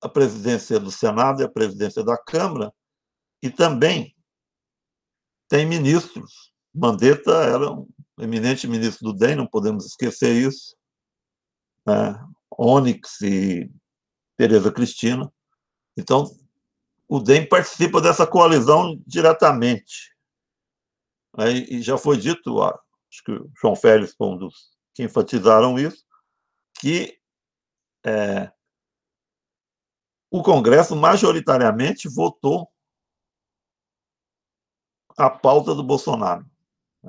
a 0.02 0.08
presidência 0.08 0.80
do 0.80 0.90
Senado 0.90 1.40
e 1.40 1.44
a 1.44 1.50
presidência 1.50 2.02
da 2.02 2.16
Câmara, 2.16 2.72
e 3.42 3.50
também 3.50 4.14
tem 5.48 5.66
ministros. 5.66 6.52
Mandetta 6.74 7.32
era 7.32 7.70
um 7.70 7.88
eminente 8.18 8.68
ministro 8.68 9.12
do 9.12 9.18
DEM, 9.18 9.36
não 9.36 9.46
podemos 9.46 9.84
esquecer 9.86 10.32
isso. 10.34 10.76
Né? 11.86 12.14
Onyx 12.56 13.20
e 13.22 13.70
Tereza 14.36 14.70
Cristina. 14.70 15.32
Então, 15.96 16.24
o 17.08 17.18
DEM 17.18 17.48
participa 17.48 18.00
dessa 18.00 18.26
coalizão 18.26 19.02
diretamente. 19.06 20.14
e 21.68 21.82
já 21.82 21.98
foi 21.98 22.16
dito, 22.16 22.62
acho 22.62 23.24
que 23.24 23.32
o 23.32 23.50
João 23.60 23.74
Félix 23.74 24.14
foi 24.14 24.28
um 24.28 24.36
dos 24.36 24.70
que 24.94 25.02
enfatizaram 25.02 25.78
isso, 25.78 26.04
que 26.78 27.18
é, 28.04 28.52
o 30.30 30.42
Congresso 30.42 30.94
majoritariamente 30.94 32.08
votou 32.08 32.70
a 35.18 35.28
pauta 35.28 35.74
do 35.74 35.82
Bolsonaro. 35.82 36.46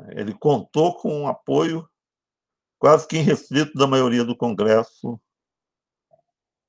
Ele 0.10 0.34
contou 0.34 0.96
com 0.98 1.24
o 1.24 1.28
apoio 1.28 1.88
quase 2.80 3.08
que 3.08 3.18
irrestrito 3.18 3.78
da 3.78 3.86
maioria 3.86 4.26
do 4.26 4.36
Congresso 4.36 5.22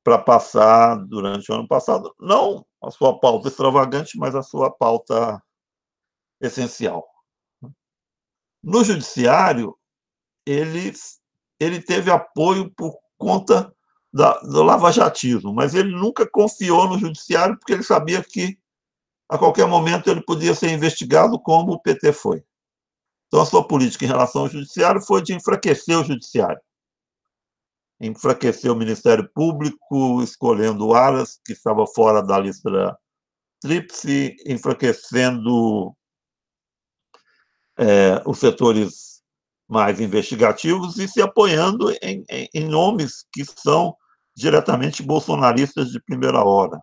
para 0.04 0.18
passar 0.18 0.96
durante 1.06 1.50
o 1.50 1.54
ano 1.54 1.66
passado, 1.66 2.14
não 2.20 2.66
a 2.82 2.90
sua 2.90 3.18
pauta 3.18 3.48
extravagante, 3.48 4.18
mas 4.18 4.34
a 4.34 4.42
sua 4.42 4.70
pauta 4.70 5.40
essencial. 6.40 7.08
No 8.62 8.82
judiciário, 8.82 9.78
ele, 10.44 10.92
ele 11.58 11.80
teve 11.80 12.10
apoio 12.10 12.70
por 12.74 12.98
conta 13.16 13.72
da, 14.12 14.38
do 14.40 14.62
lavajatismo, 14.62 15.52
mas 15.52 15.74
ele 15.74 15.90
nunca 15.90 16.26
confiou 16.26 16.88
no 16.88 16.98
judiciário 16.98 17.56
porque 17.56 17.72
ele 17.72 17.82
sabia 17.82 18.22
que 18.22 18.58
a 19.28 19.38
qualquer 19.38 19.66
momento 19.66 20.10
ele 20.10 20.20
podia 20.20 20.54
ser 20.54 20.70
investigado 20.70 21.40
como 21.40 21.72
o 21.72 21.80
PT 21.80 22.12
foi. 22.12 22.44
Então 23.28 23.40
a 23.40 23.46
sua 23.46 23.66
política 23.66 24.04
em 24.04 24.08
relação 24.08 24.42
ao 24.42 24.48
judiciário 24.48 25.00
foi 25.00 25.22
de 25.22 25.32
enfraquecer 25.32 25.98
o 25.98 26.04
judiciário. 26.04 26.60
Enfraquecer 27.98 28.70
o 28.70 28.76
Ministério 28.76 29.26
Público, 29.32 30.22
escolhendo 30.22 30.86
o 30.86 30.94
Aras, 30.94 31.40
que 31.46 31.52
estava 31.52 31.86
fora 31.86 32.22
da 32.22 32.38
lista 32.38 32.98
tríplice, 33.60 34.36
enfraquecendo 34.44 35.96
é, 37.78 38.20
os 38.26 38.38
setores 38.38 39.22
mais 39.66 39.98
investigativos 40.00 40.98
e 40.98 41.08
se 41.08 41.22
apoiando 41.22 41.90
em, 42.02 42.22
em, 42.28 42.48
em 42.52 42.68
nomes 42.68 43.24
que 43.32 43.44
são 43.44 43.96
diretamente 44.34 45.02
bolsonaristas 45.02 45.90
de 45.90 46.00
primeira 46.00 46.42
hora. 46.44 46.78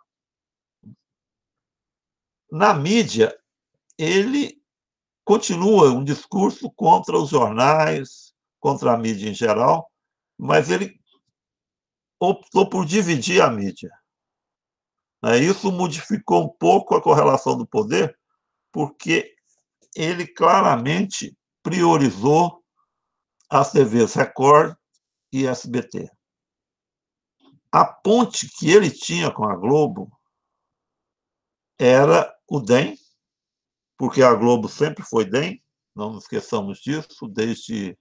Na 2.52 2.74
mídia, 2.74 3.36
ele 3.98 4.62
continua 5.24 5.92
um 5.92 6.04
discurso 6.04 6.72
contra 6.72 7.18
os 7.18 7.30
jornais, 7.30 8.34
contra 8.60 8.94
a 8.94 8.98
mídia 8.98 9.30
em 9.30 9.34
geral, 9.34 9.92
mas 10.38 10.70
ele 10.70 11.00
optou 12.20 12.68
por 12.68 12.86
dividir 12.86 13.42
a 13.42 13.50
mídia. 13.50 13.92
Né, 15.22 15.38
isso 15.40 15.72
modificou 15.72 16.46
um 16.46 16.50
pouco 16.50 16.96
a 16.96 17.02
correlação 17.02 17.58
do 17.58 17.68
poder, 17.68 18.18
porque 18.72 19.36
ele 19.96 20.26
claramente 20.26 21.38
priorizou 21.62 22.64
as 23.50 23.72
TVs 23.72 24.14
Record 24.14 24.76
e 25.32 25.46
SBT 25.46 26.10
a 27.72 27.86
ponte 27.86 28.50
que 28.58 28.70
ele 28.70 28.90
tinha 28.90 29.32
com 29.32 29.46
a 29.48 29.56
Globo 29.56 30.12
era 31.78 32.34
o 32.48 32.60
DEM, 32.60 32.98
porque 33.98 34.22
a 34.22 34.34
Globo 34.34 34.68
sempre 34.68 35.04
foi 35.04 35.26
DEM, 35.26 35.64
não 35.96 36.14
nos 36.14 36.24
esqueçamos 36.24 36.80
disso, 36.80 37.28
desde 37.28 37.98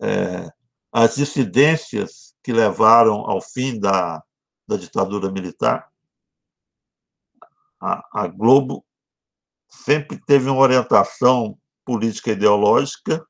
é, 0.00 0.48
as 0.92 1.14
dissidências 1.14 2.34
que 2.42 2.52
levaram 2.52 3.28
ao 3.30 3.40
fim 3.40 3.78
da, 3.78 4.22
da 4.66 4.76
ditadura 4.76 5.30
militar. 5.30 5.90
A, 7.80 8.22
a 8.24 8.26
Globo 8.26 8.84
sempre 9.68 10.20
teve 10.24 10.48
uma 10.50 10.60
orientação 10.60 11.58
política 11.84 12.32
ideológica 12.32 13.24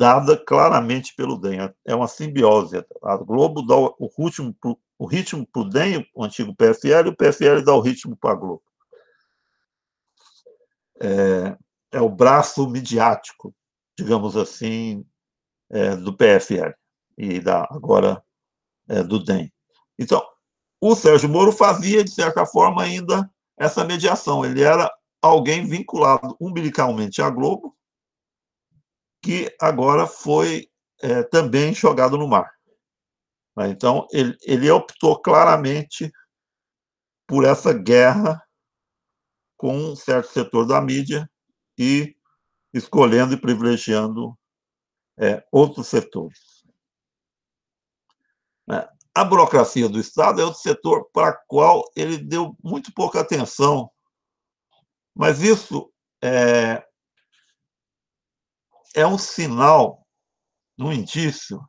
dada 0.00 0.34
claramente 0.34 1.14
pelo 1.14 1.36
DEM. 1.36 1.70
É 1.84 1.94
uma 1.94 2.08
simbiose. 2.08 2.82
A 3.02 3.18
Globo 3.18 3.60
dá 3.60 3.76
o 3.76 4.10
ritmo 4.16 4.54
para 4.54 4.74
o 4.98 5.06
ritmo 5.06 5.46
pro 5.46 5.68
DEM, 5.68 6.08
o 6.14 6.24
antigo 6.24 6.56
PFL, 6.56 7.06
e 7.06 7.08
o 7.08 7.16
PFL 7.16 7.62
dá 7.62 7.74
o 7.74 7.80
ritmo 7.80 8.16
para 8.16 8.32
a 8.32 8.34
Globo. 8.34 8.62
É, 11.02 11.56
é, 11.92 12.00
o 12.00 12.08
braço 12.08 12.66
midiático, 12.66 13.54
digamos 13.98 14.38
assim, 14.38 15.04
é, 15.68 15.94
do 15.96 16.16
PFL 16.16 16.72
e 17.18 17.38
da, 17.38 17.64
agora 17.70 18.22
é, 18.88 19.02
do 19.02 19.22
DEM. 19.22 19.52
Então, 19.98 20.26
o 20.80 20.94
Sérgio 20.94 21.28
Moro 21.28 21.52
fazia, 21.52 22.02
de 22.02 22.10
certa 22.10 22.46
forma, 22.46 22.82
ainda 22.82 23.30
essa 23.58 23.84
mediação. 23.84 24.46
Ele 24.46 24.62
era 24.62 24.90
alguém 25.20 25.66
vinculado 25.66 26.34
umbilicalmente 26.40 27.20
à 27.20 27.28
Globo, 27.28 27.76
que 29.22 29.54
agora 29.60 30.06
foi 30.06 30.68
é, 31.02 31.22
também 31.22 31.74
jogado 31.74 32.16
no 32.16 32.28
mar. 32.28 32.50
Né? 33.56 33.68
Então, 33.68 34.06
ele, 34.12 34.36
ele 34.42 34.70
optou 34.70 35.20
claramente 35.20 36.10
por 37.26 37.44
essa 37.44 37.72
guerra 37.72 38.42
com 39.56 39.76
um 39.76 39.96
certo 39.96 40.28
setor 40.30 40.66
da 40.66 40.80
mídia 40.80 41.30
e 41.78 42.16
escolhendo 42.72 43.34
e 43.34 43.40
privilegiando 43.40 44.36
é, 45.18 45.44
outros 45.52 45.88
setores. 45.88 46.64
Né? 48.66 48.88
A 49.14 49.24
burocracia 49.24 49.88
do 49.88 50.00
Estado 50.00 50.40
é 50.40 50.44
outro 50.44 50.60
setor 50.60 51.10
para 51.12 51.32
qual 51.46 51.84
ele 51.94 52.16
deu 52.16 52.56
muito 52.62 52.92
pouca 52.94 53.20
atenção, 53.20 53.90
mas 55.14 55.42
isso 55.42 55.92
é, 56.22 56.82
é 58.94 59.06
um 59.06 59.18
sinal, 59.18 60.06
um 60.78 60.92
indício 60.92 61.60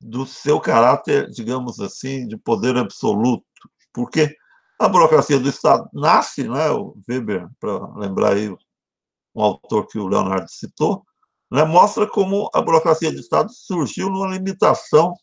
do 0.00 0.26
seu 0.26 0.60
caráter, 0.60 1.28
digamos 1.30 1.80
assim, 1.80 2.26
de 2.26 2.36
poder 2.36 2.76
absoluto, 2.76 3.44
porque 3.92 4.36
a 4.78 4.88
burocracia 4.88 5.40
do 5.40 5.48
Estado 5.48 5.88
nasce, 5.92 6.48
né, 6.48 6.70
o 6.70 6.96
Weber, 7.08 7.48
para 7.58 7.94
lembrar 7.96 8.34
aí 8.34 8.48
um 8.48 9.42
autor 9.42 9.86
que 9.88 9.98
o 9.98 10.06
Leonardo 10.06 10.48
citou, 10.48 11.04
né, 11.50 11.64
mostra 11.64 12.06
como 12.06 12.48
a 12.54 12.60
burocracia 12.60 13.10
do 13.10 13.18
Estado 13.18 13.50
surgiu 13.52 14.08
numa 14.08 14.28
limitação 14.28 15.14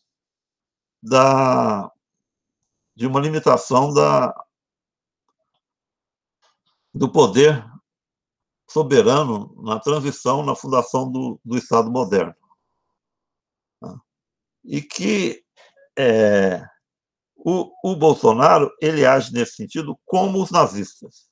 da 1.02 1.90
de 2.94 3.06
uma 3.06 3.20
limitação 3.20 3.92
da 3.92 4.34
do 6.94 7.10
poder 7.12 7.62
soberano 8.68 9.54
na 9.62 9.78
transição, 9.78 10.44
na 10.44 10.54
fundação 10.54 11.10
do, 11.10 11.40
do 11.44 11.56
Estado 11.56 11.90
moderno. 11.90 12.34
Tá? 13.80 13.94
E 14.64 14.82
que 14.82 15.44
é, 15.98 16.62
o, 17.36 17.72
o 17.84 17.96
Bolsonaro 17.96 18.72
ele 18.80 19.06
age 19.06 19.32
nesse 19.32 19.54
sentido 19.54 19.98
como 20.04 20.42
os 20.42 20.50
nazistas. 20.50 21.26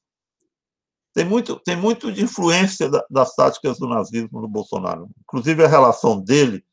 Tem 1.12 1.24
muito, 1.24 1.60
tem 1.60 1.76
muito 1.76 2.12
de 2.12 2.22
influência 2.22 2.88
da, 2.88 3.04
das 3.08 3.34
táticas 3.34 3.78
do 3.78 3.88
nazismo 3.88 4.40
no 4.40 4.48
Bolsonaro. 4.48 5.08
Inclusive, 5.20 5.64
a 5.64 5.68
relação 5.68 6.20
dele 6.20 6.64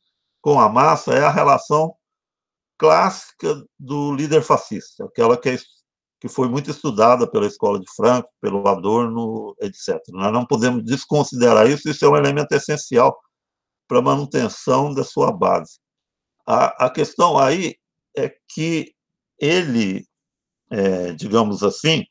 com 0.41 0.59
a 0.59 0.68
massa 0.68 1.14
é 1.14 1.24
a 1.24 1.32
relação 1.32 1.95
clássica 2.78 3.64
do 3.78 4.16
líder 4.16 4.41
fascista, 4.41 5.05
aquela 5.05 5.38
que 5.38 5.49
é 5.49 5.57
que 6.22 6.30
foi 6.30 6.47
muito 6.47 6.69
estudada 6.69 7.30
pela 7.30 7.47
escola 7.47 7.80
de 7.80 7.91
Franco, 7.95 8.30
pelo 8.39 8.67
Adorno, 8.67 9.55
etc. 9.59 9.99
Nós 10.09 10.32
não 10.32 10.45
podemos 10.45 10.84
desconsiderar 10.84 11.67
isso, 11.67 11.89
isso 11.89 12.05
é 12.05 12.07
um 12.07 12.15
elemento 12.15 12.51
essencial 12.51 13.19
para 13.88 13.97
a 13.97 14.03
manutenção 14.03 14.93
da 14.93 15.03
sua 15.03 15.32
base. 15.32 15.80
A, 16.45 16.86
a 16.86 16.89
questão 16.91 17.39
aí 17.39 17.76
é 18.15 18.30
que 18.47 18.93
ele, 19.39 20.07
é, 20.69 21.11
digamos 21.13 21.63
assim, 21.63 22.05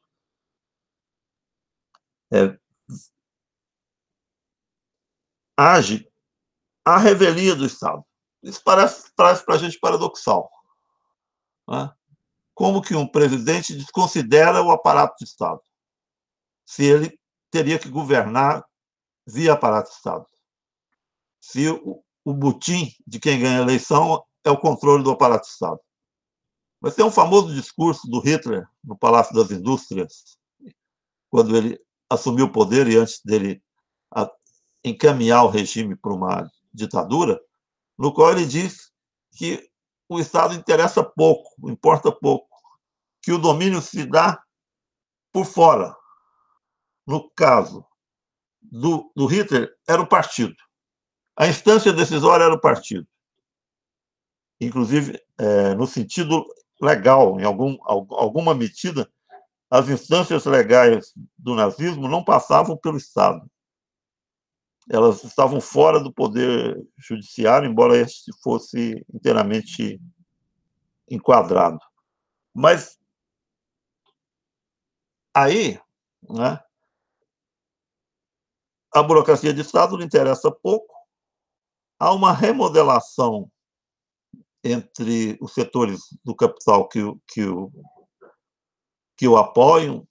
é, 2.33 2.59
age 5.57 6.11
à 6.85 6.99
revelia 6.99 7.55
do 7.55 7.65
Estado. 7.65 8.05
Isso 8.43 8.61
parece, 8.65 9.15
para 9.15 9.55
a 9.55 9.59
gente 9.59 9.79
paradoxal. 9.79 10.51
Né? 11.69 11.95
Como 12.61 12.83
que 12.83 12.95
um 12.95 13.07
presidente 13.07 13.75
desconsidera 13.75 14.63
o 14.63 14.71
aparato 14.71 15.17
do 15.19 15.25
Estado, 15.25 15.63
se 16.63 16.85
ele 16.85 17.19
teria 17.51 17.79
que 17.79 17.89
governar 17.89 18.63
via 19.27 19.55
aparato 19.55 19.89
do 19.89 19.95
Estado. 19.95 20.27
Se 21.41 21.71
o, 21.71 22.05
o 22.23 22.35
butim 22.35 22.93
de 23.07 23.19
quem 23.19 23.41
ganha 23.41 23.61
a 23.61 23.63
eleição 23.63 24.23
é 24.45 24.51
o 24.51 24.61
controle 24.61 25.03
do 25.03 25.11
aparato 25.11 25.47
do 25.47 25.51
Estado. 25.51 25.81
Mas 26.83 26.95
tem 26.95 27.03
um 27.03 27.11
famoso 27.11 27.55
discurso 27.55 28.07
do 28.07 28.21
Hitler 28.21 28.69
no 28.85 28.95
Palácio 28.95 29.35
das 29.35 29.51
Indústrias, 29.51 30.37
quando 31.31 31.57
ele 31.57 31.81
assumiu 32.11 32.45
o 32.45 32.53
poder 32.53 32.87
e 32.89 32.99
antes 32.99 33.23
dele 33.25 33.63
encaminhar 34.85 35.47
o 35.47 35.51
regime 35.51 35.97
para 35.97 36.13
uma 36.13 36.47
ditadura, 36.75 37.41
no 37.97 38.13
qual 38.13 38.33
ele 38.33 38.45
diz 38.45 38.93
que 39.33 39.67
o 40.11 40.21
Estado 40.21 40.53
interessa 40.53 41.03
pouco, 41.03 41.71
importa 41.71 42.13
pouco, 42.13 42.50
que 43.23 43.33
o 43.33 43.39
domínio 43.39 43.81
se 43.81 44.07
dá 44.07 44.43
por 45.33 45.45
fora. 45.45 45.95
No 47.07 47.31
caso 47.31 47.85
do, 48.61 49.11
do 49.17 49.27
Hitler, 49.27 49.75
era 49.89 50.01
o 50.01 50.07
partido. 50.07 50.57
A 51.37 51.47
instância 51.47 51.93
decisória 51.93 52.45
era 52.45 52.55
o 52.55 52.61
partido. 52.61 53.07
Inclusive, 54.61 55.19
é, 55.39 55.75
no 55.75 55.87
sentido 55.87 56.47
legal, 56.81 57.41
em 57.41 57.45
algum, 57.45 57.79
alguma 57.85 58.55
medida, 58.55 59.11
as 59.71 59.89
instâncias 59.89 60.45
legais 60.45 61.13
do 61.39 61.55
nazismo 61.55 62.09
não 62.09 62.23
passavam 62.23 62.77
pelo 62.77 62.97
Estado. 62.97 63.51
Elas 64.91 65.23
estavam 65.23 65.61
fora 65.61 66.01
do 66.01 66.13
poder 66.13 66.77
judiciário, 66.99 67.69
embora 67.69 67.97
este 67.97 68.33
fosse 68.43 69.05
inteiramente 69.15 70.01
enquadrado. 71.09 71.79
Mas 72.53 73.00
aí, 75.35 75.81
né, 76.29 76.61
a 78.93 79.03
burocracia 79.03 79.55
de 79.55 79.61
Estado 79.61 79.97
não 79.97 80.05
interessa 80.05 80.51
pouco, 80.51 80.93
há 81.99 82.13
uma 82.13 82.33
remodelação 82.33 83.51
entre 84.63 85.39
os 85.41 85.55
setores 85.55 86.01
do 86.25 86.35
capital 86.35 86.89
que, 86.89 87.01
que, 87.29 87.45
o, 87.45 87.71
que 89.17 89.29
o 89.29 89.37
apoiam, 89.37 90.07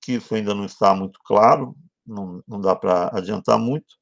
que 0.00 0.12
isso 0.14 0.34
ainda 0.34 0.54
não 0.54 0.64
está 0.64 0.94
muito 0.94 1.20
claro, 1.24 1.76
não, 2.06 2.42
não 2.46 2.60
dá 2.60 2.74
para 2.74 3.08
adiantar 3.16 3.58
muito, 3.58 3.96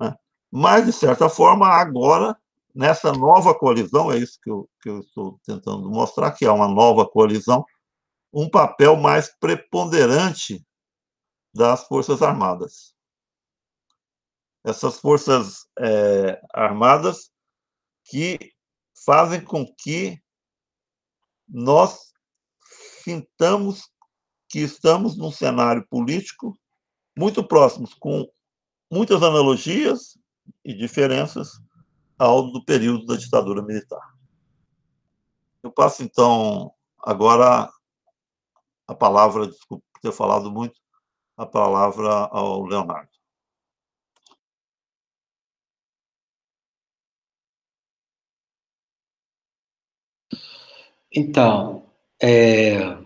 né? 0.00 0.14
mas, 0.50 0.84
de 0.84 0.92
certa 0.92 1.28
forma, 1.28 1.68
agora, 1.68 2.36
nessa 2.74 3.12
nova 3.12 3.54
coalizão, 3.54 4.10
é 4.10 4.18
isso 4.18 4.38
que 4.42 4.50
eu, 4.50 4.68
que 4.82 4.88
eu 4.88 5.00
estou 5.00 5.40
tentando 5.44 5.88
mostrar, 5.88 6.32
que 6.32 6.44
é 6.44 6.50
uma 6.50 6.68
nova 6.68 7.06
coalizão, 7.08 7.64
um 8.32 8.48
papel 8.48 8.96
mais 8.96 9.28
preponderante 9.38 10.64
das 11.54 11.86
Forças 11.86 12.22
Armadas. 12.22 12.94
Essas 14.64 14.98
Forças 14.98 15.66
é, 15.78 16.40
Armadas 16.52 17.30
que 18.04 18.38
fazem 19.04 19.42
com 19.42 19.66
que 19.78 20.20
nós 21.48 22.12
sintamos 23.02 23.90
que 24.48 24.58
estamos 24.58 25.16
num 25.16 25.30
cenário 25.30 25.86
político 25.88 26.58
muito 27.16 27.46
próximos, 27.46 27.94
com 27.94 28.28
muitas 28.90 29.22
analogias 29.22 30.18
e 30.64 30.74
diferenças 30.74 31.52
ao 32.18 32.50
do 32.50 32.64
período 32.64 33.06
da 33.06 33.16
ditadura 33.16 33.62
militar. 33.62 34.14
Eu 35.62 35.70
passo, 35.70 36.02
então, 36.02 36.72
agora 36.98 37.70
a 38.90 38.94
palavra, 38.94 39.46
desculpe 39.46 39.84
por 39.92 40.00
ter 40.00 40.12
falado 40.12 40.50
muito, 40.50 40.80
a 41.36 41.46
palavra 41.46 42.10
ao 42.10 42.64
Leonardo. 42.66 43.08
Então, 51.14 51.84
é, 52.22 52.96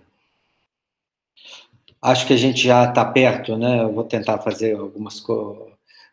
acho 2.00 2.26
que 2.26 2.32
a 2.32 2.36
gente 2.36 2.62
já 2.62 2.88
está 2.88 3.04
perto, 3.04 3.56
né? 3.56 3.82
Eu 3.82 3.92
vou 3.92 4.04
tentar 4.04 4.38
fazer 4.38 4.74
algumas 4.76 5.20
co 5.20 5.70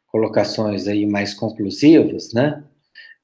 colocações 0.07 0.87
aí 0.87 1.05
mais 1.05 1.33
conclusivas, 1.33 2.33
né? 2.33 2.63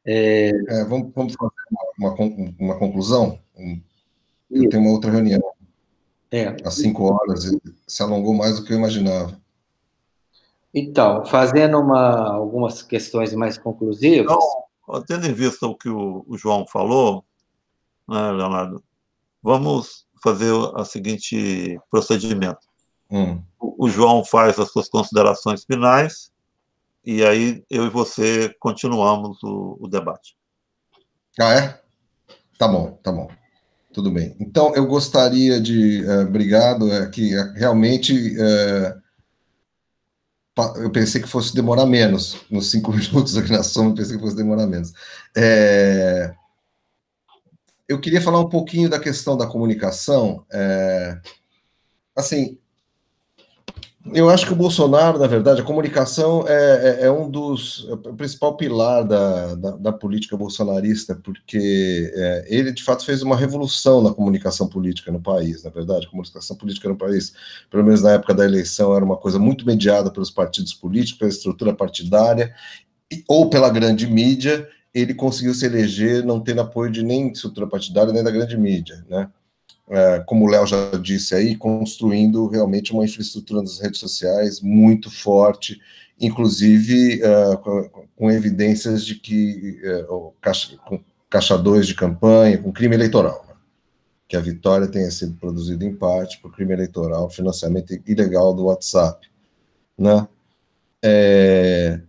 É... 0.06 0.50
É, 0.50 0.86
vamos, 0.86 1.12
vamos, 1.14 1.34
fazer 1.36 1.54
uma, 2.00 2.14
uma, 2.14 2.56
uma 2.58 2.80
conclusão? 2.80 3.38
Eu 4.50 4.70
tenho 4.70 4.84
uma 4.84 4.92
outra 4.92 5.12
reunião. 5.12 5.57
É. 6.32 6.56
Às 6.66 6.76
cinco 6.76 7.06
horas, 7.06 7.50
se 7.88 8.04
alongou 8.04 8.34
mais 8.34 8.58
do 8.58 8.66
que 8.66 8.74
eu 8.74 8.78
imaginava. 8.78 9.40
Então, 10.74 11.26
fazendo 11.26 11.80
uma, 11.80 12.34
algumas 12.34 12.82
questões 12.82 13.34
mais 13.34 13.58
conclusivas. 13.58 14.32
Então, 14.32 15.04
tendo 15.04 15.26
em 15.26 15.34
vista 15.34 15.66
o 15.66 15.76
que 15.76 15.90
o, 15.90 16.26
o 16.28 16.38
João 16.38 16.68
falou, 16.68 17.24
né, 18.08 18.32
Leonardo? 18.32 18.84
Vamos 19.42 20.06
fazer 20.22 20.52
o 20.52 20.84
seguinte 20.84 21.80
procedimento. 21.90 22.68
Hum. 23.10 23.42
O, 23.60 23.86
o 23.86 23.90
João 23.90 24.24
faz 24.24 24.60
as 24.60 24.72
suas 24.72 24.90
considerações 24.90 25.64
finais 25.64 26.32
e 27.06 27.24
aí 27.24 27.64
eu 27.70 27.86
e 27.86 27.90
você 27.90 28.54
continuamos 28.60 29.42
o, 29.44 29.78
o 29.80 29.88
debate. 29.88 30.36
Ah, 31.40 31.54
é? 31.54 31.82
Tá 32.58 32.68
bom, 32.68 32.92
tá 33.02 33.12
bom. 33.12 33.30
Tudo 33.98 34.12
bem. 34.12 34.36
Então, 34.40 34.76
eu 34.76 34.86
gostaria 34.86 35.60
de. 35.60 36.04
Uh, 36.06 36.28
obrigado, 36.28 36.94
é 36.94 37.10
que 37.10 37.36
uh, 37.36 37.52
realmente. 37.54 38.38
Uh, 38.38 39.02
eu 40.84 40.92
pensei 40.92 41.20
que 41.20 41.28
fosse 41.28 41.56
demorar 41.56 41.88
menos. 41.88 42.46
Nos 42.48 42.70
cinco 42.70 42.94
minutos 42.94 43.36
aqui 43.36 43.52
na 43.52 43.64
soma, 43.64 43.90
eu 43.90 43.96
pensei 43.96 44.16
que 44.16 44.22
fosse 44.22 44.36
demorar 44.36 44.68
menos. 44.68 44.94
É, 45.36 46.32
eu 47.88 48.00
queria 48.00 48.22
falar 48.22 48.40
um 48.40 48.50
pouquinho 48.50 48.88
da 48.88 49.00
questão 49.00 49.36
da 49.36 49.48
comunicação. 49.48 50.46
É, 50.52 51.20
assim, 52.16 52.60
eu 54.14 54.30
acho 54.30 54.46
que 54.46 54.54
o 54.54 54.56
Bolsonaro, 54.56 55.20
na 55.20 55.28
verdade, 55.28 55.62
a 55.62 55.64
comunicação 55.64 56.46
é, 56.48 57.00
é, 57.02 57.06
é 57.06 57.12
um 57.12 57.30
dos 57.30 57.88
é 57.90 57.94
o 57.94 58.14
principal 58.14 58.56
pilar 58.56 59.04
da, 59.04 59.56
da, 59.56 59.72
da 59.72 59.92
política 59.92 60.38
bolsonarista, 60.38 61.16
porque 61.16 62.12
é, 62.16 62.46
ele 62.50 62.72
de 62.72 62.84
fato 62.84 63.06
fez 63.06 63.22
uma 63.22 63.36
revolução 63.36 64.02
na 64.02 64.14
comunicação 64.14 64.68
política 64.68 65.12
no 65.12 65.22
país. 65.22 65.64
Na 65.64 65.70
verdade, 65.70 66.06
a 66.06 66.10
comunicação 66.10 66.56
política 66.56 66.90
no 66.90 66.96
país, 66.96 67.34
pelo 67.70 67.84
menos 67.84 68.02
na 68.02 68.12
época 68.12 68.34
da 68.34 68.46
eleição, 68.46 68.96
era 68.96 69.04
uma 69.04 69.18
coisa 69.18 69.40
muito 69.40 69.66
mediada 69.66 70.12
pelos 70.12 70.32
partidos 70.32 70.74
políticos, 70.74 71.20
pela 71.20 71.32
estrutura 71.32 71.74
partidária 71.74 72.54
ou 73.28 73.50
pela 73.50 73.70
grande 73.70 74.06
mídia 74.06 74.68
ele 74.94 75.14
conseguiu 75.14 75.54
se 75.54 75.66
eleger 75.66 76.26
não 76.26 76.40
tendo 76.40 76.62
apoio 76.62 76.92
de 76.92 77.04
nem 77.04 77.32
estrutura 77.32 77.68
partidária, 77.68 78.12
nem 78.12 78.24
da 78.24 78.32
grande 78.32 78.58
mídia, 78.58 79.06
né? 79.08 79.30
É, 79.90 80.20
como 80.26 80.46
o 80.46 80.50
Léo 80.50 80.68
já 80.68 80.92
disse 81.02 81.34
aí, 81.34 81.56
construindo 81.56 82.48
realmente 82.48 82.92
uma 82.92 83.06
infraestrutura 83.06 83.62
nas 83.62 83.80
redes 83.80 84.00
sociais 84.00 84.60
muito 84.60 85.10
forte, 85.10 85.80
inclusive 86.20 87.22
uh, 87.22 87.88
com, 88.16 88.30
evidências 88.30 89.06
de 89.06 89.16
que 89.16 89.80
o 90.10 90.34
caixa, 90.42 90.76
com 90.86 91.00
caixa 91.30 91.58
de 91.58 91.96
campanha, 91.96 92.58
com 92.58 92.72
crime 92.72 92.96
eleitoral, 92.96 93.46
né? 93.48 93.54
que 94.28 94.36
a 94.36 94.42
vitória 94.42 94.88
tenha 94.88 95.10
sido 95.10 95.36
produzida 95.36 95.86
em 95.86 95.96
parte 95.96 96.40
por 96.42 96.54
crime 96.54 96.74
eleitoral, 96.74 97.30
financiamento 97.30 97.98
ilegal 98.06 98.54
do 98.54 98.66
WhatsApp, 98.66 99.28
né? 99.98 100.28
É, 101.02 102.02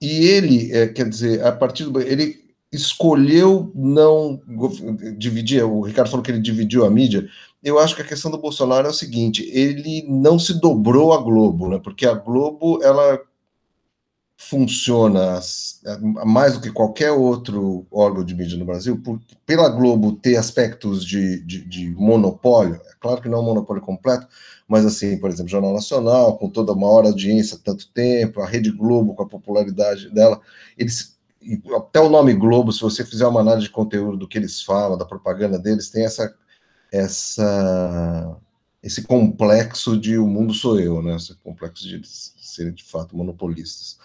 e 0.00 0.26
ele, 0.26 0.72
é, 0.72 0.86
quer 0.88 1.08
dizer, 1.08 1.44
a 1.44 1.50
partir 1.50 1.84
do. 1.84 2.00
Ele 2.00 2.47
escolheu 2.72 3.72
não 3.74 4.40
dividir. 5.16 5.64
O 5.64 5.82
Ricardo 5.82 6.10
falou 6.10 6.22
que 6.22 6.30
ele 6.30 6.40
dividiu 6.40 6.84
a 6.84 6.90
mídia. 6.90 7.28
Eu 7.62 7.78
acho 7.78 7.96
que 7.96 8.02
a 8.02 8.06
questão 8.06 8.30
do 8.30 8.38
Bolsonaro 8.38 8.86
é 8.86 8.90
o 8.90 8.94
seguinte: 8.94 9.48
ele 9.52 10.04
não 10.08 10.38
se 10.38 10.60
dobrou 10.60 11.12
à 11.12 11.18
Globo, 11.18 11.68
né? 11.68 11.80
Porque 11.82 12.06
a 12.06 12.14
Globo 12.14 12.82
ela 12.82 13.20
funciona 14.40 15.40
mais 16.24 16.54
do 16.54 16.60
que 16.60 16.70
qualquer 16.70 17.10
outro 17.10 17.84
órgão 17.90 18.24
de 18.24 18.36
mídia 18.36 18.56
no 18.56 18.64
Brasil, 18.64 18.96
por, 19.02 19.20
pela 19.44 19.68
Globo 19.68 20.12
ter 20.12 20.36
aspectos 20.36 21.04
de, 21.04 21.40
de, 21.44 21.64
de, 21.64 21.90
monopólio, 21.90 22.76
é 22.76 22.92
claro 23.00 23.20
que 23.20 23.28
não 23.28 23.38
é 23.38 23.40
um 23.40 23.44
monopólio 23.44 23.82
completo, 23.82 24.28
mas 24.68 24.86
assim, 24.86 25.18
por 25.18 25.28
exemplo, 25.28 25.50
Jornal 25.50 25.74
Nacional, 25.74 26.38
com 26.38 26.48
toda 26.48 26.72
uma 26.72 26.86
hora 26.88 27.08
audiência, 27.08 27.58
tanto 27.62 27.90
tempo, 27.92 28.40
a 28.40 28.46
Rede 28.46 28.70
Globo 28.70 29.12
com 29.12 29.24
a 29.24 29.28
popularidade 29.28 30.08
dela, 30.10 30.40
eles 30.78 31.17
até 31.76 32.00
o 32.00 32.08
nome 32.08 32.34
Globo, 32.34 32.72
se 32.72 32.80
você 32.80 33.04
fizer 33.04 33.26
uma 33.26 33.40
análise 33.40 33.66
de 33.66 33.72
conteúdo 33.72 34.16
do 34.16 34.28
que 34.28 34.38
eles 34.38 34.62
falam, 34.62 34.98
da 34.98 35.04
propaganda 35.04 35.58
deles, 35.58 35.90
tem 35.90 36.04
essa 36.04 36.34
essa 36.92 38.36
esse 38.82 39.02
complexo 39.02 39.98
de 39.98 40.16
o 40.18 40.26
mundo 40.26 40.54
sou 40.54 40.78
eu, 40.80 41.02
né? 41.02 41.16
Esse 41.16 41.34
complexo 41.36 41.86
de 41.86 42.00
serem 42.06 42.72
de 42.72 42.84
fato 42.84 43.16
monopolistas 43.16 43.98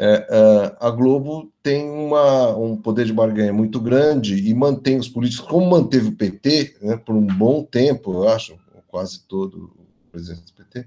é, 0.00 0.26
é, 0.30 0.76
a 0.78 0.90
Globo 0.90 1.52
tem 1.60 1.90
uma, 1.90 2.56
um 2.56 2.76
poder 2.76 3.04
de 3.04 3.12
barganha 3.12 3.52
muito 3.52 3.80
grande 3.80 4.48
e 4.48 4.54
mantém 4.54 4.96
os 4.96 5.08
políticos, 5.08 5.44
como 5.48 5.68
manteve 5.68 6.10
o 6.10 6.16
PT 6.16 6.76
né, 6.80 6.96
por 6.96 7.16
um 7.16 7.26
bom 7.26 7.64
tempo, 7.64 8.12
eu 8.12 8.28
acho, 8.28 8.56
quase 8.86 9.24
todo 9.26 9.72
o 9.76 10.10
presidente 10.12 10.44
do 10.44 10.52
PT, 10.52 10.86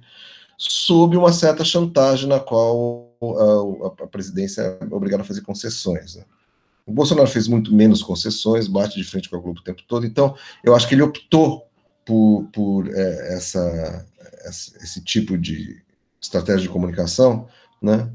sob 0.57 1.17
uma 1.17 1.33
certa 1.33 1.65
chantagem 1.65 2.29
na 2.29 2.39
qual 2.39 3.10
a, 3.21 4.03
a, 4.03 4.07
presidência 4.07 4.61
é 4.61 4.85
obrigada 4.95 5.23
a 5.23 5.25
fazer 5.25 5.41
concessões. 5.41 6.15
Né? 6.15 6.23
O 6.85 6.91
Bolsonaro 6.91 7.27
fez 7.27 7.47
muito 7.47 7.73
menos 7.73 8.01
concessões, 8.01 8.67
bate 8.67 8.97
de 8.97 9.03
frente 9.03 9.29
com 9.29 9.35
a 9.35 9.39
Globo 9.39 9.59
o 9.59 9.63
tempo 9.63 9.83
todo, 9.87 10.05
então 10.05 10.35
eu 10.63 10.75
acho 10.75 10.87
que 10.87 10.95
ele 10.95 11.03
optou 11.03 11.67
por, 12.05 12.47
por 12.51 12.87
é, 12.87 13.35
essa, 13.35 14.05
esse 14.45 15.03
tipo 15.03 15.37
de 15.37 15.81
estratégia 16.19 16.61
de 16.61 16.69
comunicação, 16.69 17.47
né? 17.81 18.11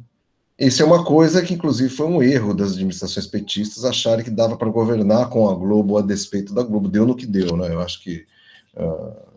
Isso 0.59 0.83
é 0.83 0.87
uma 0.87 1.05
coisa 1.05 1.43
que, 1.43 1.53
inclusive, 1.53 1.91
foi 1.91 2.07
um 2.07 2.23
erro 2.23 2.55
das 2.55 2.73
administrações 2.73 3.27
petistas 3.27 3.85
acharem 3.85 4.25
que 4.25 4.31
dava 4.31 4.57
para 4.57 4.71
governar 4.71 5.29
com 5.29 5.51
a 5.51 5.55
Globo 5.55 5.99
a 5.99 6.03
despeito 6.03 6.55
da 6.55 6.63
Globo. 6.63 6.89
Deu 6.89 7.05
no 7.05 7.15
que 7.15 7.27
deu, 7.27 7.59
né? 7.59 7.69
Eu 7.69 7.81
acho 7.83 8.03
que 8.03 8.25
uh, 8.75 9.37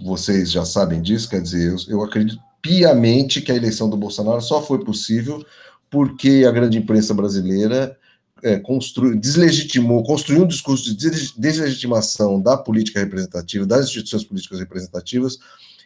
vocês 0.00 0.52
já 0.52 0.64
sabem 0.64 1.02
disso, 1.02 1.28
quer 1.28 1.42
dizer, 1.42 1.72
eu, 1.72 1.76
eu 1.88 2.04
acredito 2.04 2.40
piamente 2.62 3.40
que 3.40 3.52
a 3.52 3.56
eleição 3.56 3.88
do 3.88 3.96
Bolsonaro 3.96 4.40
só 4.40 4.62
foi 4.62 4.84
possível 4.84 5.44
porque 5.90 6.44
a 6.46 6.52
grande 6.52 6.78
imprensa 6.78 7.12
brasileira 7.12 7.96
é, 8.42 8.58
construiu, 8.58 9.18
deslegitimou, 9.18 10.02
construiu 10.02 10.44
um 10.44 10.46
discurso 10.46 10.94
de 10.94 11.32
deslegitimação 11.36 12.40
da 12.40 12.56
política 12.56 13.00
representativa, 13.00 13.66
das 13.66 13.86
instituições 13.86 14.24
políticas 14.24 14.60
representativas, 14.60 15.38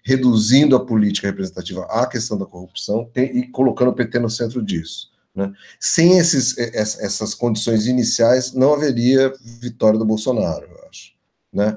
reduzindo 0.05 0.77
a 0.77 0.85
política 0.85 1.27
representativa 1.27 1.85
à 1.87 2.07
questão 2.07 2.37
da 2.37 2.45
corrupção 2.45 3.09
tem, 3.13 3.39
e 3.39 3.49
colocando 3.49 3.89
o 3.89 3.95
PT 3.95 4.19
no 4.19 4.31
centro 4.31 4.63
disso. 4.63 5.11
Né? 5.35 5.53
Sem 5.81 6.19
esses, 6.19 6.57
essas 6.59 7.35
condições 7.35 7.87
iniciais, 7.87 8.53
não 8.53 8.75
haveria 8.75 9.33
vitória 9.61 9.99
do 9.99 10.05
Bolsonaro, 10.05 10.67
eu 10.71 10.89
acho. 10.89 11.13
Né? 11.53 11.77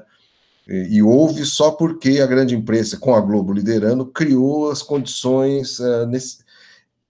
E, 0.68 0.96
e 0.96 1.02
houve 1.02 1.44
só 1.46 1.70
porque 1.70 2.20
a 2.20 2.26
grande 2.26 2.54
imprensa, 2.54 2.98
com 2.98 3.14
a 3.14 3.20
Globo 3.20 3.52
liderando, 3.52 4.04
criou 4.06 4.70
as 4.70 4.82
condições 4.82 5.78
uh, 5.78 6.06
nesse, 6.06 6.38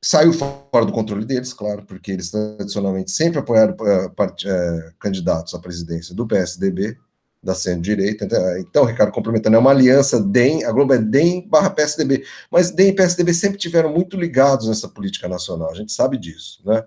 saiu 0.01 0.33
fora 0.33 0.87
do 0.87 0.93
controle 0.93 1.25
deles, 1.25 1.53
claro, 1.53 1.85
porque 1.85 2.13
eles 2.13 2.31
tradicionalmente 2.31 3.11
sempre 3.11 3.41
apoiaram 3.41 3.75
uh, 3.75 4.11
part, 4.11 4.47
uh, 4.47 4.95
candidatos 4.99 5.55
à 5.55 5.59
presidência 5.59 6.15
do 6.15 6.27
PSDB, 6.27 6.97
da 7.43 7.55
centro-direita. 7.55 8.25
Então, 8.25 8.59
então, 8.59 8.85
Ricardo, 8.85 9.13
complementando, 9.13 9.57
é 9.57 9.59
uma 9.59 9.71
aliança 9.71 10.21
DEM, 10.21 10.65
a 10.65 10.73
Globo 10.73 10.95
é 10.95 10.99
DEM 10.99 11.49
barra 11.49 11.71
PSDB, 11.71 12.25
mas 12.51 12.71
DEM 12.71 12.89
e 12.89 12.95
PSDB 12.95 13.35
sempre 13.35 13.59
tiveram 13.59 13.93
muito 13.93 14.17
ligados 14.17 14.69
nessa 14.69 14.89
política 14.89 15.29
nacional, 15.29 15.71
a 15.71 15.75
gente 15.75 15.93
sabe 15.93 16.17
disso, 16.17 16.63
né? 16.65 16.85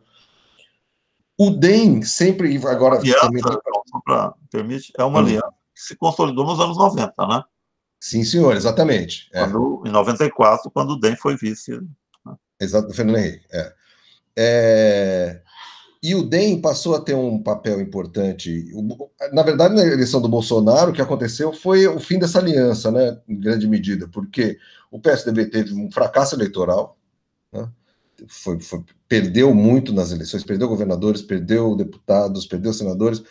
O 1.37 1.49
DEM 1.49 2.03
sempre, 2.03 2.55
agora... 2.67 2.97
Aliança, 2.97 3.19
também... 3.21 3.41
pra, 4.05 4.33
permite, 4.51 4.93
é 4.97 5.03
uma 5.03 5.19
hum. 5.19 5.23
aliança 5.23 5.60
que 5.81 5.87
se 5.87 5.95
consolidou 5.95 6.45
nos 6.45 6.59
anos 6.59 6.77
90, 6.77 7.13
né? 7.27 7.43
Sim, 7.99 8.23
senhor, 8.23 8.55
exatamente. 8.55 9.29
É. 9.33 9.41
Quando, 9.41 9.83
Em 9.85 9.91
94, 9.91 10.69
quando 10.71 10.91
o 10.91 10.99
DEM 10.99 11.15
foi 11.15 11.35
vice 11.35 11.79
Exato, 12.59 12.87
do 12.87 12.93
Fernando 12.93 13.17
Henrique. 13.17 13.45
É. 13.51 13.73
É... 14.37 15.41
E 16.03 16.15
o 16.15 16.23
DEM 16.23 16.61
passou 16.61 16.95
a 16.95 17.01
ter 17.01 17.15
um 17.15 17.41
papel 17.41 17.79
importante. 17.79 18.71
Na 19.33 19.43
verdade, 19.43 19.75
na 19.75 19.83
eleição 19.83 20.21
do 20.21 20.29
Bolsonaro, 20.29 20.91
o 20.91 20.93
que 20.93 21.01
aconteceu 21.01 21.53
foi 21.53 21.87
o 21.87 21.99
fim 21.99 22.17
dessa 22.17 22.39
aliança, 22.39 22.91
né, 22.91 23.19
em 23.27 23.39
grande 23.39 23.67
medida, 23.67 24.07
porque 24.07 24.57
o 24.89 24.99
PSDB 24.99 25.45
teve 25.45 25.73
um 25.73 25.91
fracasso 25.91 26.35
eleitoral, 26.35 26.97
né, 27.53 27.69
foi, 28.27 28.59
foi, 28.59 28.83
perdeu 29.07 29.53
muito 29.53 29.93
nas 29.93 30.11
eleições, 30.11 30.43
perdeu 30.43 30.67
governadores, 30.67 31.21
perdeu 31.21 31.75
deputados, 31.75 32.47
perdeu 32.47 32.73
senadores, 32.73 33.21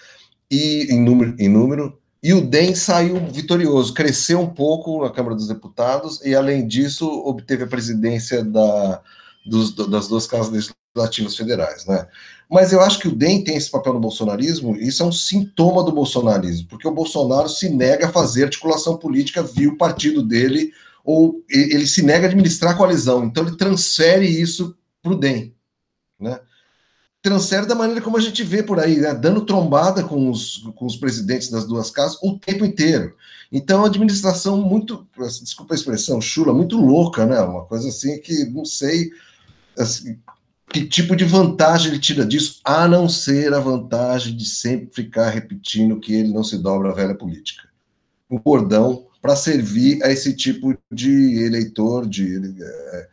e 0.49 0.87
em 0.93 1.01
número, 1.03 1.35
em 1.41 1.49
número 1.49 2.00
e 2.23 2.35
o 2.35 2.47
DEM 2.47 2.75
saiu 2.75 3.19
vitorioso, 3.31 3.95
cresceu 3.95 4.41
um 4.41 4.51
pouco 4.51 5.03
na 5.03 5.11
Câmara 5.11 5.35
dos 5.35 5.49
Deputados, 5.49 6.21
e 6.23 6.35
além 6.35 6.67
disso, 6.67 7.09
obteve 7.25 7.65
a 7.65 7.69
presidência 7.69 8.45
da, 8.45 9.01
dos, 9.47 9.75
das 9.75 10.09
duas 10.09 10.27
casas 10.27 10.51
legislativas 10.51 11.35
federais, 11.35 11.87
né? 11.87 12.07
Mas 12.51 12.73
eu 12.73 12.81
acho 12.81 12.99
que 12.99 13.09
o 13.09 13.15
DEM 13.15 13.45
tem 13.45 13.57
esse 13.57 13.71
papel 13.71 13.95
no 13.95 14.01
bolsonarismo, 14.01 14.77
e 14.77 14.89
isso 14.89 15.03
é 15.03 15.07
um 15.07 15.13
sintoma 15.13 15.83
do 15.83 15.93
bolsonarismo, 15.93 16.69
porque 16.69 16.87
o 16.87 16.93
Bolsonaro 16.93 17.49
se 17.49 17.71
nega 17.71 18.07
a 18.07 18.13
fazer 18.13 18.45
articulação 18.45 18.97
política 18.97 19.43
via 19.43 19.69
o 19.69 19.79
partido 19.79 20.23
dele, 20.23 20.73
ou 21.03 21.43
ele 21.49 21.87
se 21.87 22.03
nega 22.03 22.27
a 22.27 22.29
administrar 22.29 22.73
a 22.73 22.77
coalizão, 22.77 23.25
então 23.25 23.47
ele 23.47 23.57
transfere 23.57 24.27
isso 24.27 24.77
para 25.03 25.13
o 25.13 25.17
DEM, 25.17 25.55
né? 26.19 26.39
Transfere 27.23 27.67
da 27.67 27.75
maneira 27.75 28.01
como 28.01 28.17
a 28.17 28.21
gente 28.21 28.43
vê 28.43 28.63
por 28.63 28.81
aí, 28.81 28.97
né? 28.97 29.13
dando 29.13 29.45
trombada 29.45 30.03
com 30.03 30.31
os, 30.31 30.59
com 30.75 30.87
os 30.87 30.97
presidentes 30.97 31.51
das 31.51 31.67
duas 31.67 31.91
casas 31.91 32.19
o 32.23 32.39
tempo 32.39 32.65
inteiro. 32.65 33.15
Então, 33.53 33.85
a 33.85 33.89
administração 33.89 34.57
muito, 34.57 35.07
desculpa 35.43 35.75
a 35.75 35.77
expressão, 35.77 36.21
chula, 36.21 36.55
muito 36.55 36.79
louca, 36.79 37.27
né? 37.27 37.41
Uma 37.41 37.65
coisa 37.65 37.89
assim 37.89 38.19
que 38.21 38.45
não 38.47 38.65
sei 38.65 39.11
assim, 39.79 40.19
que 40.73 40.87
tipo 40.87 41.17
de 41.17 41.25
vantagem 41.25 41.91
ele 41.91 42.01
tira 42.01 42.25
disso, 42.25 42.61
a 42.65 42.87
não 42.87 43.09
ser 43.09 43.53
a 43.53 43.59
vantagem 43.59 44.37
de 44.37 44.45
sempre 44.45 44.89
ficar 44.93 45.29
repetindo 45.31 45.99
que 45.99 46.15
ele 46.15 46.33
não 46.33 46.45
se 46.45 46.57
dobra 46.57 46.91
à 46.91 46.95
velha 46.95 47.15
política. 47.15 47.69
Um 48.31 48.39
cordão 48.39 49.07
para 49.21 49.35
servir 49.35 50.03
a 50.03 50.11
esse 50.11 50.35
tipo 50.35 50.77
de 50.91 51.45
eleitor, 51.45 52.09
de. 52.09 52.37
É, 52.63 53.09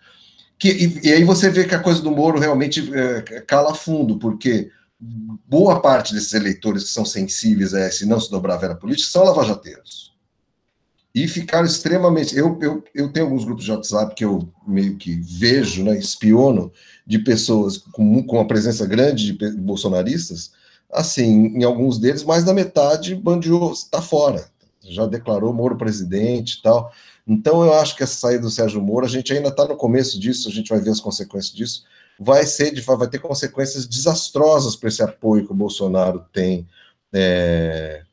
que, 0.57 0.69
e, 0.69 1.07
e, 1.07 1.13
aí 1.13 1.23
você 1.23 1.49
vê 1.49 1.65
que 1.65 1.75
a 1.75 1.79
coisa 1.79 2.01
do 2.01 2.11
Moro 2.11 2.39
realmente 2.39 2.91
é, 2.93 3.41
cala 3.41 3.75
fundo, 3.75 4.17
porque 4.17 4.71
boa 4.99 5.79
parte 5.79 6.13
desses 6.13 6.33
eleitores 6.33 6.83
que 6.83 6.89
são 6.89 7.05
sensíveis 7.05 7.73
a 7.73 7.87
esse 7.87 8.05
não 8.05 8.19
se 8.19 8.31
dobrar 8.31 8.55
à 8.55 8.57
velha 8.57 8.75
política 8.75 9.09
são 9.09 9.23
lavajateiros 9.23 10.07
e 11.17 11.27
ficaram 11.27 11.65
extremamente. 11.65 12.37
Eu, 12.37 12.59
eu, 12.61 12.83
eu 12.93 13.11
tenho 13.11 13.25
alguns 13.25 13.43
grupos 13.43 13.65
de 13.65 13.71
WhatsApp 13.71 14.13
que 14.13 14.23
eu 14.23 14.47
meio 14.67 14.95
que 14.97 15.15
vejo, 15.15 15.83
né, 15.83 15.97
espiono, 15.97 16.71
de 17.07 17.17
pessoas 17.17 17.77
com, 17.77 18.21
com 18.23 18.35
uma 18.35 18.47
presença 18.47 18.85
grande 18.85 19.33
de 19.33 19.51
bolsonaristas. 19.57 20.51
Assim, 20.91 21.57
em 21.57 21.63
alguns 21.63 21.97
deles, 21.97 22.23
mais 22.23 22.43
da 22.43 22.53
metade 22.53 23.15
bandiou, 23.15 23.73
está 23.73 23.99
fora. 23.99 24.47
Já 24.93 25.05
declarou 25.05 25.53
Moro 25.53 25.77
presidente 25.77 26.53
e 26.53 26.61
tal. 26.61 26.91
Então, 27.27 27.63
eu 27.63 27.73
acho 27.73 27.95
que 27.95 28.03
essa 28.03 28.15
saída 28.15 28.43
do 28.43 28.51
Sérgio 28.51 28.81
Moro, 28.81 29.05
a 29.05 29.09
gente 29.09 29.33
ainda 29.33 29.49
está 29.49 29.67
no 29.67 29.75
começo 29.75 30.19
disso, 30.19 30.47
a 30.47 30.51
gente 30.51 30.69
vai 30.69 30.79
ver 30.79 30.91
as 30.91 30.99
consequências 30.99 31.53
disso. 31.53 31.83
Vai 32.19 32.45
ser, 32.45 32.73
vai 32.81 33.07
ter 33.07 33.19
consequências 33.19 33.85
desastrosas 33.85 34.75
para 34.75 34.89
esse 34.89 35.03
apoio 35.03 35.45
que 35.45 35.51
o 35.51 35.55
Bolsonaro 35.55 36.25
tem, 36.31 36.67
é, 37.13 38.03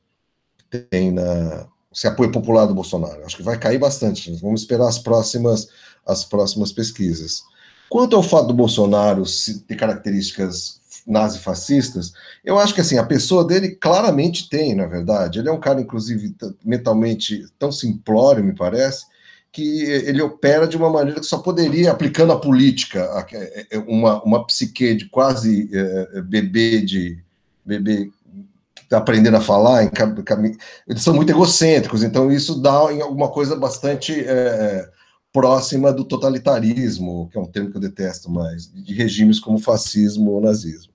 tem 0.91 1.11
na, 1.13 1.67
esse 1.93 2.07
apoio 2.09 2.33
popular 2.33 2.67
do 2.67 2.75
Bolsonaro. 2.75 3.25
Acho 3.25 3.37
que 3.37 3.43
vai 3.43 3.59
cair 3.59 3.79
bastante. 3.79 4.33
Vamos 4.43 4.63
esperar 4.63 4.89
as 4.89 4.99
próximas, 4.99 5.69
as 6.05 6.25
próximas 6.25 6.73
pesquisas. 6.73 7.45
Quanto 7.89 8.17
ao 8.17 8.23
fato 8.23 8.49
do 8.49 8.55
Bolsonaro 8.55 9.23
ter 9.69 9.77
características 9.77 10.81
nazifascistas, 11.07 12.13
eu 12.45 12.59
acho 12.59 12.75
que 12.75 12.81
assim, 12.81 12.99
a 12.99 13.05
pessoa 13.05 13.45
dele 13.47 13.71
claramente 13.71 14.49
tem, 14.49 14.75
na 14.75 14.87
verdade. 14.87 15.39
Ele 15.39 15.49
é 15.49 15.53
um 15.53 15.61
cara, 15.61 15.81
inclusive, 15.81 16.35
mentalmente 16.65 17.47
tão 17.59 17.71
simplório, 17.71 18.43
me 18.43 18.55
parece, 18.55 19.07
que 19.53 19.83
ele 19.85 20.21
opera 20.21 20.67
de 20.67 20.77
uma 20.77 20.91
maneira 20.91 21.21
que 21.21 21.27
só 21.27 21.39
poderia, 21.39 21.93
aplicando 21.93 22.33
a 22.33 22.41
política, 22.41 23.27
é, 23.33 23.67
é, 23.71 23.79
uma, 23.79 24.23
uma 24.23 24.47
psique 24.47 24.95
de 24.95 25.09
quase 25.09 25.71
é, 25.73 26.23
bebê 26.23 26.81
de 26.81 27.23
bebê 27.65 28.11
está 28.95 28.99
aprendendo 28.99 29.37
a 29.37 29.41
falar, 29.41 29.91
eles 30.87 31.03
são 31.03 31.15
muito 31.15 31.31
egocêntricos, 31.31 32.03
então 32.03 32.31
isso 32.31 32.61
dá 32.61 32.93
em 32.93 33.01
alguma 33.01 33.29
coisa 33.29 33.57
bastante 33.57 34.13
é, 34.13 34.33
é, 34.33 34.91
próxima 35.33 35.93
do 35.93 36.05
totalitarismo, 36.05 37.29
que 37.31 37.39
é 37.39 37.41
um 37.41 37.47
termo 37.47 37.71
que 37.71 37.77
eu 37.77 37.81
detesto 37.81 38.31
mais, 38.31 38.71
de 38.73 38.95
regimes 38.95 39.41
como 39.41 39.59
fascismo 39.59 40.31
ou 40.31 40.41
nazismo. 40.41 40.93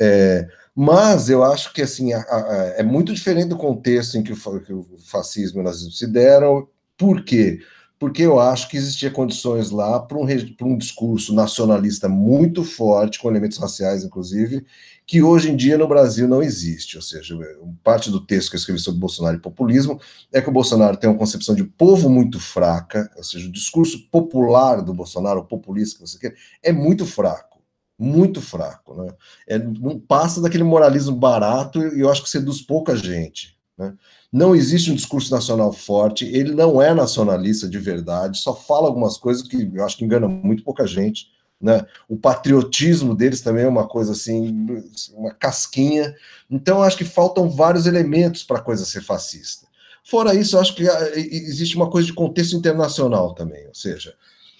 É, 0.00 0.46
mas 0.74 1.30
eu 1.30 1.42
acho 1.42 1.72
que 1.72 1.82
assim 1.82 2.12
a, 2.12 2.20
a, 2.20 2.74
é 2.76 2.82
muito 2.82 3.14
diferente 3.14 3.48
do 3.48 3.56
contexto 3.56 4.16
em 4.16 4.22
que 4.22 4.32
o, 4.32 4.60
que 4.60 4.72
o 4.72 4.86
fascismo 5.04 5.60
e 5.60 5.62
o 5.62 5.64
nazismo 5.64 5.92
se 5.92 6.06
deram. 6.06 6.68
Por 6.96 7.24
quê? 7.24 7.60
porque 7.98 8.22
eu 8.22 8.38
acho 8.38 8.68
que 8.68 8.76
existia 8.76 9.10
condições 9.10 9.70
lá 9.70 9.98
para 9.98 10.18
um, 10.18 10.26
um 10.62 10.76
discurso 10.76 11.34
nacionalista 11.34 12.08
muito 12.08 12.62
forte, 12.62 13.18
com 13.18 13.30
elementos 13.30 13.56
raciais, 13.56 14.04
inclusive, 14.04 14.66
que 15.06 15.22
hoje 15.22 15.50
em 15.50 15.56
dia 15.56 15.78
no 15.78 15.88
Brasil 15.88 16.28
não 16.28 16.42
existe. 16.42 16.96
Ou 16.96 17.02
seja, 17.02 17.34
parte 17.82 18.10
do 18.10 18.20
texto 18.20 18.50
que 18.50 18.56
eu 18.56 18.58
escrevi 18.58 18.80
sobre 18.80 19.00
Bolsonaro 19.00 19.38
e 19.38 19.40
populismo 19.40 19.98
é 20.30 20.42
que 20.42 20.48
o 20.48 20.52
Bolsonaro 20.52 20.96
tem 20.96 21.08
uma 21.08 21.18
concepção 21.18 21.54
de 21.54 21.64
povo 21.64 22.10
muito 22.10 22.38
fraca, 22.38 23.10
ou 23.16 23.24
seja, 23.24 23.48
o 23.48 23.52
discurso 23.52 24.10
popular 24.10 24.82
do 24.82 24.92
Bolsonaro, 24.92 25.40
o 25.40 25.44
populista 25.44 25.98
que 25.98 26.06
você 26.06 26.18
quer, 26.18 26.34
é 26.62 26.72
muito 26.72 27.06
fraco. 27.06 27.55
Muito 27.98 28.42
fraco, 28.42 28.94
né? 28.94 29.12
É, 29.48 29.58
não 29.58 29.98
passa 29.98 30.40
daquele 30.40 30.64
moralismo 30.64 31.16
barato 31.16 31.80
e 31.80 32.00
eu 32.00 32.10
acho 32.10 32.22
que 32.22 32.30
seduz 32.30 32.60
pouca 32.60 32.94
gente. 32.94 33.56
Né? 33.78 33.94
Não 34.32 34.54
existe 34.54 34.90
um 34.90 34.94
discurso 34.94 35.30
nacional 35.30 35.72
forte, 35.72 36.24
ele 36.26 36.54
não 36.54 36.80
é 36.80 36.92
nacionalista 36.92 37.68
de 37.68 37.78
verdade, 37.78 38.38
só 38.38 38.54
fala 38.54 38.88
algumas 38.88 39.16
coisas 39.16 39.46
que 39.46 39.70
eu 39.74 39.84
acho 39.84 39.96
que 39.96 40.04
engana 40.04 40.28
muito 40.28 40.62
pouca 40.62 40.86
gente. 40.86 41.28
Né? 41.60 41.86
O 42.08 42.16
patriotismo 42.16 43.14
deles 43.14 43.40
também 43.40 43.64
é 43.64 43.68
uma 43.68 43.88
coisa 43.88 44.12
assim, 44.12 44.66
uma 45.14 45.32
casquinha. 45.32 46.14
Então, 46.50 46.82
acho 46.82 46.98
que 46.98 47.04
faltam 47.04 47.48
vários 47.48 47.86
elementos 47.86 48.44
para 48.44 48.58
a 48.58 48.62
coisa 48.62 48.84
ser 48.84 49.02
fascista. 49.02 49.66
Fora 50.04 50.34
isso, 50.34 50.58
acho 50.58 50.74
que 50.74 50.88
ah, 50.88 51.10
existe 51.16 51.74
uma 51.74 51.90
coisa 51.90 52.06
de 52.06 52.12
contexto 52.14 52.54
internacional 52.54 53.34
também, 53.34 53.66
ou 53.66 53.74
seja, 53.74 54.14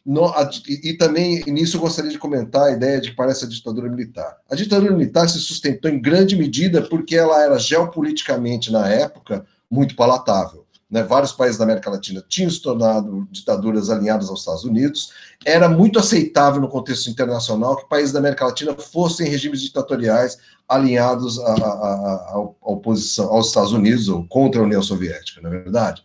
No, 0.06 0.26
a, 0.26 0.48
e, 0.68 0.92
também, 0.96 1.42
nisso, 1.48 1.76
eu 1.76 1.80
gostaria 1.80 2.12
de 2.12 2.18
comentar 2.18 2.62
a 2.62 2.70
ideia 2.70 3.00
de 3.00 3.10
que 3.10 3.16
parece 3.16 3.44
a 3.44 3.48
ditadura 3.48 3.90
militar. 3.90 4.36
A 4.48 4.54
ditadura 4.54 4.92
militar 4.92 5.28
se 5.28 5.40
sustentou 5.40 5.90
em 5.90 6.00
grande 6.00 6.36
medida 6.36 6.80
porque 6.80 7.16
ela 7.16 7.42
era 7.42 7.58
geopoliticamente, 7.58 8.70
na 8.70 8.88
época, 8.88 9.44
muito 9.68 9.96
palatável. 9.96 10.64
Né? 10.88 11.02
Vários 11.02 11.32
países 11.32 11.58
da 11.58 11.64
América 11.64 11.90
Latina 11.90 12.24
tinham 12.28 12.48
se 12.48 12.62
tornado 12.62 13.26
ditaduras 13.32 13.90
alinhadas 13.90 14.28
aos 14.28 14.40
Estados 14.40 14.62
Unidos. 14.62 15.10
Era 15.44 15.68
muito 15.68 15.98
aceitável 15.98 16.60
no 16.60 16.68
contexto 16.68 17.10
internacional 17.10 17.76
que 17.76 17.88
países 17.88 18.12
da 18.12 18.20
América 18.20 18.46
Latina 18.46 18.74
fossem 18.74 19.28
regimes 19.28 19.60
ditatoriais 19.60 20.38
alinhados 20.68 21.40
à, 21.40 21.52
à, 21.52 22.38
oposição 22.62 23.28
aos 23.28 23.48
Estados 23.48 23.72
Unidos 23.72 24.08
ou 24.08 24.24
contra 24.28 24.60
a 24.60 24.64
União 24.64 24.82
Soviética, 24.82 25.40
não 25.40 25.52
é 25.52 25.58
verdade? 25.58 26.04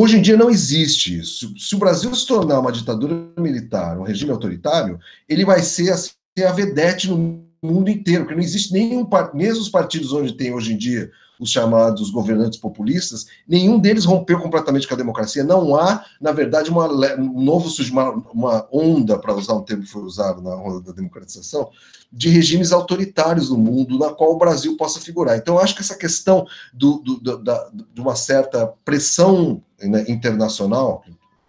Hoje 0.00 0.16
em 0.16 0.22
dia 0.22 0.36
não 0.36 0.48
existe 0.48 1.18
isso. 1.18 1.52
Se 1.58 1.74
o 1.74 1.78
Brasil 1.78 2.14
se 2.14 2.24
tornar 2.24 2.60
uma 2.60 2.70
ditadura 2.70 3.16
militar, 3.36 3.98
um 3.98 4.04
regime 4.04 4.30
autoritário, 4.30 4.96
ele 5.28 5.44
vai 5.44 5.60
ser 5.60 5.90
assim, 5.90 6.12
a 6.46 6.52
vedete 6.52 7.08
no 7.10 7.44
mundo 7.60 7.90
inteiro, 7.90 8.22
porque 8.22 8.36
não 8.36 8.42
existe 8.44 8.72
nenhum, 8.72 9.04
mesmo 9.34 9.60
os 9.60 9.68
partidos 9.68 10.12
onde 10.12 10.36
tem 10.36 10.54
hoje 10.54 10.72
em 10.72 10.76
dia 10.76 11.10
os 11.40 11.50
chamados 11.50 12.10
governantes 12.10 12.60
populistas, 12.60 13.26
nenhum 13.46 13.76
deles 13.80 14.04
rompeu 14.04 14.40
completamente 14.40 14.86
com 14.86 14.94
a 14.94 14.96
democracia. 14.96 15.42
Não 15.42 15.74
há, 15.74 16.04
na 16.20 16.30
verdade, 16.30 16.70
uma, 16.70 16.86
um 17.16 17.42
novo 17.42 17.68
uma, 17.90 18.10
uma 18.32 18.68
onda, 18.72 19.18
para 19.18 19.34
usar 19.34 19.54
um 19.54 19.64
termo 19.64 19.82
que 19.82 19.90
foi 19.90 20.02
usado 20.02 20.40
na 20.40 20.54
onda 20.54 20.80
da 20.80 20.92
democratização, 20.92 21.70
de 22.10 22.28
regimes 22.28 22.72
autoritários 22.72 23.50
no 23.50 23.58
mundo, 23.58 23.98
na 23.98 24.10
qual 24.10 24.32
o 24.32 24.38
Brasil 24.38 24.76
possa 24.76 25.00
figurar. 25.00 25.36
Então, 25.36 25.56
eu 25.56 25.60
acho 25.60 25.74
que 25.74 25.82
essa 25.82 25.96
questão 25.96 26.46
do, 26.72 26.98
do, 26.98 27.38
da, 27.38 27.70
de 27.92 28.00
uma 28.00 28.16
certa 28.16 28.66
pressão 28.84 29.62
né, 29.80 30.04
internacional, 30.08 31.04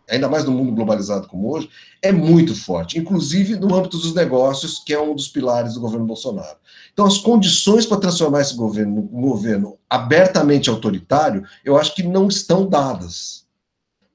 ainda 0.10 0.28
mais 0.28 0.44
no 0.44 0.52
mundo 0.52 0.74
globalizado 0.74 1.28
como 1.28 1.50
hoje, 1.50 1.70
é 2.02 2.12
muito 2.12 2.56
forte, 2.56 2.98
inclusive 2.98 3.56
no 3.56 3.74
âmbito 3.74 3.98
dos 3.98 4.14
negócios, 4.14 4.80
que 4.80 4.94
é 4.94 5.02
um 5.02 5.16
dos 5.16 5.28
pilares 5.28 5.76
do 5.76 5.82
governo 5.82 6.06
Bolsonaro. 6.06 6.58
Então, 6.92 7.06
as 7.06 7.18
condições 7.18 7.86
para 7.86 8.00
transformar 8.00 8.42
esse 8.42 8.56
governo 8.56 9.10
num 9.12 9.22
governo 9.22 9.78
abertamente 9.90 10.70
autoritário, 10.70 11.44
eu 11.64 11.78
acho 11.78 11.96
que 11.96 12.04
não 12.04 12.28
estão 12.28 12.68
dadas. 12.68 13.39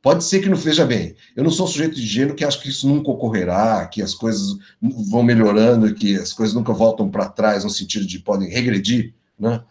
Pode 0.04 0.22
ser 0.22 0.40
que 0.40 0.50
não 0.50 0.56
veja 0.56 0.84
bem. 0.84 1.16
Eu 1.34 1.42
não 1.42 1.50
sou 1.50 1.64
um 1.64 1.68
sujeito 1.68 1.94
de 1.94 2.06
gênero 2.06 2.34
que 2.34 2.44
acha 2.44 2.60
que 2.60 2.68
isso 2.68 2.86
nunca 2.86 3.10
ocorrerá, 3.10 3.86
que 3.86 4.02
as 4.02 4.14
coisas 4.14 4.58
vão 5.10 5.22
melhorando, 5.22 5.94
que 5.94 6.14
as 6.16 6.30
coisas 6.30 6.54
nunca 6.54 6.74
voltam 6.74 7.08
para 7.08 7.26
trás 7.26 7.64
no 7.64 7.70
sentido 7.70 8.06
de 8.06 8.18
podem 8.18 8.50
regredir, 8.50 9.14
né? 9.40 9.62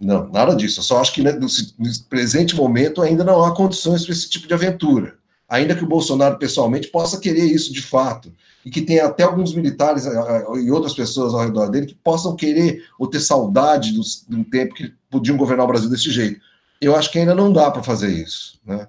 Não, 0.00 0.28
nada 0.30 0.56
disso. 0.56 0.80
Eu 0.80 0.82
só 0.84 1.00
acho 1.00 1.14
que 1.14 1.22
né, 1.22 1.30
no, 1.30 1.46
no 1.46 1.98
presente 2.10 2.56
momento 2.56 3.00
ainda 3.00 3.22
não 3.22 3.44
há 3.44 3.54
condições 3.54 4.04
para 4.04 4.12
esse 4.12 4.28
tipo 4.28 4.48
de 4.48 4.54
aventura. 4.54 5.14
Ainda 5.48 5.76
que 5.76 5.84
o 5.84 5.88
Bolsonaro 5.88 6.38
pessoalmente 6.38 6.88
possa 6.88 7.20
querer 7.20 7.44
isso 7.44 7.72
de 7.72 7.80
fato, 7.80 8.32
e 8.64 8.70
que 8.70 8.82
tenha 8.82 9.06
até 9.06 9.22
alguns 9.22 9.54
militares 9.54 10.06
e 10.60 10.70
outras 10.72 10.92
pessoas 10.92 11.32
ao 11.32 11.40
redor 11.40 11.68
dele 11.68 11.86
que 11.86 11.94
possam 11.94 12.34
querer 12.34 12.82
ou 12.98 13.06
ter 13.06 13.20
saudade 13.20 13.92
do, 13.92 14.02
do 14.28 14.42
tempo 14.44 14.74
que 14.74 14.92
podiam 15.08 15.36
governar 15.36 15.66
o 15.66 15.68
Brasil 15.68 15.88
desse 15.88 16.10
jeito. 16.10 16.40
Eu 16.80 16.96
acho 16.96 17.12
que 17.12 17.20
ainda 17.20 17.34
não 17.34 17.52
dá 17.52 17.70
para 17.70 17.82
fazer 17.82 18.10
isso, 18.10 18.58
né? 18.66 18.88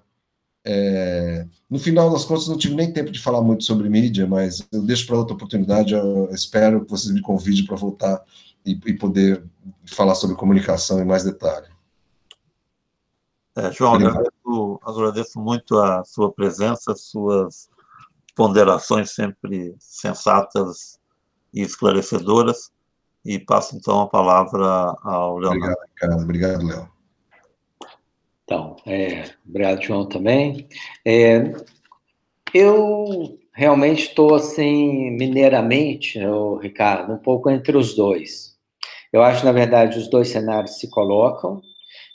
É, 0.66 1.48
no 1.70 1.80
final 1.80 2.12
das 2.12 2.26
contas, 2.26 2.48
não 2.48 2.58
tive 2.58 2.76
nem 2.76 2.92
tempo 2.92 3.12
de 3.12 3.20
falar 3.20 3.42
muito 3.42 3.64
sobre 3.64 3.90
mídia, 3.90 4.28
mas 4.28 4.68
eu 4.72 4.82
deixo 4.82 5.08
para 5.08 5.18
outra 5.18 5.34
oportunidade. 5.34 5.94
Eu 5.94 6.30
espero 6.32 6.84
que 6.84 6.92
vocês 6.92 7.14
me 7.14 7.22
convidem 7.22 7.66
para 7.66 7.76
voltar 7.76 8.24
e, 8.66 8.80
e, 8.86 8.94
poder 8.94 9.44
falar 9.86 10.16
sobre 10.16 10.36
comunicação 10.36 11.00
em 11.00 11.06
mais 11.06 11.24
detalhe. 11.24 11.68
É, 13.56 13.72
João, 13.72 13.96
agradeço, 13.96 14.80
agradeço, 14.84 15.40
muito 15.40 15.78
a 15.78 16.04
sua 16.04 16.32
presença, 16.32 16.96
suas 16.96 17.70
ponderações 18.36 19.12
sempre 19.12 19.76
sensatas 19.80 21.00
e 21.54 21.62
esclarecedoras. 21.62 22.72
E 23.26 23.38
passo 23.38 23.76
então 23.76 24.02
a 24.02 24.08
palavra 24.08 24.96
ao 25.04 25.38
Leonardo. 25.38 25.66
Obrigado, 25.66 25.90
Ricardo. 25.90 26.24
Obrigado, 26.24 26.66
Léo. 26.66 26.99
Então, 28.50 28.78
é, 28.84 29.26
obrigado, 29.48 29.84
João, 29.84 30.08
também. 30.08 30.68
É, 31.06 31.54
eu 32.52 33.38
realmente 33.54 34.08
estou, 34.08 34.34
assim, 34.34 35.12
mineiramente, 35.12 36.18
eu, 36.18 36.56
Ricardo, 36.56 37.14
um 37.14 37.20
pouco 37.20 37.48
entre 37.52 37.78
os 37.78 37.96
dois. 37.96 38.56
Eu 39.14 39.22
acho, 39.22 39.46
na 39.46 39.52
verdade, 39.52 40.00
os 40.00 40.10
dois 40.10 40.30
cenários 40.30 40.80
se 40.80 40.90
colocam, 40.90 41.62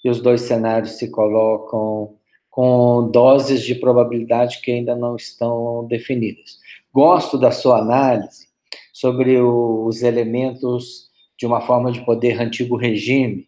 e 0.05 0.11
os 0.11 0.21
dois 0.21 0.41
cenários 0.41 0.99
se 0.99 1.09
colocam 1.09 2.17
com 2.51 3.09
doses 3.13 3.63
de 3.63 3.77
probabilidade 3.77 4.61
que 4.61 4.73
ainda 4.73 4.97
não 4.97 5.15
estão 5.15 5.87
definidas. 5.87 6.59
Gosto 6.93 7.39
da 7.39 7.53
sua 7.53 7.79
análise 7.79 8.49
sobre 8.93 9.39
os 9.41 10.03
elementos 10.03 11.11
de 11.39 11.47
uma 11.47 11.61
forma 11.61 11.93
de 11.93 12.05
poder 12.05 12.41
antigo 12.41 12.77
regime, 12.77 13.47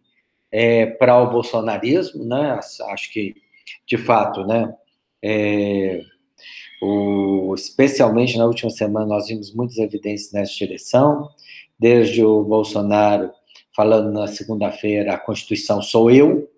é, 0.58 0.86
para 0.86 1.22
o 1.22 1.30
bolsonarismo, 1.30 2.24
né? 2.24 2.58
Acho 2.88 3.12
que, 3.12 3.34
de 3.86 3.98
fato, 3.98 4.42
né? 4.46 4.74
É, 5.22 6.00
o, 6.80 7.54
especialmente 7.54 8.38
na 8.38 8.46
última 8.46 8.70
semana, 8.70 9.04
nós 9.04 9.28
vimos 9.28 9.54
muitas 9.54 9.76
evidências 9.76 10.32
nessa 10.32 10.54
direção, 10.54 11.28
desde 11.78 12.24
o 12.24 12.42
Bolsonaro 12.42 13.30
falando 13.74 14.10
na 14.10 14.26
segunda-feira, 14.28 15.12
a 15.12 15.18
Constituição 15.18 15.82
sou 15.82 16.10
eu, 16.10 16.50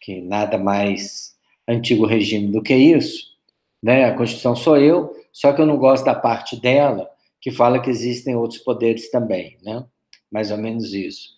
que 0.00 0.20
nada 0.20 0.56
mais 0.56 1.34
antigo 1.66 2.06
regime 2.06 2.52
do 2.52 2.62
que 2.62 2.72
isso, 2.72 3.32
né? 3.82 4.04
A 4.04 4.14
Constituição 4.14 4.54
sou 4.54 4.76
eu, 4.76 5.12
só 5.32 5.52
que 5.52 5.60
eu 5.60 5.66
não 5.66 5.76
gosto 5.76 6.04
da 6.04 6.14
parte 6.14 6.54
dela 6.60 7.10
que 7.40 7.50
fala 7.50 7.80
que 7.80 7.90
existem 7.90 8.36
outros 8.36 8.60
poderes 8.60 9.10
também, 9.10 9.58
né? 9.64 9.84
Mais 10.30 10.52
ou 10.52 10.58
menos 10.58 10.94
isso 10.94 11.35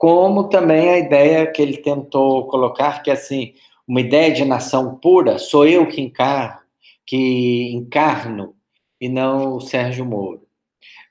como 0.00 0.48
também 0.48 0.88
a 0.88 0.98
ideia 0.98 1.46
que 1.46 1.60
ele 1.60 1.76
tentou 1.76 2.46
colocar, 2.46 3.02
que 3.02 3.10
assim, 3.10 3.52
uma 3.86 4.00
ideia 4.00 4.32
de 4.32 4.46
nação 4.46 4.94
pura, 4.94 5.38
sou 5.38 5.66
eu 5.66 5.86
que 5.86 6.00
encarno, 6.00 6.58
que 7.04 7.70
encarno, 7.74 8.54
e 8.98 9.10
não 9.10 9.56
o 9.56 9.60
Sérgio 9.60 10.06
Moro. 10.06 10.40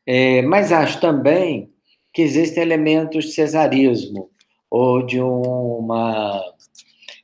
É, 0.08 0.42
mas 0.42 0.72
acho 0.72 1.00
também 1.00 1.72
que 2.12 2.24
existem 2.24 2.64
elementos 2.64 3.26
de 3.26 3.34
cesarismo, 3.34 4.32
ou 4.72 5.06
de 5.06 5.22
uma 5.22 6.42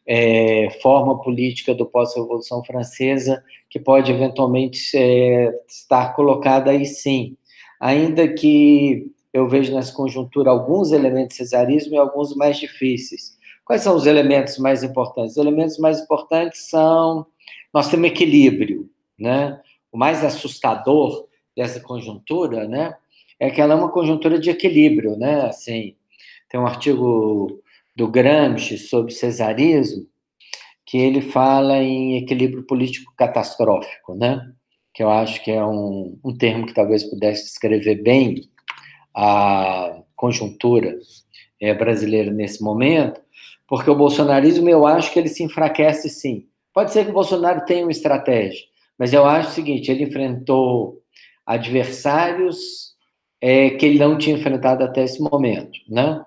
é, 0.05 0.69
forma 0.83 1.19
política 1.19 1.73
do 1.73 1.87
pós-revolução 1.87 2.63
francesa 2.63 3.43
que 3.71 3.79
pode 3.79 4.11
eventualmente 4.11 4.95
é, 4.95 5.51
estar 5.67 6.15
colocada 6.15 6.69
aí 6.69 6.85
sim, 6.85 7.35
ainda 7.79 8.27
que 8.27 9.14
eu 9.35 9.49
vejo 9.49 9.75
nessa 9.75 9.91
conjuntura 9.91 10.49
alguns 10.49 10.93
elementos 10.93 11.35
de 11.35 11.43
cesarismo 11.43 11.93
e 11.93 11.97
alguns 11.97 12.33
mais 12.37 12.57
difíceis. 12.57 13.37
Quais 13.65 13.81
são 13.81 13.93
os 13.93 14.05
elementos 14.05 14.57
mais 14.57 14.81
importantes? 14.81 15.33
Os 15.33 15.37
elementos 15.37 15.77
mais 15.77 15.99
importantes 15.99 16.69
são 16.69 17.27
nós 17.73 17.89
temos 17.89 18.07
equilíbrio, 18.07 18.89
né? 19.19 19.59
O 19.91 19.97
mais 19.97 20.23
assustador 20.23 21.27
dessa 21.53 21.81
conjuntura, 21.81 22.65
né, 22.65 22.95
é 23.37 23.49
que 23.49 23.59
ela 23.59 23.73
é 23.73 23.77
uma 23.77 23.91
conjuntura 23.91 24.39
de 24.39 24.49
equilíbrio, 24.49 25.17
né? 25.17 25.47
Assim, 25.47 25.97
tem 26.49 26.57
um 26.57 26.65
artigo 26.65 27.61
do 27.93 28.07
Gramsci 28.07 28.77
sobre 28.77 29.11
cesarismo 29.11 30.07
que 30.85 30.97
ele 30.97 31.19
fala 31.19 31.77
em 31.79 32.15
equilíbrio 32.15 32.63
político 32.63 33.13
catastrófico, 33.17 34.15
né? 34.15 34.49
Que 34.93 35.03
eu 35.03 35.09
acho 35.09 35.43
que 35.43 35.51
é 35.51 35.65
um, 35.65 36.17
um 36.23 36.37
termo 36.37 36.65
que 36.65 36.73
talvez 36.73 37.03
pudesse 37.03 37.43
descrever 37.43 38.01
bem 38.01 38.49
a 39.15 40.01
conjuntura 40.15 40.97
é, 41.61 41.73
brasileira 41.73 42.31
nesse 42.31 42.61
momento, 42.61 43.21
porque 43.67 43.89
o 43.89 43.95
bolsonarismo, 43.95 44.69
eu 44.69 44.85
acho 44.85 45.11
que 45.11 45.19
ele 45.19 45.29
se 45.29 45.43
enfraquece 45.43 46.09
sim. 46.09 46.45
Pode 46.73 46.91
ser 46.91 47.05
que 47.05 47.11
o 47.11 47.13
Bolsonaro 47.13 47.63
tenha 47.65 47.85
uma 47.85 47.91
estratégia, 47.91 48.61
mas 48.99 49.13
eu 49.13 49.25
acho 49.25 49.49
o 49.49 49.53
seguinte: 49.53 49.89
ele 49.89 50.03
enfrentou 50.03 51.01
adversários 51.45 52.93
é, 53.39 53.69
que 53.69 53.85
ele 53.85 53.99
não 53.99 54.17
tinha 54.17 54.35
enfrentado 54.35 54.83
até 54.83 55.03
esse 55.03 55.21
momento, 55.21 55.79
né? 55.87 56.23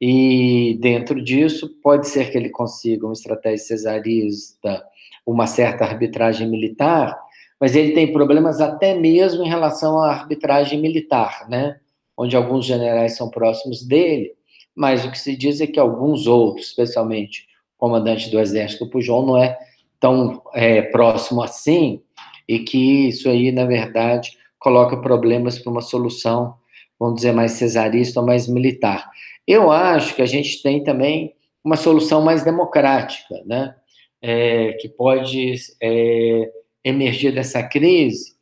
E 0.00 0.76
dentro 0.80 1.22
disso, 1.22 1.78
pode 1.82 2.08
ser 2.08 2.30
que 2.30 2.36
ele 2.36 2.50
consiga 2.50 3.06
uma 3.06 3.12
estratégia 3.12 3.66
cesarista, 3.66 4.84
uma 5.24 5.46
certa 5.46 5.84
arbitragem 5.84 6.48
militar, 6.48 7.16
mas 7.60 7.74
ele 7.76 7.92
tem 7.92 8.12
problemas 8.12 8.60
até 8.60 8.94
mesmo 8.94 9.44
em 9.44 9.48
relação 9.48 9.98
à 10.00 10.10
arbitragem 10.10 10.80
militar, 10.80 11.48
né? 11.48 11.78
Onde 12.16 12.36
alguns 12.36 12.64
generais 12.64 13.16
são 13.16 13.30
próximos 13.30 13.84
dele, 13.84 14.32
mas 14.74 15.04
o 15.04 15.10
que 15.10 15.18
se 15.18 15.36
diz 15.36 15.60
é 15.60 15.66
que 15.66 15.78
alguns 15.78 16.26
outros, 16.26 16.66
especialmente 16.66 17.46
o 17.76 17.78
comandante 17.78 18.30
do 18.30 18.40
exército 18.40 18.88
Pujol, 18.88 19.26
não 19.26 19.36
é 19.36 19.58
tão 20.00 20.42
é, 20.52 20.82
próximo 20.82 21.42
assim, 21.42 22.02
e 22.48 22.58
que 22.58 23.08
isso 23.08 23.28
aí, 23.28 23.50
na 23.50 23.64
verdade, 23.64 24.36
coloca 24.58 24.96
problemas 24.96 25.58
para 25.58 25.70
uma 25.70 25.80
solução, 25.80 26.54
vamos 26.98 27.16
dizer, 27.16 27.32
mais 27.32 27.52
cesarista 27.52 28.20
ou 28.20 28.26
mais 28.26 28.48
militar. 28.48 29.10
Eu 29.46 29.70
acho 29.70 30.14
que 30.14 30.22
a 30.22 30.26
gente 30.26 30.62
tem 30.62 30.82
também 30.82 31.34
uma 31.62 31.76
solução 31.76 32.22
mais 32.22 32.44
democrática, 32.44 33.42
né? 33.46 33.74
É, 34.20 34.72
que 34.80 34.88
pode 34.88 35.54
é, 35.82 36.50
emergir 36.82 37.32
dessa 37.34 37.62
crise, 37.62 38.33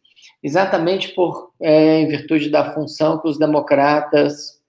exatamente 0.43 1.09
por, 1.15 1.53
é, 1.61 2.01
em 2.01 2.09
virtude 2.09 2.51
da 2.51 2.73
função 2.73 3.21
que 3.21 3.29
os 3.29 3.39
democratas 3.39 4.61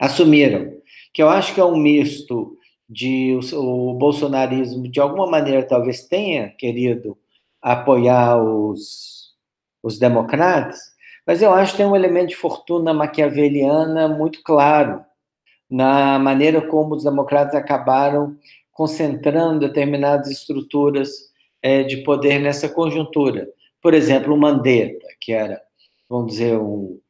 assumiram, 0.00 0.72
que 1.12 1.22
eu 1.22 1.28
acho 1.28 1.54
que 1.54 1.60
é 1.60 1.64
um 1.64 1.76
misto 1.76 2.56
de 2.88 3.38
o, 3.52 3.90
o 3.90 3.94
bolsonarismo, 3.94 4.88
de 4.88 5.00
alguma 5.00 5.26
maneira, 5.26 5.62
talvez 5.62 6.06
tenha 6.06 6.48
querido 6.50 7.16
apoiar 7.60 8.42
os, 8.42 9.34
os 9.82 9.98
democratas, 9.98 10.78
mas 11.26 11.40
eu 11.40 11.52
acho 11.52 11.72
que 11.72 11.78
tem 11.78 11.86
um 11.86 11.96
elemento 11.96 12.30
de 12.30 12.36
fortuna 12.36 12.92
maquiaveliana 12.92 14.08
muito 14.08 14.42
claro 14.42 15.04
na 15.70 16.18
maneira 16.18 16.60
como 16.60 16.94
os 16.94 17.04
democratas 17.04 17.54
acabaram 17.54 18.36
concentrando 18.72 19.60
determinadas 19.60 20.28
estruturas 20.30 21.10
é, 21.62 21.82
de 21.82 21.98
poder 21.98 22.40
nessa 22.40 22.68
conjuntura. 22.68 23.48
Por 23.82 23.94
exemplo, 23.94 24.32
o 24.32 24.38
Mandetta, 24.38 25.06
que 25.20 25.32
era, 25.32 25.60
vamos 26.08 26.32
dizer, 26.32 26.56
um, 26.56 27.00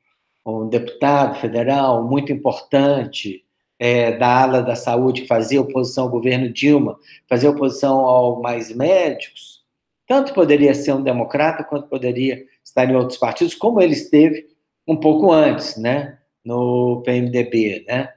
um 0.44 0.69
deputado 0.69 1.39
federal 1.39 2.03
muito 2.09 2.32
importante 2.32 3.44
é, 3.78 4.16
da 4.16 4.43
ala 4.43 4.62
da 4.62 4.74
saúde, 4.74 5.23
que 5.23 5.27
fazia 5.28 5.61
oposição 5.61 6.05
ao 6.05 6.11
governo 6.11 6.51
Dilma, 6.51 6.99
fazia 7.28 7.51
oposição 7.51 7.99
ao 8.01 8.40
mais 8.40 8.74
médicos, 8.74 9.62
tanto 10.07 10.32
poderia 10.32 10.74
ser 10.74 10.93
um 10.93 11.03
democrata 11.03 11.62
quanto 11.62 11.89
poderia 11.89 12.43
estar 12.65 12.89
em 12.89 12.97
outros 12.97 13.19
partidos, 13.19 13.55
como 13.55 13.81
ele 13.81 13.93
esteve 13.93 14.47
um 14.86 14.97
pouco 14.97 15.31
antes, 15.31 15.77
né, 15.77 16.19
no 16.44 17.03
PMDB, 17.05 17.85
né, 17.86 18.09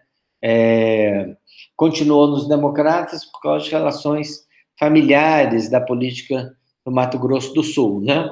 é, 0.41 1.35
continuou 1.75 2.27
nos 2.27 2.47
democratas 2.47 3.25
por 3.25 3.41
causa 3.41 3.65
de 3.65 3.71
relações 3.71 4.45
familiares 4.79 5.69
da 5.69 5.81
política 5.81 6.55
do 6.85 6.91
Mato 6.91 7.17
Grosso 7.17 7.53
do 7.53 7.63
Sul, 7.63 8.01
né? 8.01 8.31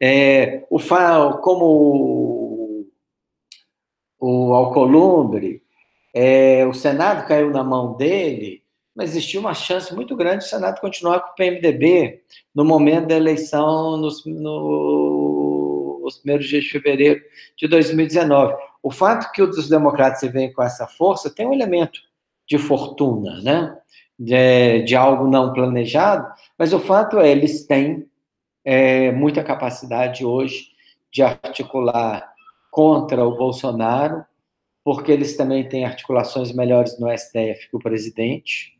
É, 0.00 0.64
o 0.70 0.78
como 1.40 2.86
o, 4.18 4.54
Alcolumbre, 4.54 5.62
é, 6.14 6.66
o 6.66 6.72
Senado 6.72 7.26
caiu 7.26 7.50
na 7.50 7.64
mão 7.64 7.96
dele, 7.96 8.62
mas 8.94 9.10
existia 9.10 9.38
uma 9.38 9.54
chance 9.54 9.94
muito 9.94 10.16
grande 10.16 10.38
do 10.38 10.48
Senado 10.48 10.80
continuar 10.80 11.20
com 11.20 11.30
o 11.30 11.34
PMDB 11.34 12.22
no 12.54 12.64
momento 12.64 13.08
da 13.08 13.16
eleição, 13.16 13.96
nos, 13.96 14.24
no, 14.24 16.00
nos 16.02 16.18
primeiros 16.18 16.48
dias 16.48 16.64
de 16.64 16.70
fevereiro 16.70 17.20
de 17.56 17.68
2019. 17.68 18.54
O 18.82 18.90
fato 18.90 19.30
que 19.32 19.42
os 19.42 19.68
democratas 19.68 20.20
se 20.20 20.28
veem 20.28 20.52
com 20.52 20.62
essa 20.62 20.86
força 20.86 21.30
tem 21.30 21.46
um 21.46 21.52
elemento 21.52 22.00
de 22.48 22.58
fortuna, 22.58 23.40
né? 23.42 23.76
De, 24.18 24.82
de 24.82 24.96
algo 24.96 25.28
não 25.28 25.52
planejado, 25.52 26.26
mas 26.58 26.72
o 26.72 26.80
fato 26.80 27.20
é 27.20 27.30
eles 27.30 27.64
têm 27.66 28.07
é, 28.70 29.10
muita 29.10 29.42
capacidade 29.42 30.26
hoje 30.26 30.72
de 31.10 31.22
articular 31.22 32.30
contra 32.70 33.26
o 33.26 33.34
Bolsonaro, 33.34 34.22
porque 34.84 35.10
eles 35.10 35.38
também 35.38 35.66
têm 35.66 35.86
articulações 35.86 36.52
melhores 36.52 37.00
no 37.00 37.08
STF 37.08 37.70
que 37.70 37.76
o 37.76 37.78
presidente, 37.78 38.78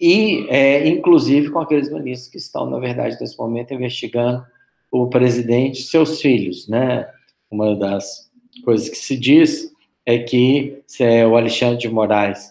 e 0.00 0.44
é, 0.50 0.88
inclusive 0.88 1.50
com 1.50 1.60
aqueles 1.60 1.88
ministros 1.88 2.28
que 2.28 2.38
estão, 2.38 2.68
na 2.68 2.80
verdade, 2.80 3.16
nesse 3.20 3.38
momento, 3.38 3.72
investigando 3.72 4.44
o 4.90 5.06
presidente 5.06 5.82
e 5.82 5.84
seus 5.84 6.20
filhos, 6.20 6.66
né? 6.66 7.08
Uma 7.48 7.76
das 7.76 8.28
coisas 8.64 8.88
que 8.88 8.96
se 8.96 9.16
diz 9.16 9.72
é 10.04 10.18
que 10.18 10.82
é, 10.98 11.24
o 11.24 11.36
Alexandre 11.36 11.78
de 11.78 11.88
Moraes 11.88 12.50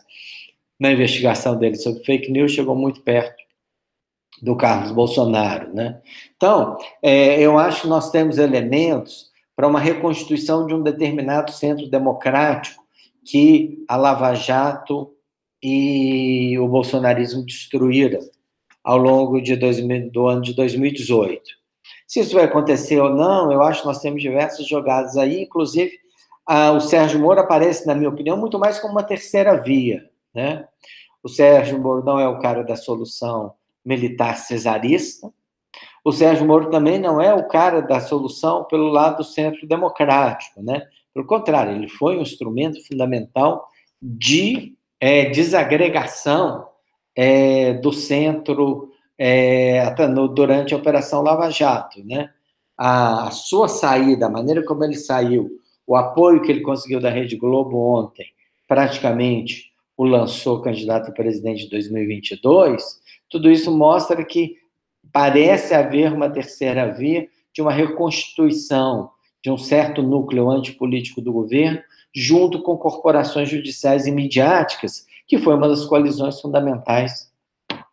na 0.80 0.90
investigação 0.90 1.57
dele 1.57 1.76
sobre 1.76 2.02
fake 2.06 2.32
news, 2.32 2.53
chegou 2.53 2.77
muito 2.77 3.02
perto 3.02 3.44
do 4.41 4.56
Carlos 4.56 4.91
Bolsonaro. 4.91 5.74
Né? 5.74 6.02
Então, 6.36 6.78
é, 7.02 7.40
eu 7.40 7.57
acho 7.57 7.84
que 7.84 7.88
nós 7.88 8.12
temos 8.12 8.38
elementos 8.38 9.32
para 9.56 9.68
uma 9.68 9.80
reconstituição 9.80 10.68
de 10.68 10.74
um 10.74 10.84
determinado 10.84 11.52
centro 11.52 11.90
democrático 11.90 12.84
que 13.24 13.84
a 13.88 13.95
Lava 13.95 14.34
Jato 14.36 15.14
e 15.64 16.57
o 16.60 16.68
bolsonarismo 16.68 17.44
destruíram 17.44 18.20
ao 18.84 18.98
longo 18.98 19.41
de 19.41 19.56
2000, 19.56 20.12
do 20.12 20.28
ano 20.28 20.41
de 20.41 20.53
2018. 20.53 21.41
Se 22.07 22.20
isso 22.20 22.36
vai 22.36 22.44
acontecer 22.44 22.99
ou 22.99 23.10
não, 23.10 23.52
eu 23.52 23.64
acho 23.64 23.82
que 23.82 23.88
nós 23.88 23.99
temos 23.99 24.22
diversas 24.22 24.68
jogadas 24.68 25.18
aí, 25.18 25.41
inclusive 25.41 25.91
a, 26.45 26.72
o 26.72 26.80
Sérgio 26.80 27.20
Moro 27.20 27.40
aparece, 27.40 27.88
na 27.88 27.95
minha 27.95 28.10
opinião, 28.10 28.38
muito 28.38 28.60
mais 28.60 28.78
como 28.78 28.94
uma 28.94 29.03
terceira 29.03 29.56
via. 29.56 30.07
Né? 30.34 30.68
O 31.24 31.30
Sérgio 31.30 31.80
Moro 31.80 32.03
não 32.03 32.20
é 32.20 32.28
o 32.28 32.40
cara 32.40 32.64
da 32.64 32.76
solução 32.76 33.53
militar 33.86 34.38
cesarista. 34.38 35.32
O 36.03 36.12
Sérgio 36.12 36.45
Moro 36.45 36.70
também 36.70 36.99
não 36.99 37.22
é 37.22 37.34
o 37.34 37.48
cara 37.48 37.82
da 37.82 37.99
solução 37.99 38.64
pelo 38.66 38.90
lado 38.90 39.18
do 39.18 39.24
centro 39.24 39.68
democrático, 39.68 40.62
né? 40.62 40.88
Pelo 41.14 41.26
contrário, 41.26 41.74
ele 41.74 41.88
foi 41.88 42.18
um 42.18 42.22
instrumento 42.22 42.86
fundamental 42.86 43.68
de 44.02 44.76
é, 44.99 45.30
desagregação 45.30 46.68
é, 47.16 47.74
do 47.74 47.94
centro 47.94 48.91
é, 49.18 49.90
durante 50.34 50.74
a 50.74 50.78
Operação 50.78 51.22
Lava 51.22 51.49
Jato, 51.49 52.03
né? 52.03 52.30
A, 52.78 53.28
a 53.28 53.32
sua 53.32 53.68
saída, 53.68 54.26
a 54.26 54.30
maneira 54.30 54.64
como 54.64 54.84
ele 54.84 54.95
saiu, 54.95 55.49
o 55.88 55.95
apoio 55.95 56.41
que 56.41 56.52
ele 56.52 56.62
conseguiu 56.62 56.99
da 56.99 57.10
Rede 57.10 57.38
Globo 57.38 57.78
ontem, 57.78 58.26
praticamente 58.68 59.72
o 59.98 60.03
lançou 60.03 60.62
candidato 60.62 61.10
a 61.10 61.14
presidente 61.14 61.64
de 61.64 61.70
2022, 61.70 62.99
tudo 63.30 63.52
isso 63.52 63.72
mostra 63.72 64.23
que 64.23 64.56
parece 65.11 65.73
haver 65.73 66.11
uma 66.11 66.30
terceira 66.30 66.91
via 66.91 67.27
de 67.53 67.61
uma 67.61 67.72
reconstituição 67.72 69.10
de 69.43 69.52
um 69.52 69.57
certo 69.57 70.02
núcleo 70.02 70.49
antipolítico 70.49 71.22
do 71.22 71.31
governo, 71.31 71.80
junto 72.14 72.64
com 72.64 72.76
corporações 72.77 73.47
judiciais 73.47 74.07
e 74.07 74.11
midiáticas, 74.11 75.06
que 75.27 75.38
foi 75.38 75.56
uma 75.56 75.68
das 75.68 75.85
coalizões 75.85 76.41
fundamentais 76.41 77.31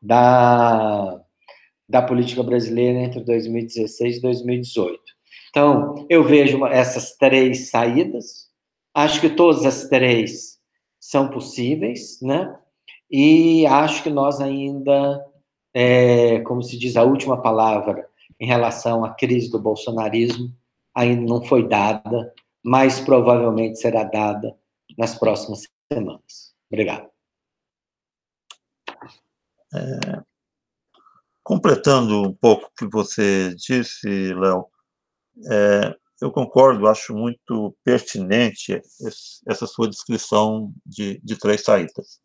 da, 0.00 1.20
da 1.88 2.00
política 2.00 2.42
brasileira 2.42 3.00
entre 3.00 3.20
2016 3.20 4.16
e 4.16 4.20
2018. 4.22 4.98
Então, 5.50 6.06
eu 6.08 6.24
vejo 6.24 6.64
essas 6.66 7.16
três 7.16 7.68
saídas, 7.68 8.48
acho 8.94 9.20
que 9.20 9.28
todas 9.28 9.66
as 9.66 9.88
três 9.88 10.58
são 10.98 11.28
possíveis, 11.28 12.18
né? 12.22 12.56
E 13.12 13.66
acho 13.66 14.02
que 14.02 14.08
nós 14.08 14.40
ainda, 14.40 15.22
é, 15.74 16.40
como 16.40 16.62
se 16.62 16.78
diz 16.78 16.96
a 16.96 17.02
última 17.02 17.42
palavra 17.42 18.08
em 18.40 18.46
relação 18.46 19.04
à 19.04 19.12
crise 19.12 19.50
do 19.50 19.60
bolsonarismo, 19.60 20.50
ainda 20.94 21.26
não 21.26 21.44
foi 21.44 21.68
dada, 21.68 22.32
mas 22.64 23.00
provavelmente 23.00 23.78
será 23.78 24.04
dada 24.04 24.56
nas 24.96 25.14
próximas 25.14 25.68
semanas. 25.92 26.54
Obrigado. 26.70 27.10
É, 29.74 30.22
completando 31.42 32.22
um 32.22 32.34
pouco 32.34 32.66
o 32.66 32.74
que 32.74 32.86
você 32.90 33.54
disse, 33.56 34.32
Léo, 34.32 34.66
é, 35.50 35.94
eu 36.22 36.30
concordo, 36.30 36.86
acho 36.86 37.14
muito 37.14 37.76
pertinente 37.84 38.80
essa 39.46 39.66
sua 39.66 39.88
descrição 39.88 40.72
de, 40.86 41.20
de 41.22 41.36
três 41.36 41.62
saídas. 41.62 42.22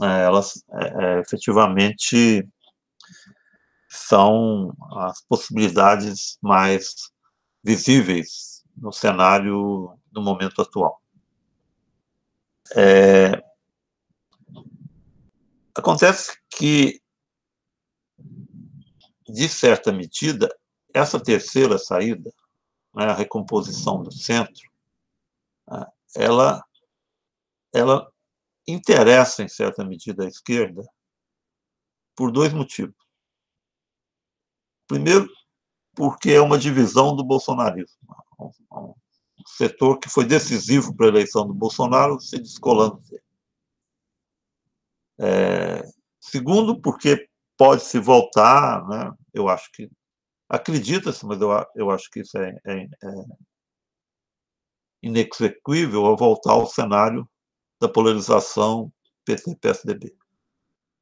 É, 0.00 0.22
elas 0.22 0.64
é, 0.70 1.04
é, 1.04 1.20
efetivamente 1.20 2.48
são 3.88 4.72
as 4.92 5.20
possibilidades 5.22 6.38
mais 6.42 7.10
visíveis 7.64 8.62
no 8.76 8.92
cenário 8.92 9.98
no 10.12 10.22
momento 10.22 10.62
atual. 10.62 11.00
É, 12.76 13.42
acontece 15.74 16.38
que, 16.50 17.00
de 19.28 19.48
certa 19.48 19.90
medida, 19.90 20.48
essa 20.92 21.18
terceira 21.18 21.78
saída 21.78 22.32
né, 22.94 23.04
a 23.04 23.14
recomposição 23.14 24.02
do 24.02 24.12
centro, 24.12 24.70
né, 25.68 25.86
ela, 26.16 26.62
ela 27.72 28.10
interessa, 28.68 29.42
em 29.42 29.48
certa 29.48 29.84
medida, 29.84 30.24
à 30.24 30.28
esquerda 30.28 30.82
por 32.14 32.30
dois 32.30 32.52
motivos. 32.52 32.96
Primeiro, 34.86 35.28
porque 35.94 36.30
é 36.30 36.40
uma 36.40 36.58
divisão 36.58 37.14
do 37.14 37.24
bolsonarismo. 37.24 37.98
Um 38.38 38.94
setor 39.46 39.98
que 39.98 40.08
foi 40.08 40.24
decisivo 40.24 40.94
para 40.94 41.06
a 41.06 41.08
eleição 41.10 41.46
do 41.46 41.54
Bolsonaro 41.54 42.20
se 42.20 42.38
descolando 42.38 43.00
dele. 43.02 43.22
É, 45.20 45.82
segundo, 46.20 46.80
porque 46.80 47.28
pode 47.56 47.82
se 47.82 47.98
voltar, 47.98 48.86
né, 48.86 49.12
eu 49.34 49.48
acho 49.48 49.70
que 49.72 49.90
Acredita-se, 50.48 51.26
mas 51.26 51.40
eu, 51.40 51.50
eu 51.74 51.90
acho 51.90 52.10
que 52.10 52.20
isso 52.20 52.38
é, 52.38 52.58
é, 52.64 52.84
é 52.84 52.88
inexequível, 55.02 56.06
a 56.06 56.16
voltar 56.16 56.52
ao 56.52 56.66
cenário 56.66 57.28
da 57.80 57.88
polarização 57.88 58.92
PT-PSDB. 59.24 60.16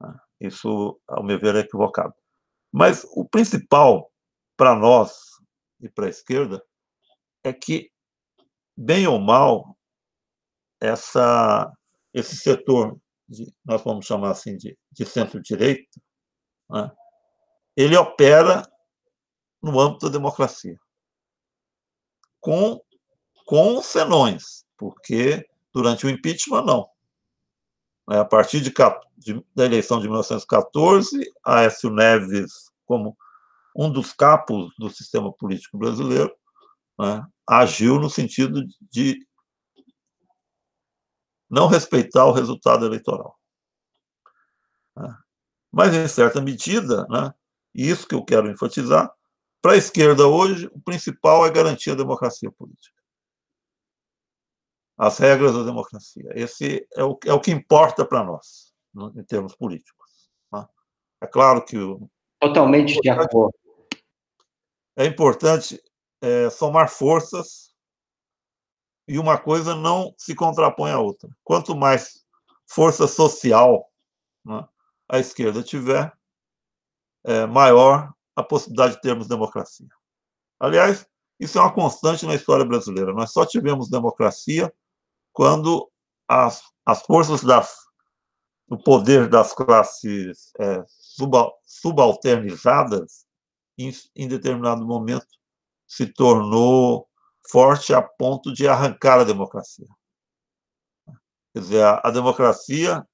Né? 0.00 0.14
Isso, 0.40 1.00
ao 1.06 1.22
meu 1.22 1.38
ver, 1.38 1.54
é 1.54 1.60
equivocado. 1.60 2.14
Mas 2.72 3.04
o 3.12 3.24
principal 3.24 4.12
para 4.56 4.74
nós 4.74 5.12
e 5.80 5.88
para 5.88 6.06
a 6.06 6.10
esquerda 6.10 6.64
é 7.44 7.52
que, 7.52 7.90
bem 8.76 9.06
ou 9.06 9.20
mal, 9.20 9.76
essa, 10.80 11.72
esse 12.12 12.36
setor, 12.36 12.98
de, 13.28 13.52
nós 13.64 13.82
vamos 13.82 14.06
chamar 14.06 14.30
assim 14.30 14.56
de, 14.56 14.76
de 14.92 15.06
centro-direita, 15.06 16.00
né, 16.68 16.90
ele 17.76 17.96
opera 17.96 18.62
no 19.62 19.78
âmbito 19.78 20.06
da 20.06 20.12
democracia, 20.12 20.78
com, 22.40 22.80
com 23.44 23.82
senões, 23.82 24.64
porque 24.76 25.46
durante 25.76 26.06
o 26.06 26.08
impeachment, 26.08 26.64
não. 26.64 26.88
A 28.06 28.24
partir 28.24 28.62
de, 28.62 28.72
de, 29.18 29.44
da 29.54 29.66
eleição 29.66 30.00
de 30.00 30.08
1914, 30.08 31.30
Aécio 31.44 31.90
Neves, 31.90 32.72
como 32.86 33.14
um 33.76 33.92
dos 33.92 34.14
capos 34.14 34.72
do 34.78 34.88
sistema 34.88 35.30
político 35.30 35.76
brasileiro, 35.76 36.34
né, 36.98 37.22
agiu 37.46 38.00
no 38.00 38.08
sentido 38.08 38.64
de 38.90 39.18
não 41.50 41.66
respeitar 41.66 42.24
o 42.24 42.32
resultado 42.32 42.86
eleitoral. 42.86 43.38
Né. 44.96 45.14
Mas, 45.70 45.94
em 45.94 46.08
certa 46.08 46.40
medida, 46.40 47.06
né, 47.10 47.34
isso 47.74 48.08
que 48.08 48.14
eu 48.14 48.24
quero 48.24 48.50
enfatizar, 48.50 49.12
para 49.60 49.72
a 49.72 49.76
esquerda 49.76 50.26
hoje, 50.26 50.70
o 50.72 50.80
principal 50.80 51.44
é 51.44 51.50
garantir 51.50 51.90
a 51.90 51.96
democracia 51.96 52.50
política. 52.50 52.95
As 54.98 55.18
regras 55.18 55.52
da 55.52 55.62
democracia. 55.62 56.30
Esse 56.34 56.86
é 56.94 57.04
o, 57.04 57.18
é 57.24 57.32
o 57.32 57.40
que 57.40 57.50
importa 57.50 58.04
para 58.04 58.24
nós, 58.24 58.72
né, 58.94 59.10
em 59.16 59.24
termos 59.24 59.54
políticos. 59.54 60.30
Né. 60.52 60.66
É 61.20 61.26
claro 61.26 61.64
que. 61.64 61.76
O, 61.78 62.08
Totalmente 62.40 62.98
de 63.00 63.10
acordo. 63.10 63.54
É 64.96 65.04
importante 65.04 65.82
é, 66.22 66.48
somar 66.48 66.88
forças 66.88 67.74
e 69.08 69.18
uma 69.18 69.38
coisa 69.38 69.74
não 69.74 70.14
se 70.16 70.34
contrapõe 70.34 70.90
à 70.90 70.98
outra. 70.98 71.28
Quanto 71.44 71.76
mais 71.76 72.24
força 72.66 73.06
social 73.06 73.90
né, 74.44 74.66
a 75.08 75.18
esquerda 75.18 75.62
tiver, 75.62 76.12
é, 77.24 77.46
maior 77.46 78.12
a 78.34 78.42
possibilidade 78.42 78.94
de 78.94 79.00
termos 79.00 79.28
democracia. 79.28 79.88
Aliás, 80.58 81.06
isso 81.38 81.58
é 81.58 81.60
uma 81.60 81.72
constante 81.72 82.26
na 82.26 82.34
história 82.34 82.64
brasileira. 82.64 83.12
Nós 83.12 83.32
só 83.32 83.44
tivemos 83.44 83.88
democracia 83.88 84.72
quando 85.36 85.86
as, 86.26 86.62
as 86.86 87.02
forças 87.02 87.42
das, 87.44 87.76
do 88.66 88.78
poder 88.78 89.28
das 89.28 89.52
classes 89.52 90.50
é, 90.58 90.82
subalternizadas, 91.62 93.26
em, 93.76 93.92
em 94.16 94.26
determinado 94.26 94.86
momento, 94.86 95.26
se 95.86 96.06
tornou 96.06 97.06
forte 97.50 97.92
a 97.92 98.00
ponto 98.00 98.50
de 98.50 98.66
arrancar 98.66 99.20
a 99.20 99.24
democracia. 99.24 99.86
Quer 101.52 101.60
dizer, 101.60 101.84
a, 101.84 102.00
a 102.02 102.10
democracia, 102.10 103.06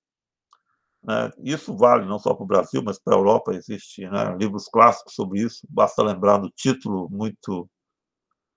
né, 1.02 1.28
isso 1.42 1.76
vale 1.76 2.06
não 2.06 2.20
só 2.20 2.34
para 2.34 2.44
o 2.44 2.46
Brasil, 2.46 2.84
mas 2.84 3.00
para 3.00 3.16
a 3.16 3.18
Europa, 3.18 3.52
existe 3.52 4.08
né, 4.08 4.36
livros 4.38 4.68
clássicos 4.68 5.12
sobre 5.12 5.40
isso, 5.40 5.66
basta 5.68 6.00
lembrar 6.04 6.38
do 6.38 6.50
título 6.50 7.08
muito 7.10 7.68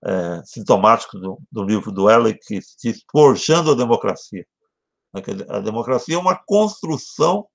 é, 0.04 0.42
sintomático 0.44 1.18
do, 1.18 1.38
do, 1.50 1.62
livro 1.62 1.90
do 1.90 2.10
Ellick, 2.10 2.40
que 2.46 2.60
diz 2.82 3.04
Forjando 3.10 3.72
a 3.72 3.74
Democracia. 3.74 4.46
A 5.48 5.60
democracia 5.60 6.14
é 6.14 6.18
uma 6.18 6.36
construção 6.36 7.46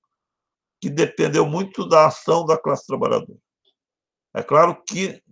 que 0.80 0.90
dependeu 0.90 1.46
muito 1.46 1.88
da 1.88 2.06
ação 2.06 2.44
da 2.44 2.58
classe 2.58 2.86
trabalhadora. 2.86 3.38
É 4.34 4.42
claro 4.42 4.82
que 4.84 5.22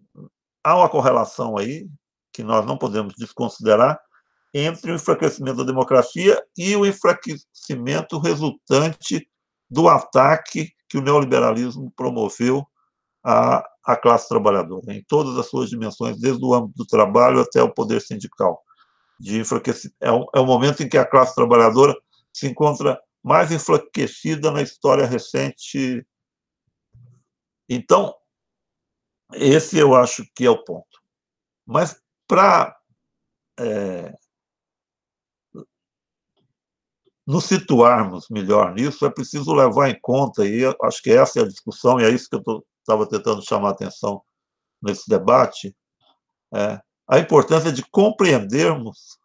há 0.63 0.77
uma 0.77 0.89
correlação 0.89 1.59
aí, 1.59 1.89
que 2.33 2.45
nós 2.45 2.65
não 2.65 2.79
podemos 2.79 3.15
desconsiderar, 3.17 4.01
entre 4.55 4.93
o 4.93 4.95
enfraquecimento 4.95 5.59
da 5.59 5.65
democracia 5.65 6.41
e 6.57 6.75
o 6.77 6.87
enfraquecimento 6.87 8.19
resultante 8.19 9.29
do 9.69 9.89
ataque 9.89 10.73
que 10.89 10.99
o 10.99 11.03
neoliberalismo 11.03 11.93
promoveu 11.97 12.67
à, 13.25 13.65
classe 14.03 14.29
trabalhadora, 14.29 14.93
em 14.93 15.03
todas 15.07 15.37
as 15.39 15.47
suas 15.47 15.69
dimensões, 15.69 16.19
desde 16.19 16.45
o 16.45 16.55
âmbito 16.55 16.75
do 16.77 16.87
trabalho 16.87 17.41
até 17.41 17.63
o 17.63 17.73
poder 17.73 18.01
sindical. 18.01 18.63
De 19.19 19.39
enfraquecimento. 19.39 19.97
É, 20.01 20.11
um, 20.11 20.25
é 20.35 20.41
um 20.41 20.47
momento 20.47 20.83
em 20.83 20.89
que 20.89 20.97
a 20.97 21.05
classe 21.05 21.35
trabalhadora 21.35 21.95
se 22.33 22.47
encontra 22.47 22.99
mais 23.23 23.53
enfraquecida 23.53 24.51
na 24.51 24.63
história 24.63 25.05
recente. 25.05 26.07
Então, 27.69 28.15
esse 29.35 29.77
eu 29.79 29.95
acho 29.95 30.25
que 30.35 30.47
é 30.47 30.51
o 30.51 30.65
ponto. 30.65 31.01
Mas 31.67 32.01
para 32.27 32.77
é, 33.59 34.15
nos 37.27 37.45
situarmos 37.45 38.29
melhor 38.29 38.75
nisso, 38.75 39.07
é 39.07 39.11
preciso 39.11 39.55
levar 39.55 39.89
em 39.89 40.01
conta, 40.01 40.45
e 40.45 40.65
acho 40.83 41.03
que 41.03 41.11
essa 41.11 41.39
é 41.39 41.43
a 41.43 41.49
discussão, 41.49 42.01
e 42.01 42.05
é 42.05 42.11
isso 42.11 42.29
que 42.29 42.37
eu 42.37 42.65
estava 42.91 43.09
tentando 43.09 43.43
chamar 43.43 43.71
atenção 43.71 44.23
nesse 44.83 45.09
debate, 45.09 45.75
é, 46.55 46.81
a 47.09 47.19
importância 47.19 47.73
de 47.73 47.83
compreendermos 47.91 49.19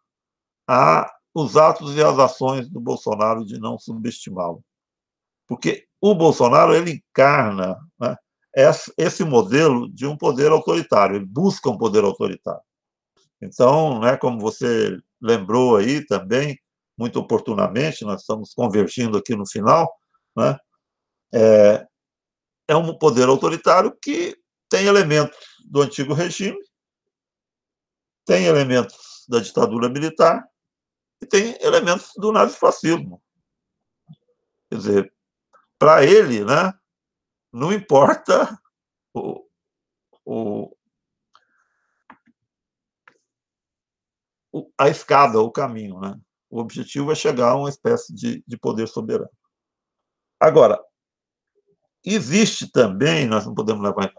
a, 0.68 1.10
os 1.34 1.56
atos 1.56 1.96
e 1.96 2.02
as 2.02 2.18
ações 2.18 2.68
do 2.68 2.80
Bolsonaro 2.80 3.44
de 3.44 3.58
não 3.58 3.78
subestimá-lo. 3.78 4.62
Porque 5.46 5.86
o 6.00 6.14
Bolsonaro 6.14 6.74
ele 6.74 6.92
encarna 6.92 7.76
né, 7.98 8.16
esse 8.96 9.24
modelo 9.24 9.88
de 9.92 10.06
um 10.06 10.16
poder 10.16 10.50
autoritário, 10.50 11.16
ele 11.16 11.26
busca 11.26 11.70
um 11.70 11.78
poder 11.78 12.04
autoritário. 12.04 12.62
Então, 13.40 14.00
né, 14.00 14.16
como 14.16 14.40
você 14.40 14.98
lembrou 15.20 15.76
aí 15.76 16.04
também, 16.06 16.58
muito 16.98 17.18
oportunamente, 17.18 18.04
nós 18.04 18.22
estamos 18.22 18.54
convergindo 18.54 19.18
aqui 19.18 19.36
no 19.36 19.46
final, 19.46 19.92
né, 20.36 20.58
é, 21.34 21.86
é 22.68 22.74
um 22.76 22.96
poder 22.96 23.28
autoritário 23.28 23.96
que 24.00 24.36
tem 24.68 24.86
elementos 24.86 25.38
do 25.64 25.82
antigo 25.82 26.12
regime, 26.12 26.58
tem 28.24 28.46
elementos 28.46 29.24
da 29.28 29.40
ditadura 29.40 29.88
militar 29.88 30.44
e 31.22 31.26
tem 31.26 31.56
elementos 31.60 32.12
do 32.16 32.32
nazifascismo. 32.32 33.22
Quer 34.68 34.76
dizer, 34.76 35.14
para 35.78 36.04
ele, 36.04 36.44
né, 36.44 36.72
não 37.52 37.72
importa 37.72 38.60
o, 39.14 39.46
o, 40.24 40.76
a 44.78 44.88
escada, 44.88 45.40
o 45.40 45.50
caminho. 45.50 46.00
Né? 46.00 46.18
O 46.50 46.60
objetivo 46.60 47.12
é 47.12 47.14
chegar 47.14 47.50
a 47.50 47.56
uma 47.56 47.68
espécie 47.68 48.12
de, 48.14 48.42
de 48.46 48.56
poder 48.58 48.88
soberano. 48.88 49.30
Agora, 50.40 50.82
existe 52.14 52.70
também, 52.70 53.26
nós 53.26 53.44
não 53.44 53.54
podemos 53.54 53.82
levar, 53.82 54.12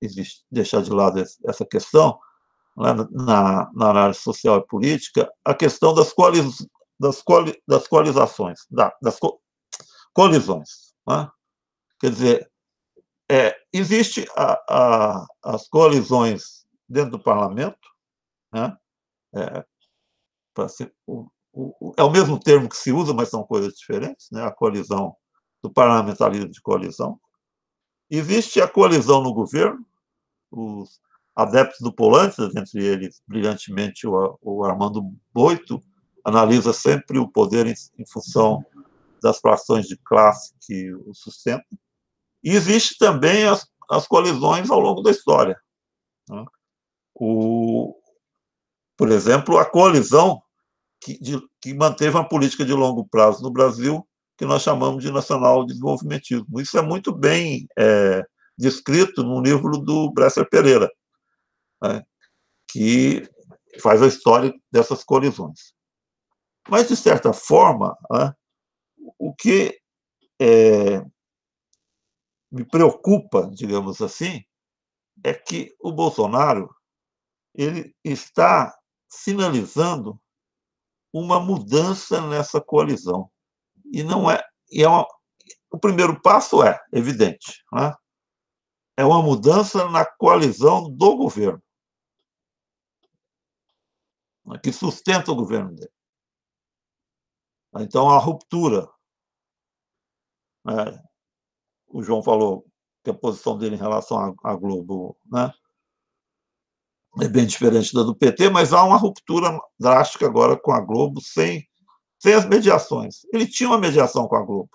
existe, 0.00 0.44
deixar 0.50 0.82
de 0.82 0.90
lado 0.90 1.22
essa 1.44 1.66
questão, 1.66 2.18
né, 2.76 2.94
na, 3.10 3.70
na 3.74 3.90
análise 3.90 4.20
social 4.20 4.58
e 4.58 4.66
política, 4.66 5.30
a 5.44 5.54
questão 5.54 5.94
das, 5.94 6.12
coaliz, 6.12 6.66
das, 6.98 7.20
coali, 7.20 7.60
das 7.68 7.86
coalizações, 7.86 8.60
da, 8.70 8.94
das 9.02 9.18
co, 9.18 9.40
colisões. 10.14 10.94
Né? 11.06 11.30
Quer 12.00 12.10
dizer, 12.10 12.50
é, 13.30 13.56
existe 13.72 14.26
a, 14.36 14.60
a, 14.68 15.26
as 15.42 15.68
coalizões 15.68 16.66
dentro 16.88 17.12
do 17.12 17.22
parlamento, 17.22 17.78
né? 18.52 18.76
É, 19.34 19.64
ser, 20.68 20.92
o, 21.06 21.26
o, 21.52 21.94
é 21.96 22.02
o 22.02 22.10
mesmo 22.10 22.38
termo 22.38 22.68
que 22.68 22.76
se 22.76 22.92
usa, 22.92 23.14
mas 23.14 23.30
são 23.30 23.42
coisas 23.42 23.72
diferentes, 23.74 24.28
né? 24.30 24.44
A 24.44 24.50
coalizão 24.50 25.16
do 25.62 25.70
parlamentarismo 25.70 26.50
de 26.50 26.60
coalizão. 26.60 27.18
Existe 28.10 28.60
a 28.60 28.68
coalizão 28.68 29.22
no 29.22 29.32
governo, 29.32 29.86
os 30.50 31.00
adeptos 31.34 31.80
do 31.80 31.92
Polantzas, 31.92 32.54
entre 32.54 32.84
eles, 32.84 33.22
brilhantemente, 33.26 34.06
o, 34.06 34.38
o 34.42 34.64
Armando 34.64 35.02
Boito, 35.32 35.82
analisa 36.24 36.72
sempre 36.72 37.18
o 37.18 37.28
poder 37.28 37.66
em, 37.66 37.74
em 37.98 38.06
função 38.06 38.64
das 39.22 39.38
frações 39.38 39.86
de 39.86 39.96
classe 39.96 40.54
que 40.60 40.92
o 40.92 41.14
sustentam. 41.14 41.78
E 42.42 42.50
existe 42.50 42.98
também 42.98 43.44
as, 43.44 43.66
as 43.90 44.06
colisões 44.06 44.68
ao 44.68 44.80
longo 44.80 45.00
da 45.00 45.10
história. 45.10 45.58
Né? 46.28 46.44
O, 47.14 47.94
por 48.96 49.10
exemplo, 49.10 49.58
a 49.58 49.64
colisão 49.64 50.42
que, 51.00 51.18
de, 51.18 51.40
que 51.60 51.72
manteve 51.72 52.16
uma 52.16 52.28
política 52.28 52.64
de 52.64 52.72
longo 52.72 53.06
prazo 53.08 53.42
no 53.42 53.50
Brasil, 53.50 54.06
que 54.42 54.46
nós 54.46 54.62
chamamos 54.62 55.04
de 55.04 55.12
nacional 55.12 55.64
desenvolvimentismo. 55.64 56.60
Isso 56.60 56.76
é 56.76 56.82
muito 56.82 57.14
bem 57.14 57.68
é, 57.78 58.26
descrito 58.58 59.22
no 59.22 59.40
livro 59.40 59.78
do 59.78 60.10
Bresser 60.10 60.50
Pereira, 60.50 60.90
né? 61.80 62.02
que 62.68 63.22
faz 63.80 64.02
a 64.02 64.08
história 64.08 64.52
dessas 64.68 65.04
colisões. 65.04 65.72
Mas, 66.68 66.88
de 66.88 66.96
certa 66.96 67.32
forma, 67.32 67.96
né, 68.10 68.34
o 69.16 69.32
que 69.32 69.78
é, 70.40 71.04
me 72.50 72.64
preocupa, 72.64 73.48
digamos 73.54 74.00
assim, 74.00 74.42
é 75.22 75.32
que 75.32 75.72
o 75.80 75.92
Bolsonaro 75.92 76.68
ele 77.54 77.94
está 78.02 78.76
sinalizando 79.08 80.20
uma 81.12 81.38
mudança 81.38 82.20
nessa 82.26 82.60
coalizão. 82.60 83.30
E 83.92 84.02
não 84.02 84.30
é, 84.30 84.42
e 84.70 84.82
é 84.82 84.88
uma, 84.88 85.06
o 85.70 85.78
primeiro 85.78 86.20
passo 86.20 86.62
é 86.64 86.80
evidente, 86.92 87.62
né? 87.70 87.94
é 88.96 89.04
uma 89.04 89.22
mudança 89.22 89.88
na 89.90 90.04
coalizão 90.04 90.90
do 90.90 91.16
governo, 91.16 91.62
né, 94.46 94.58
que 94.62 94.72
sustenta 94.72 95.30
o 95.30 95.36
governo 95.36 95.74
dele. 95.74 95.92
Então, 97.76 98.10
a 98.10 98.18
ruptura. 98.18 98.86
Né? 100.64 101.02
O 101.88 102.02
João 102.02 102.22
falou 102.22 102.66
que 103.02 103.10
a 103.10 103.14
posição 103.14 103.56
dele 103.56 103.76
em 103.76 103.78
relação 103.78 104.36
à 104.44 104.54
Globo 104.54 105.16
né? 105.24 105.52
é 107.20 107.28
bem 107.28 107.46
diferente 107.46 107.94
da 107.94 108.02
do 108.02 108.14
PT, 108.14 108.50
mas 108.50 108.72
há 108.72 108.84
uma 108.84 108.96
ruptura 108.96 109.58
drástica 109.78 110.26
agora 110.26 110.58
com 110.58 110.72
a 110.72 110.80
Globo, 110.80 111.20
sem, 111.20 111.66
sem 112.22 112.34
as 112.34 112.46
mediações. 112.46 113.26
Ele 113.32 113.48
tinha 113.48 113.68
uma 113.68 113.80
mediação 113.80 114.28
com 114.28 114.36
a 114.36 114.44
Globo. 114.44 114.70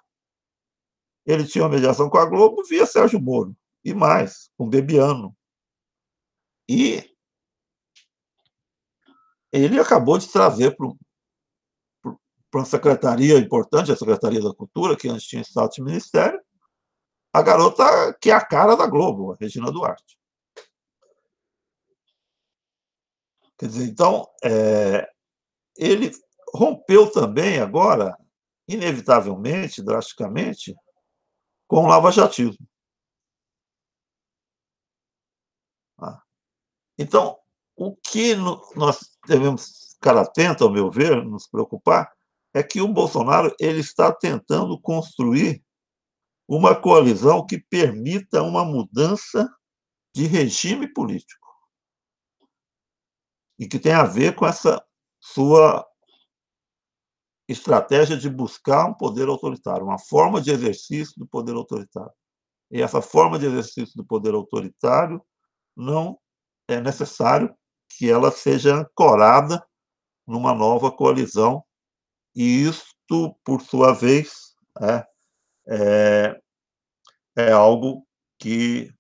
Ele 1.26 1.48
tinha 1.48 1.64
uma 1.64 1.70
mediação 1.70 2.10
com 2.10 2.18
a 2.18 2.26
Globo 2.26 2.62
via 2.66 2.86
Sérgio 2.86 3.22
Moro, 3.22 3.56
e 3.86 3.94
mais, 3.94 4.52
com 4.58 4.68
Bebiano. 4.68 5.34
E 6.68 7.16
ele 9.50 9.80
acabou 9.80 10.18
de 10.18 10.28
trazer 10.28 10.76
para 10.76 10.88
uma 12.54 12.66
secretaria 12.66 13.38
importante, 13.38 13.94
a 13.94 13.96
Secretaria 13.96 14.42
da 14.42 14.54
Cultura, 14.54 14.98
que 14.98 15.08
antes 15.08 15.26
tinha 15.26 15.42
estado 15.42 15.72
de 15.72 15.82
ministério, 15.82 16.42
a 17.32 17.42
garota 17.42 18.14
que 18.22 18.30
é 18.30 18.34
a 18.34 18.46
cara 18.46 18.76
da 18.76 18.88
Globo, 18.88 19.32
a 19.32 19.38
Regina 19.40 19.72
Duarte. 19.72 20.18
Quer 23.58 23.68
dizer, 23.68 23.86
então, 23.86 24.28
é, 24.44 25.10
ele 25.78 26.12
rompeu 26.54 27.12
também 27.12 27.60
agora, 27.60 28.18
inevitavelmente, 28.68 29.82
drasticamente, 29.82 30.76
com 31.68 31.84
o 31.84 31.88
lava-jatismo. 31.88 32.66
Ah. 36.00 36.22
Então, 36.98 37.38
o 37.76 37.96
que 37.96 38.36
nós 38.76 39.18
devemos 39.28 39.94
ficar 39.94 40.18
atento, 40.18 40.64
ao 40.64 40.72
meu 40.72 40.90
ver, 40.90 41.24
nos 41.24 41.48
preocupar, 41.48 42.12
é 42.54 42.64
que 42.64 42.82
o 42.82 42.88
Bolsonaro 42.88 43.54
ele 43.60 43.80
está 43.80 44.12
tentando 44.12 44.80
construir 44.80 45.64
uma 46.48 46.80
coalizão 46.80 47.46
que 47.46 47.60
permita 47.60 48.42
uma 48.42 48.64
mudança 48.64 49.54
de 50.16 50.26
regime 50.26 50.92
político 50.92 51.48
e 53.60 53.68
que 53.68 53.80
tem 53.80 53.92
a 53.92 54.04
ver 54.04 54.36
com 54.36 54.46
essa 54.46 54.84
sua 55.20 55.87
estratégia 57.48 58.18
de 58.18 58.30
buscar 58.30 58.86
um 58.86 58.94
poder 58.94 59.28
autoritário, 59.28 59.86
uma 59.86 60.00
forma 60.00 60.42
de 60.42 60.52
exercício 60.52 61.14
do 61.18 61.28
poder 61.28 61.56
autoritário. 61.56 62.12
E 62.70 62.82
essa 62.82 63.02
forma 63.02 63.40
de 63.40 63.46
exercício 63.46 63.96
do 63.96 64.06
poder 64.06 64.34
autoritário 64.34 65.22
não 65.76 66.20
é 66.68 66.82
necessário 66.82 67.56
que 67.90 68.10
ela 68.10 68.32
seja 68.32 68.76
ancorada 68.76 69.66
numa 70.26 70.54
nova 70.54 70.92
coalizão, 70.92 71.64
e 72.36 72.64
isto, 72.64 73.36
por 73.44 73.62
sua 73.62 73.94
vez, 73.94 74.54
é, 74.82 75.08
é, 75.70 76.42
é 77.38 77.52
algo 77.52 78.06
que, 78.38 78.94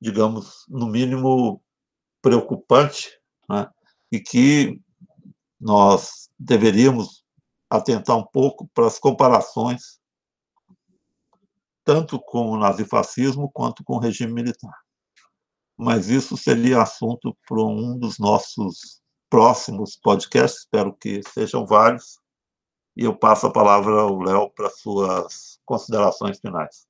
digamos, 0.00 0.64
no 0.68 0.86
mínimo 0.86 1.62
preocupante 2.22 3.10
né? 3.48 3.68
e 4.12 4.20
que 4.20 4.80
nós 5.60 6.30
deveríamos 6.38 7.24
atentar 7.68 8.16
um 8.16 8.24
pouco 8.24 8.68
para 8.74 8.86
as 8.86 8.98
comparações 8.98 10.00
tanto 11.84 12.20
com 12.20 12.50
o 12.50 12.56
nazifascismo 12.56 13.50
quanto 13.50 13.82
com 13.82 13.94
o 13.96 13.98
regime 13.98 14.32
militar. 14.32 14.74
Mas 15.76 16.08
isso 16.08 16.36
seria 16.36 16.82
assunto 16.82 17.36
para 17.48 17.62
um 17.62 17.98
dos 17.98 18.18
nossos 18.18 19.02
próximos 19.28 19.96
podcasts, 19.96 20.60
espero 20.60 20.94
que 20.94 21.20
sejam 21.32 21.66
vários, 21.66 22.20
e 22.96 23.04
eu 23.04 23.16
passo 23.16 23.46
a 23.46 23.52
palavra 23.52 24.00
ao 24.02 24.20
Léo 24.20 24.50
para 24.50 24.70
suas 24.70 25.58
considerações 25.64 26.38
finais. 26.38 26.86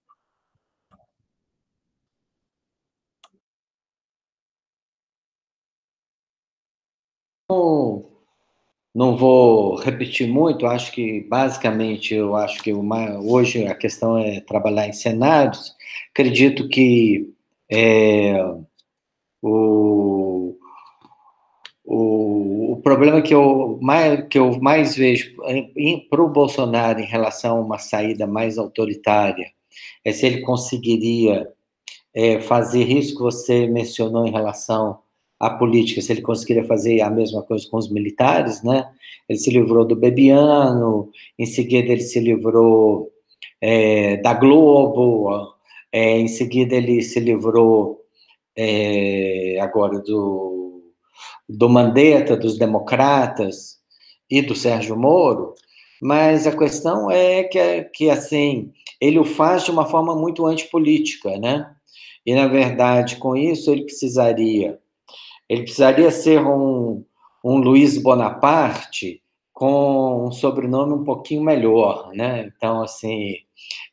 Não, 7.48 8.09
não 8.94 9.16
vou 9.16 9.76
repetir 9.76 10.28
muito, 10.28 10.66
acho 10.66 10.92
que 10.92 11.20
basicamente 11.28 12.14
eu 12.14 12.34
acho 12.34 12.62
que 12.62 12.72
uma, 12.72 13.18
hoje 13.20 13.66
a 13.66 13.74
questão 13.74 14.18
é 14.18 14.40
trabalhar 14.40 14.88
em 14.88 14.92
cenários. 14.92 15.74
Acredito 16.12 16.68
que 16.68 17.32
é, 17.70 18.34
o, 19.40 20.56
o, 21.84 22.72
o 22.72 22.76
problema 22.82 23.22
que 23.22 23.34
eu 23.34 23.78
mais, 23.80 24.26
que 24.28 24.38
eu 24.38 24.60
mais 24.60 24.96
vejo 24.96 25.36
para 26.10 26.22
o 26.22 26.28
Bolsonaro 26.28 27.00
em 27.00 27.06
relação 27.06 27.58
a 27.58 27.60
uma 27.60 27.78
saída 27.78 28.26
mais 28.26 28.58
autoritária 28.58 29.52
é 30.04 30.12
se 30.12 30.26
ele 30.26 30.40
conseguiria 30.40 31.48
é, 32.14 32.40
fazer 32.40 32.84
isso 32.84 33.14
que 33.16 33.22
você 33.22 33.66
mencionou 33.66 34.26
em 34.26 34.32
relação 34.32 34.98
a 35.40 35.48
política, 35.48 36.02
se 36.02 36.12
ele 36.12 36.20
conseguiria 36.20 36.64
fazer 36.64 37.00
a 37.00 37.08
mesma 37.08 37.42
coisa 37.42 37.66
com 37.70 37.78
os 37.78 37.90
militares, 37.90 38.62
né? 38.62 38.86
Ele 39.26 39.38
se 39.38 39.50
livrou 39.50 39.86
do 39.86 39.96
Bebiano, 39.96 41.10
em 41.38 41.46
seguida 41.46 41.90
ele 41.90 42.02
se 42.02 42.20
livrou 42.20 43.10
é, 43.58 44.18
da 44.18 44.34
Globo, 44.34 45.54
é, 45.90 46.18
em 46.18 46.28
seguida 46.28 46.74
ele 46.74 47.00
se 47.00 47.18
livrou 47.18 48.00
é, 48.54 49.58
agora 49.60 49.98
do, 50.00 50.82
do 51.48 51.68
Mandetta, 51.70 52.36
dos 52.36 52.58
democratas 52.58 53.78
e 54.30 54.42
do 54.42 54.54
Sérgio 54.54 54.94
Moro, 54.94 55.54
mas 56.02 56.46
a 56.46 56.56
questão 56.56 57.10
é 57.10 57.44
que, 57.44 57.84
que 57.94 58.10
assim, 58.10 58.72
ele 59.00 59.18
o 59.18 59.24
faz 59.24 59.64
de 59.64 59.70
uma 59.70 59.86
forma 59.86 60.14
muito 60.14 60.44
antipolítica, 60.46 61.38
né? 61.38 61.74
E, 62.26 62.34
na 62.34 62.46
verdade, 62.46 63.16
com 63.16 63.34
isso, 63.34 63.70
ele 63.70 63.84
precisaria 63.84 64.78
ele 65.50 65.64
precisaria 65.64 66.12
ser 66.12 66.40
um, 66.46 67.04
um 67.44 67.56
Luiz 67.56 68.00
Bonaparte 68.00 69.20
com 69.52 70.28
um 70.28 70.30
sobrenome 70.30 70.92
um 70.92 71.02
pouquinho 71.02 71.42
melhor, 71.42 72.12
né? 72.14 72.52
Então, 72.56 72.80
assim, 72.80 73.34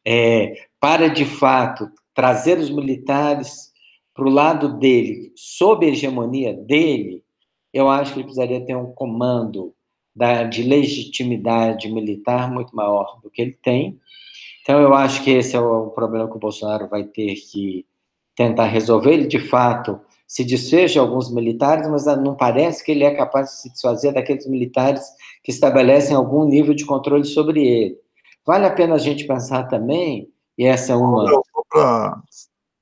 é, 0.05 0.53
para 0.79 1.07
de 1.07 1.25
fato 1.25 1.89
trazer 2.13 2.59
os 2.59 2.69
militares 2.69 3.71
para 4.13 4.25
o 4.25 4.29
lado 4.29 4.77
dele, 4.77 5.33
sob 5.35 5.83
a 5.83 5.89
hegemonia 5.89 6.53
dele, 6.53 7.23
eu 7.73 7.89
acho 7.89 8.13
que 8.13 8.19
ele 8.19 8.25
precisaria 8.25 8.63
ter 8.63 8.75
um 8.75 8.91
comando 8.91 9.73
da, 10.15 10.43
de 10.43 10.61
legitimidade 10.61 11.91
militar 11.91 12.51
muito 12.51 12.75
maior 12.75 13.19
do 13.23 13.31
que 13.31 13.41
ele 13.41 13.57
tem. 13.63 13.99
Então, 14.61 14.79
eu 14.79 14.93
acho 14.93 15.23
que 15.23 15.31
esse 15.31 15.55
é 15.55 15.59
o 15.59 15.89
problema 15.89 16.29
que 16.29 16.37
o 16.37 16.39
Bolsonaro 16.39 16.87
vai 16.87 17.03
ter 17.03 17.33
que 17.33 17.83
tentar 18.35 18.65
resolver. 18.65 19.13
Ele, 19.13 19.27
de 19.27 19.39
fato, 19.39 19.99
se 20.27 20.43
desfez 20.43 20.91
de 20.91 20.99
alguns 20.99 21.31
militares, 21.31 21.87
mas 21.87 22.05
não 22.17 22.35
parece 22.35 22.83
que 22.83 22.91
ele 22.91 23.05
é 23.05 23.15
capaz 23.15 23.49
de 23.49 23.61
se 23.61 23.71
desfazer 23.71 24.13
daqueles 24.13 24.45
militares 24.45 25.03
que 25.41 25.51
estabelecem 25.51 26.15
algum 26.15 26.45
nível 26.45 26.73
de 26.73 26.85
controle 26.85 27.23
sobre 27.23 27.65
ele. 27.65 27.97
Vale 28.45 28.65
a 28.65 28.73
pena 28.73 28.95
a 28.95 28.99
gente 28.99 29.25
pensar 29.25 29.63
também, 29.63 30.29
e 30.57 30.65
essa 30.65 30.91
é 30.91 30.95
uma. 30.95 31.41
Para 31.69 32.21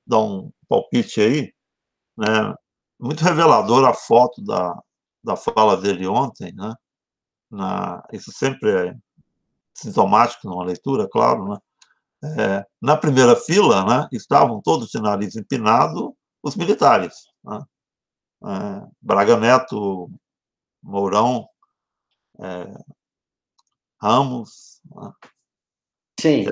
dar 0.06 0.20
um 0.20 0.50
palpite 0.68 1.20
aí, 1.20 1.52
né? 2.16 2.54
muito 2.98 3.22
revelador 3.22 3.84
a 3.84 3.92
foto 3.92 4.42
da, 4.42 4.76
da 5.22 5.36
fala 5.36 5.76
dele 5.76 6.06
ontem, 6.06 6.52
né? 6.54 6.74
Na, 7.50 8.02
isso 8.12 8.32
sempre 8.32 8.70
é 8.70 8.94
sintomático 9.74 10.48
numa 10.48 10.64
leitura, 10.64 11.08
claro, 11.08 11.48
né? 11.48 11.58
É, 12.24 12.66
na 12.80 12.96
primeira 12.96 13.36
fila, 13.36 13.84
né, 13.84 14.08
estavam 14.10 14.60
todos 14.60 14.88
de 14.88 15.00
nariz 15.00 15.36
empinado 15.36 16.16
os 16.42 16.56
militares. 16.56 17.14
Né? 17.46 17.60
É, 18.44 18.88
Braga 19.00 19.36
Neto, 19.36 20.10
Mourão, 20.82 21.48
é, 22.40 22.74
Ramos. 24.00 24.80
Né? 24.94 25.12
Sim. 26.20 26.46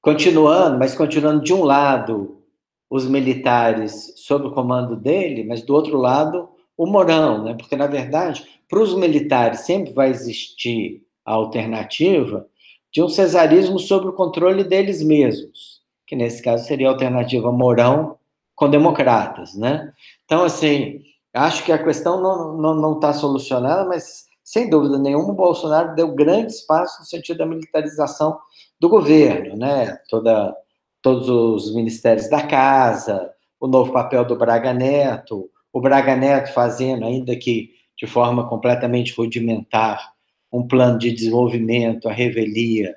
Continuando, 0.00 0.78
mas 0.78 0.94
continuando 0.94 1.42
de 1.42 1.54
um 1.54 1.62
lado 1.62 2.42
os 2.90 3.06
militares 3.06 4.12
sob 4.16 4.48
o 4.48 4.52
comando 4.52 4.96
dele, 4.96 5.44
mas 5.44 5.62
do 5.62 5.74
outro 5.74 5.96
lado 5.96 6.50
o 6.76 6.86
Mourão, 6.86 7.44
né? 7.44 7.54
Porque 7.54 7.76
na 7.76 7.86
verdade, 7.86 8.46
para 8.68 8.80
os 8.80 8.94
militares 8.94 9.60
sempre 9.60 9.92
vai 9.92 10.10
existir 10.10 11.02
a 11.24 11.32
alternativa 11.32 12.46
de 12.90 13.02
um 13.02 13.08
cesarismo 13.08 13.78
sob 13.78 14.08
o 14.08 14.12
controle 14.12 14.64
deles 14.64 15.02
mesmos, 15.02 15.80
que 16.06 16.14
nesse 16.14 16.42
caso 16.42 16.66
seria 16.66 16.88
a 16.88 16.90
alternativa 16.90 17.50
Mourão 17.50 18.18
com 18.62 18.70
democratas, 18.70 19.56
né? 19.56 19.92
Então, 20.24 20.44
assim, 20.44 21.00
acho 21.34 21.64
que 21.64 21.72
a 21.72 21.82
questão 21.82 22.22
não 22.56 22.94
está 22.94 23.12
solucionada, 23.12 23.84
mas, 23.88 24.26
sem 24.44 24.70
dúvida 24.70 25.00
nenhuma, 25.00 25.32
o 25.32 25.34
Bolsonaro 25.34 25.96
deu 25.96 26.14
grande 26.14 26.52
espaço 26.52 27.00
no 27.00 27.04
sentido 27.04 27.38
da 27.38 27.46
militarização 27.46 28.38
do 28.78 28.88
governo, 28.88 29.56
né? 29.56 29.98
Toda, 30.08 30.54
todos 31.02 31.28
os 31.28 31.74
ministérios 31.74 32.30
da 32.30 32.46
casa, 32.46 33.32
o 33.58 33.66
novo 33.66 33.92
papel 33.92 34.24
do 34.24 34.38
Braga 34.38 34.72
Neto, 34.72 35.50
o 35.72 35.80
Braga 35.80 36.14
Neto 36.14 36.52
fazendo, 36.52 37.04
ainda 37.04 37.34
que 37.34 37.70
de 37.98 38.06
forma 38.06 38.48
completamente 38.48 39.12
rudimentar, 39.12 40.12
um 40.52 40.64
plano 40.68 41.00
de 41.00 41.10
desenvolvimento, 41.10 42.08
a 42.08 42.12
revelia 42.12 42.94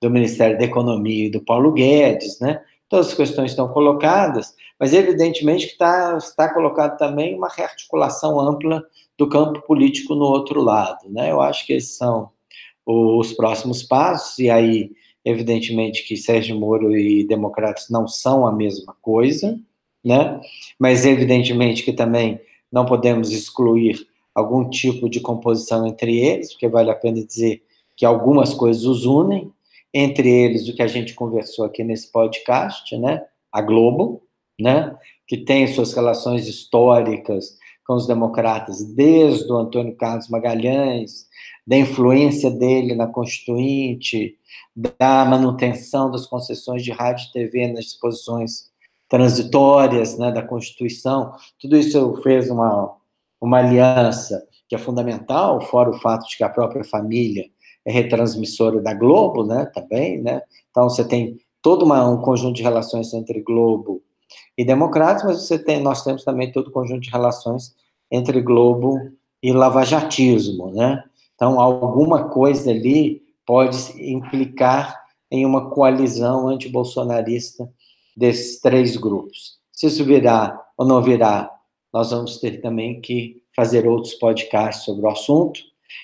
do 0.00 0.08
Ministério 0.08 0.56
da 0.56 0.64
Economia 0.64 1.26
e 1.26 1.30
do 1.30 1.44
Paulo 1.44 1.72
Guedes, 1.72 2.40
né? 2.40 2.62
Todas 2.88 3.08
as 3.08 3.14
questões 3.14 3.50
estão 3.50 3.68
colocadas, 3.68 4.54
mas 4.84 4.92
evidentemente 4.92 5.64
que 5.64 5.72
está, 5.72 6.14
está 6.18 6.52
colocado 6.52 6.98
também 6.98 7.34
uma 7.34 7.48
rearticulação 7.48 8.38
ampla 8.38 8.84
do 9.16 9.26
campo 9.26 9.62
político 9.62 10.14
no 10.14 10.26
outro 10.26 10.60
lado, 10.60 11.08
né? 11.08 11.32
Eu 11.32 11.40
acho 11.40 11.64
que 11.64 11.72
esses 11.72 11.96
são 11.96 12.28
os 12.84 13.32
próximos 13.32 13.82
passos, 13.82 14.38
e 14.38 14.50
aí, 14.50 14.90
evidentemente, 15.24 16.06
que 16.06 16.18
Sérgio 16.18 16.60
Moro 16.60 16.94
e 16.94 17.26
democratas 17.26 17.88
não 17.88 18.06
são 18.06 18.46
a 18.46 18.52
mesma 18.52 18.94
coisa, 19.00 19.58
né? 20.04 20.38
Mas, 20.78 21.06
evidentemente, 21.06 21.82
que 21.82 21.94
também 21.94 22.38
não 22.70 22.84
podemos 22.84 23.32
excluir 23.32 24.06
algum 24.34 24.68
tipo 24.68 25.08
de 25.08 25.18
composição 25.18 25.86
entre 25.86 26.18
eles, 26.18 26.52
porque 26.52 26.68
vale 26.68 26.90
a 26.90 26.94
pena 26.94 27.24
dizer 27.24 27.62
que 27.96 28.04
algumas 28.04 28.52
coisas 28.52 28.84
os 28.84 29.06
unem, 29.06 29.50
entre 29.94 30.28
eles 30.28 30.68
o 30.68 30.76
que 30.76 30.82
a 30.82 30.86
gente 30.86 31.14
conversou 31.14 31.64
aqui 31.64 31.82
nesse 31.82 32.12
podcast, 32.12 32.94
né? 32.98 33.24
A 33.50 33.62
Globo, 33.62 34.20
né? 34.60 34.94
Que 35.26 35.38
tem 35.38 35.66
suas 35.66 35.92
relações 35.92 36.46
históricas 36.46 37.56
com 37.86 37.94
os 37.94 38.06
democratas 38.06 38.84
desde 38.94 39.50
o 39.52 39.56
Antônio 39.56 39.94
Carlos 39.96 40.28
Magalhães, 40.28 41.26
da 41.66 41.76
influência 41.76 42.50
dele 42.50 42.94
na 42.94 43.06
Constituinte, 43.06 44.36
da 44.76 45.24
manutenção 45.24 46.10
das 46.10 46.26
concessões 46.26 46.82
de 46.82 46.90
rádio 46.90 47.26
e 47.28 47.32
TV 47.32 47.68
nas 47.68 47.84
disposições 47.84 48.70
transitórias 49.08 50.18
né, 50.18 50.32
da 50.32 50.42
Constituição, 50.42 51.32
tudo 51.60 51.76
isso 51.76 52.20
fez 52.22 52.50
uma, 52.50 52.96
uma 53.40 53.58
aliança 53.58 54.46
que 54.68 54.74
é 54.74 54.78
fundamental, 54.78 55.60
fora 55.60 55.90
o 55.90 56.00
fato 56.00 56.26
de 56.28 56.36
que 56.36 56.44
a 56.44 56.48
própria 56.48 56.82
família 56.84 57.44
é 57.84 57.92
retransmissora 57.92 58.80
da 58.80 58.94
Globo, 58.94 59.44
né, 59.44 59.66
também, 59.74 60.20
né, 60.20 60.42
então 60.70 60.88
você 60.88 61.06
tem 61.06 61.38
todo 61.62 61.84
uma, 61.84 62.08
um 62.08 62.20
conjunto 62.20 62.56
de 62.56 62.62
relações 62.62 63.12
entre 63.14 63.40
Globo 63.42 64.02
e 64.56 64.64
democratas, 64.64 65.24
mas 65.24 65.42
você 65.42 65.58
tem, 65.58 65.82
nós 65.82 66.02
temos 66.02 66.24
também 66.24 66.52
todo 66.52 66.68
o 66.68 66.72
conjunto 66.72 67.00
de 67.00 67.10
relações 67.10 67.74
entre 68.10 68.40
Globo 68.40 69.12
e 69.42 69.52
lavajatismo, 69.52 70.70
né, 70.72 71.02
então 71.34 71.60
alguma 71.60 72.28
coisa 72.28 72.70
ali 72.70 73.22
pode 73.46 73.76
implicar 74.00 75.04
em 75.30 75.44
uma 75.44 75.70
coalizão 75.70 76.48
antibolsonarista 76.48 77.68
desses 78.16 78.60
três 78.60 78.96
grupos. 78.96 79.58
Se 79.72 79.86
isso 79.86 80.04
virá 80.04 80.60
ou 80.76 80.86
não 80.86 81.02
virá, 81.02 81.50
nós 81.92 82.10
vamos 82.10 82.38
ter 82.38 82.60
também 82.60 83.00
que 83.00 83.42
fazer 83.54 83.86
outros 83.86 84.14
podcasts 84.14 84.84
sobre 84.84 85.04
o 85.04 85.08
assunto. 85.08 85.60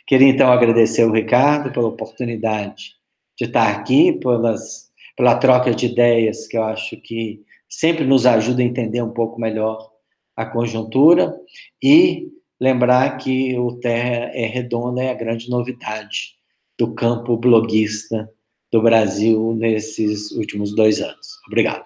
Queria 0.06 0.28
então 0.28 0.50
agradecer 0.50 1.02
ao 1.02 1.10
Ricardo 1.10 1.72
pela 1.72 1.88
oportunidade 1.88 2.96
de 3.36 3.46
estar 3.46 3.68
aqui, 3.68 4.12
pelas, 4.12 4.90
pela 5.16 5.36
troca 5.36 5.74
de 5.74 5.86
ideias, 5.86 6.46
que 6.46 6.56
eu 6.56 6.64
acho 6.64 6.96
que 6.98 7.42
sempre 7.70 8.04
nos 8.04 8.26
ajuda 8.26 8.60
a 8.60 8.64
entender 8.64 9.00
um 9.00 9.12
pouco 9.12 9.40
melhor 9.40 9.90
a 10.36 10.44
conjuntura, 10.44 11.34
e 11.82 12.28
lembrar 12.60 13.16
que 13.18 13.56
o 13.58 13.78
Terra 13.78 14.30
é 14.34 14.46
Redonda 14.46 15.02
é 15.02 15.10
a 15.10 15.14
grande 15.14 15.48
novidade 15.48 16.34
do 16.78 16.94
campo 16.94 17.36
bloguista 17.36 18.30
do 18.72 18.82
Brasil 18.82 19.54
nesses 19.54 20.30
últimos 20.32 20.74
dois 20.74 21.00
anos. 21.00 21.38
Obrigado. 21.46 21.84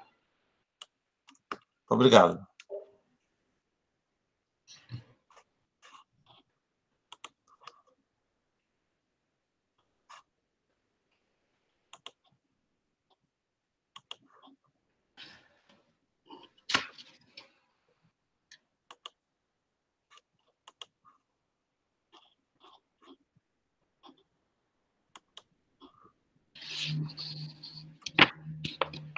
Obrigado. 1.91 2.54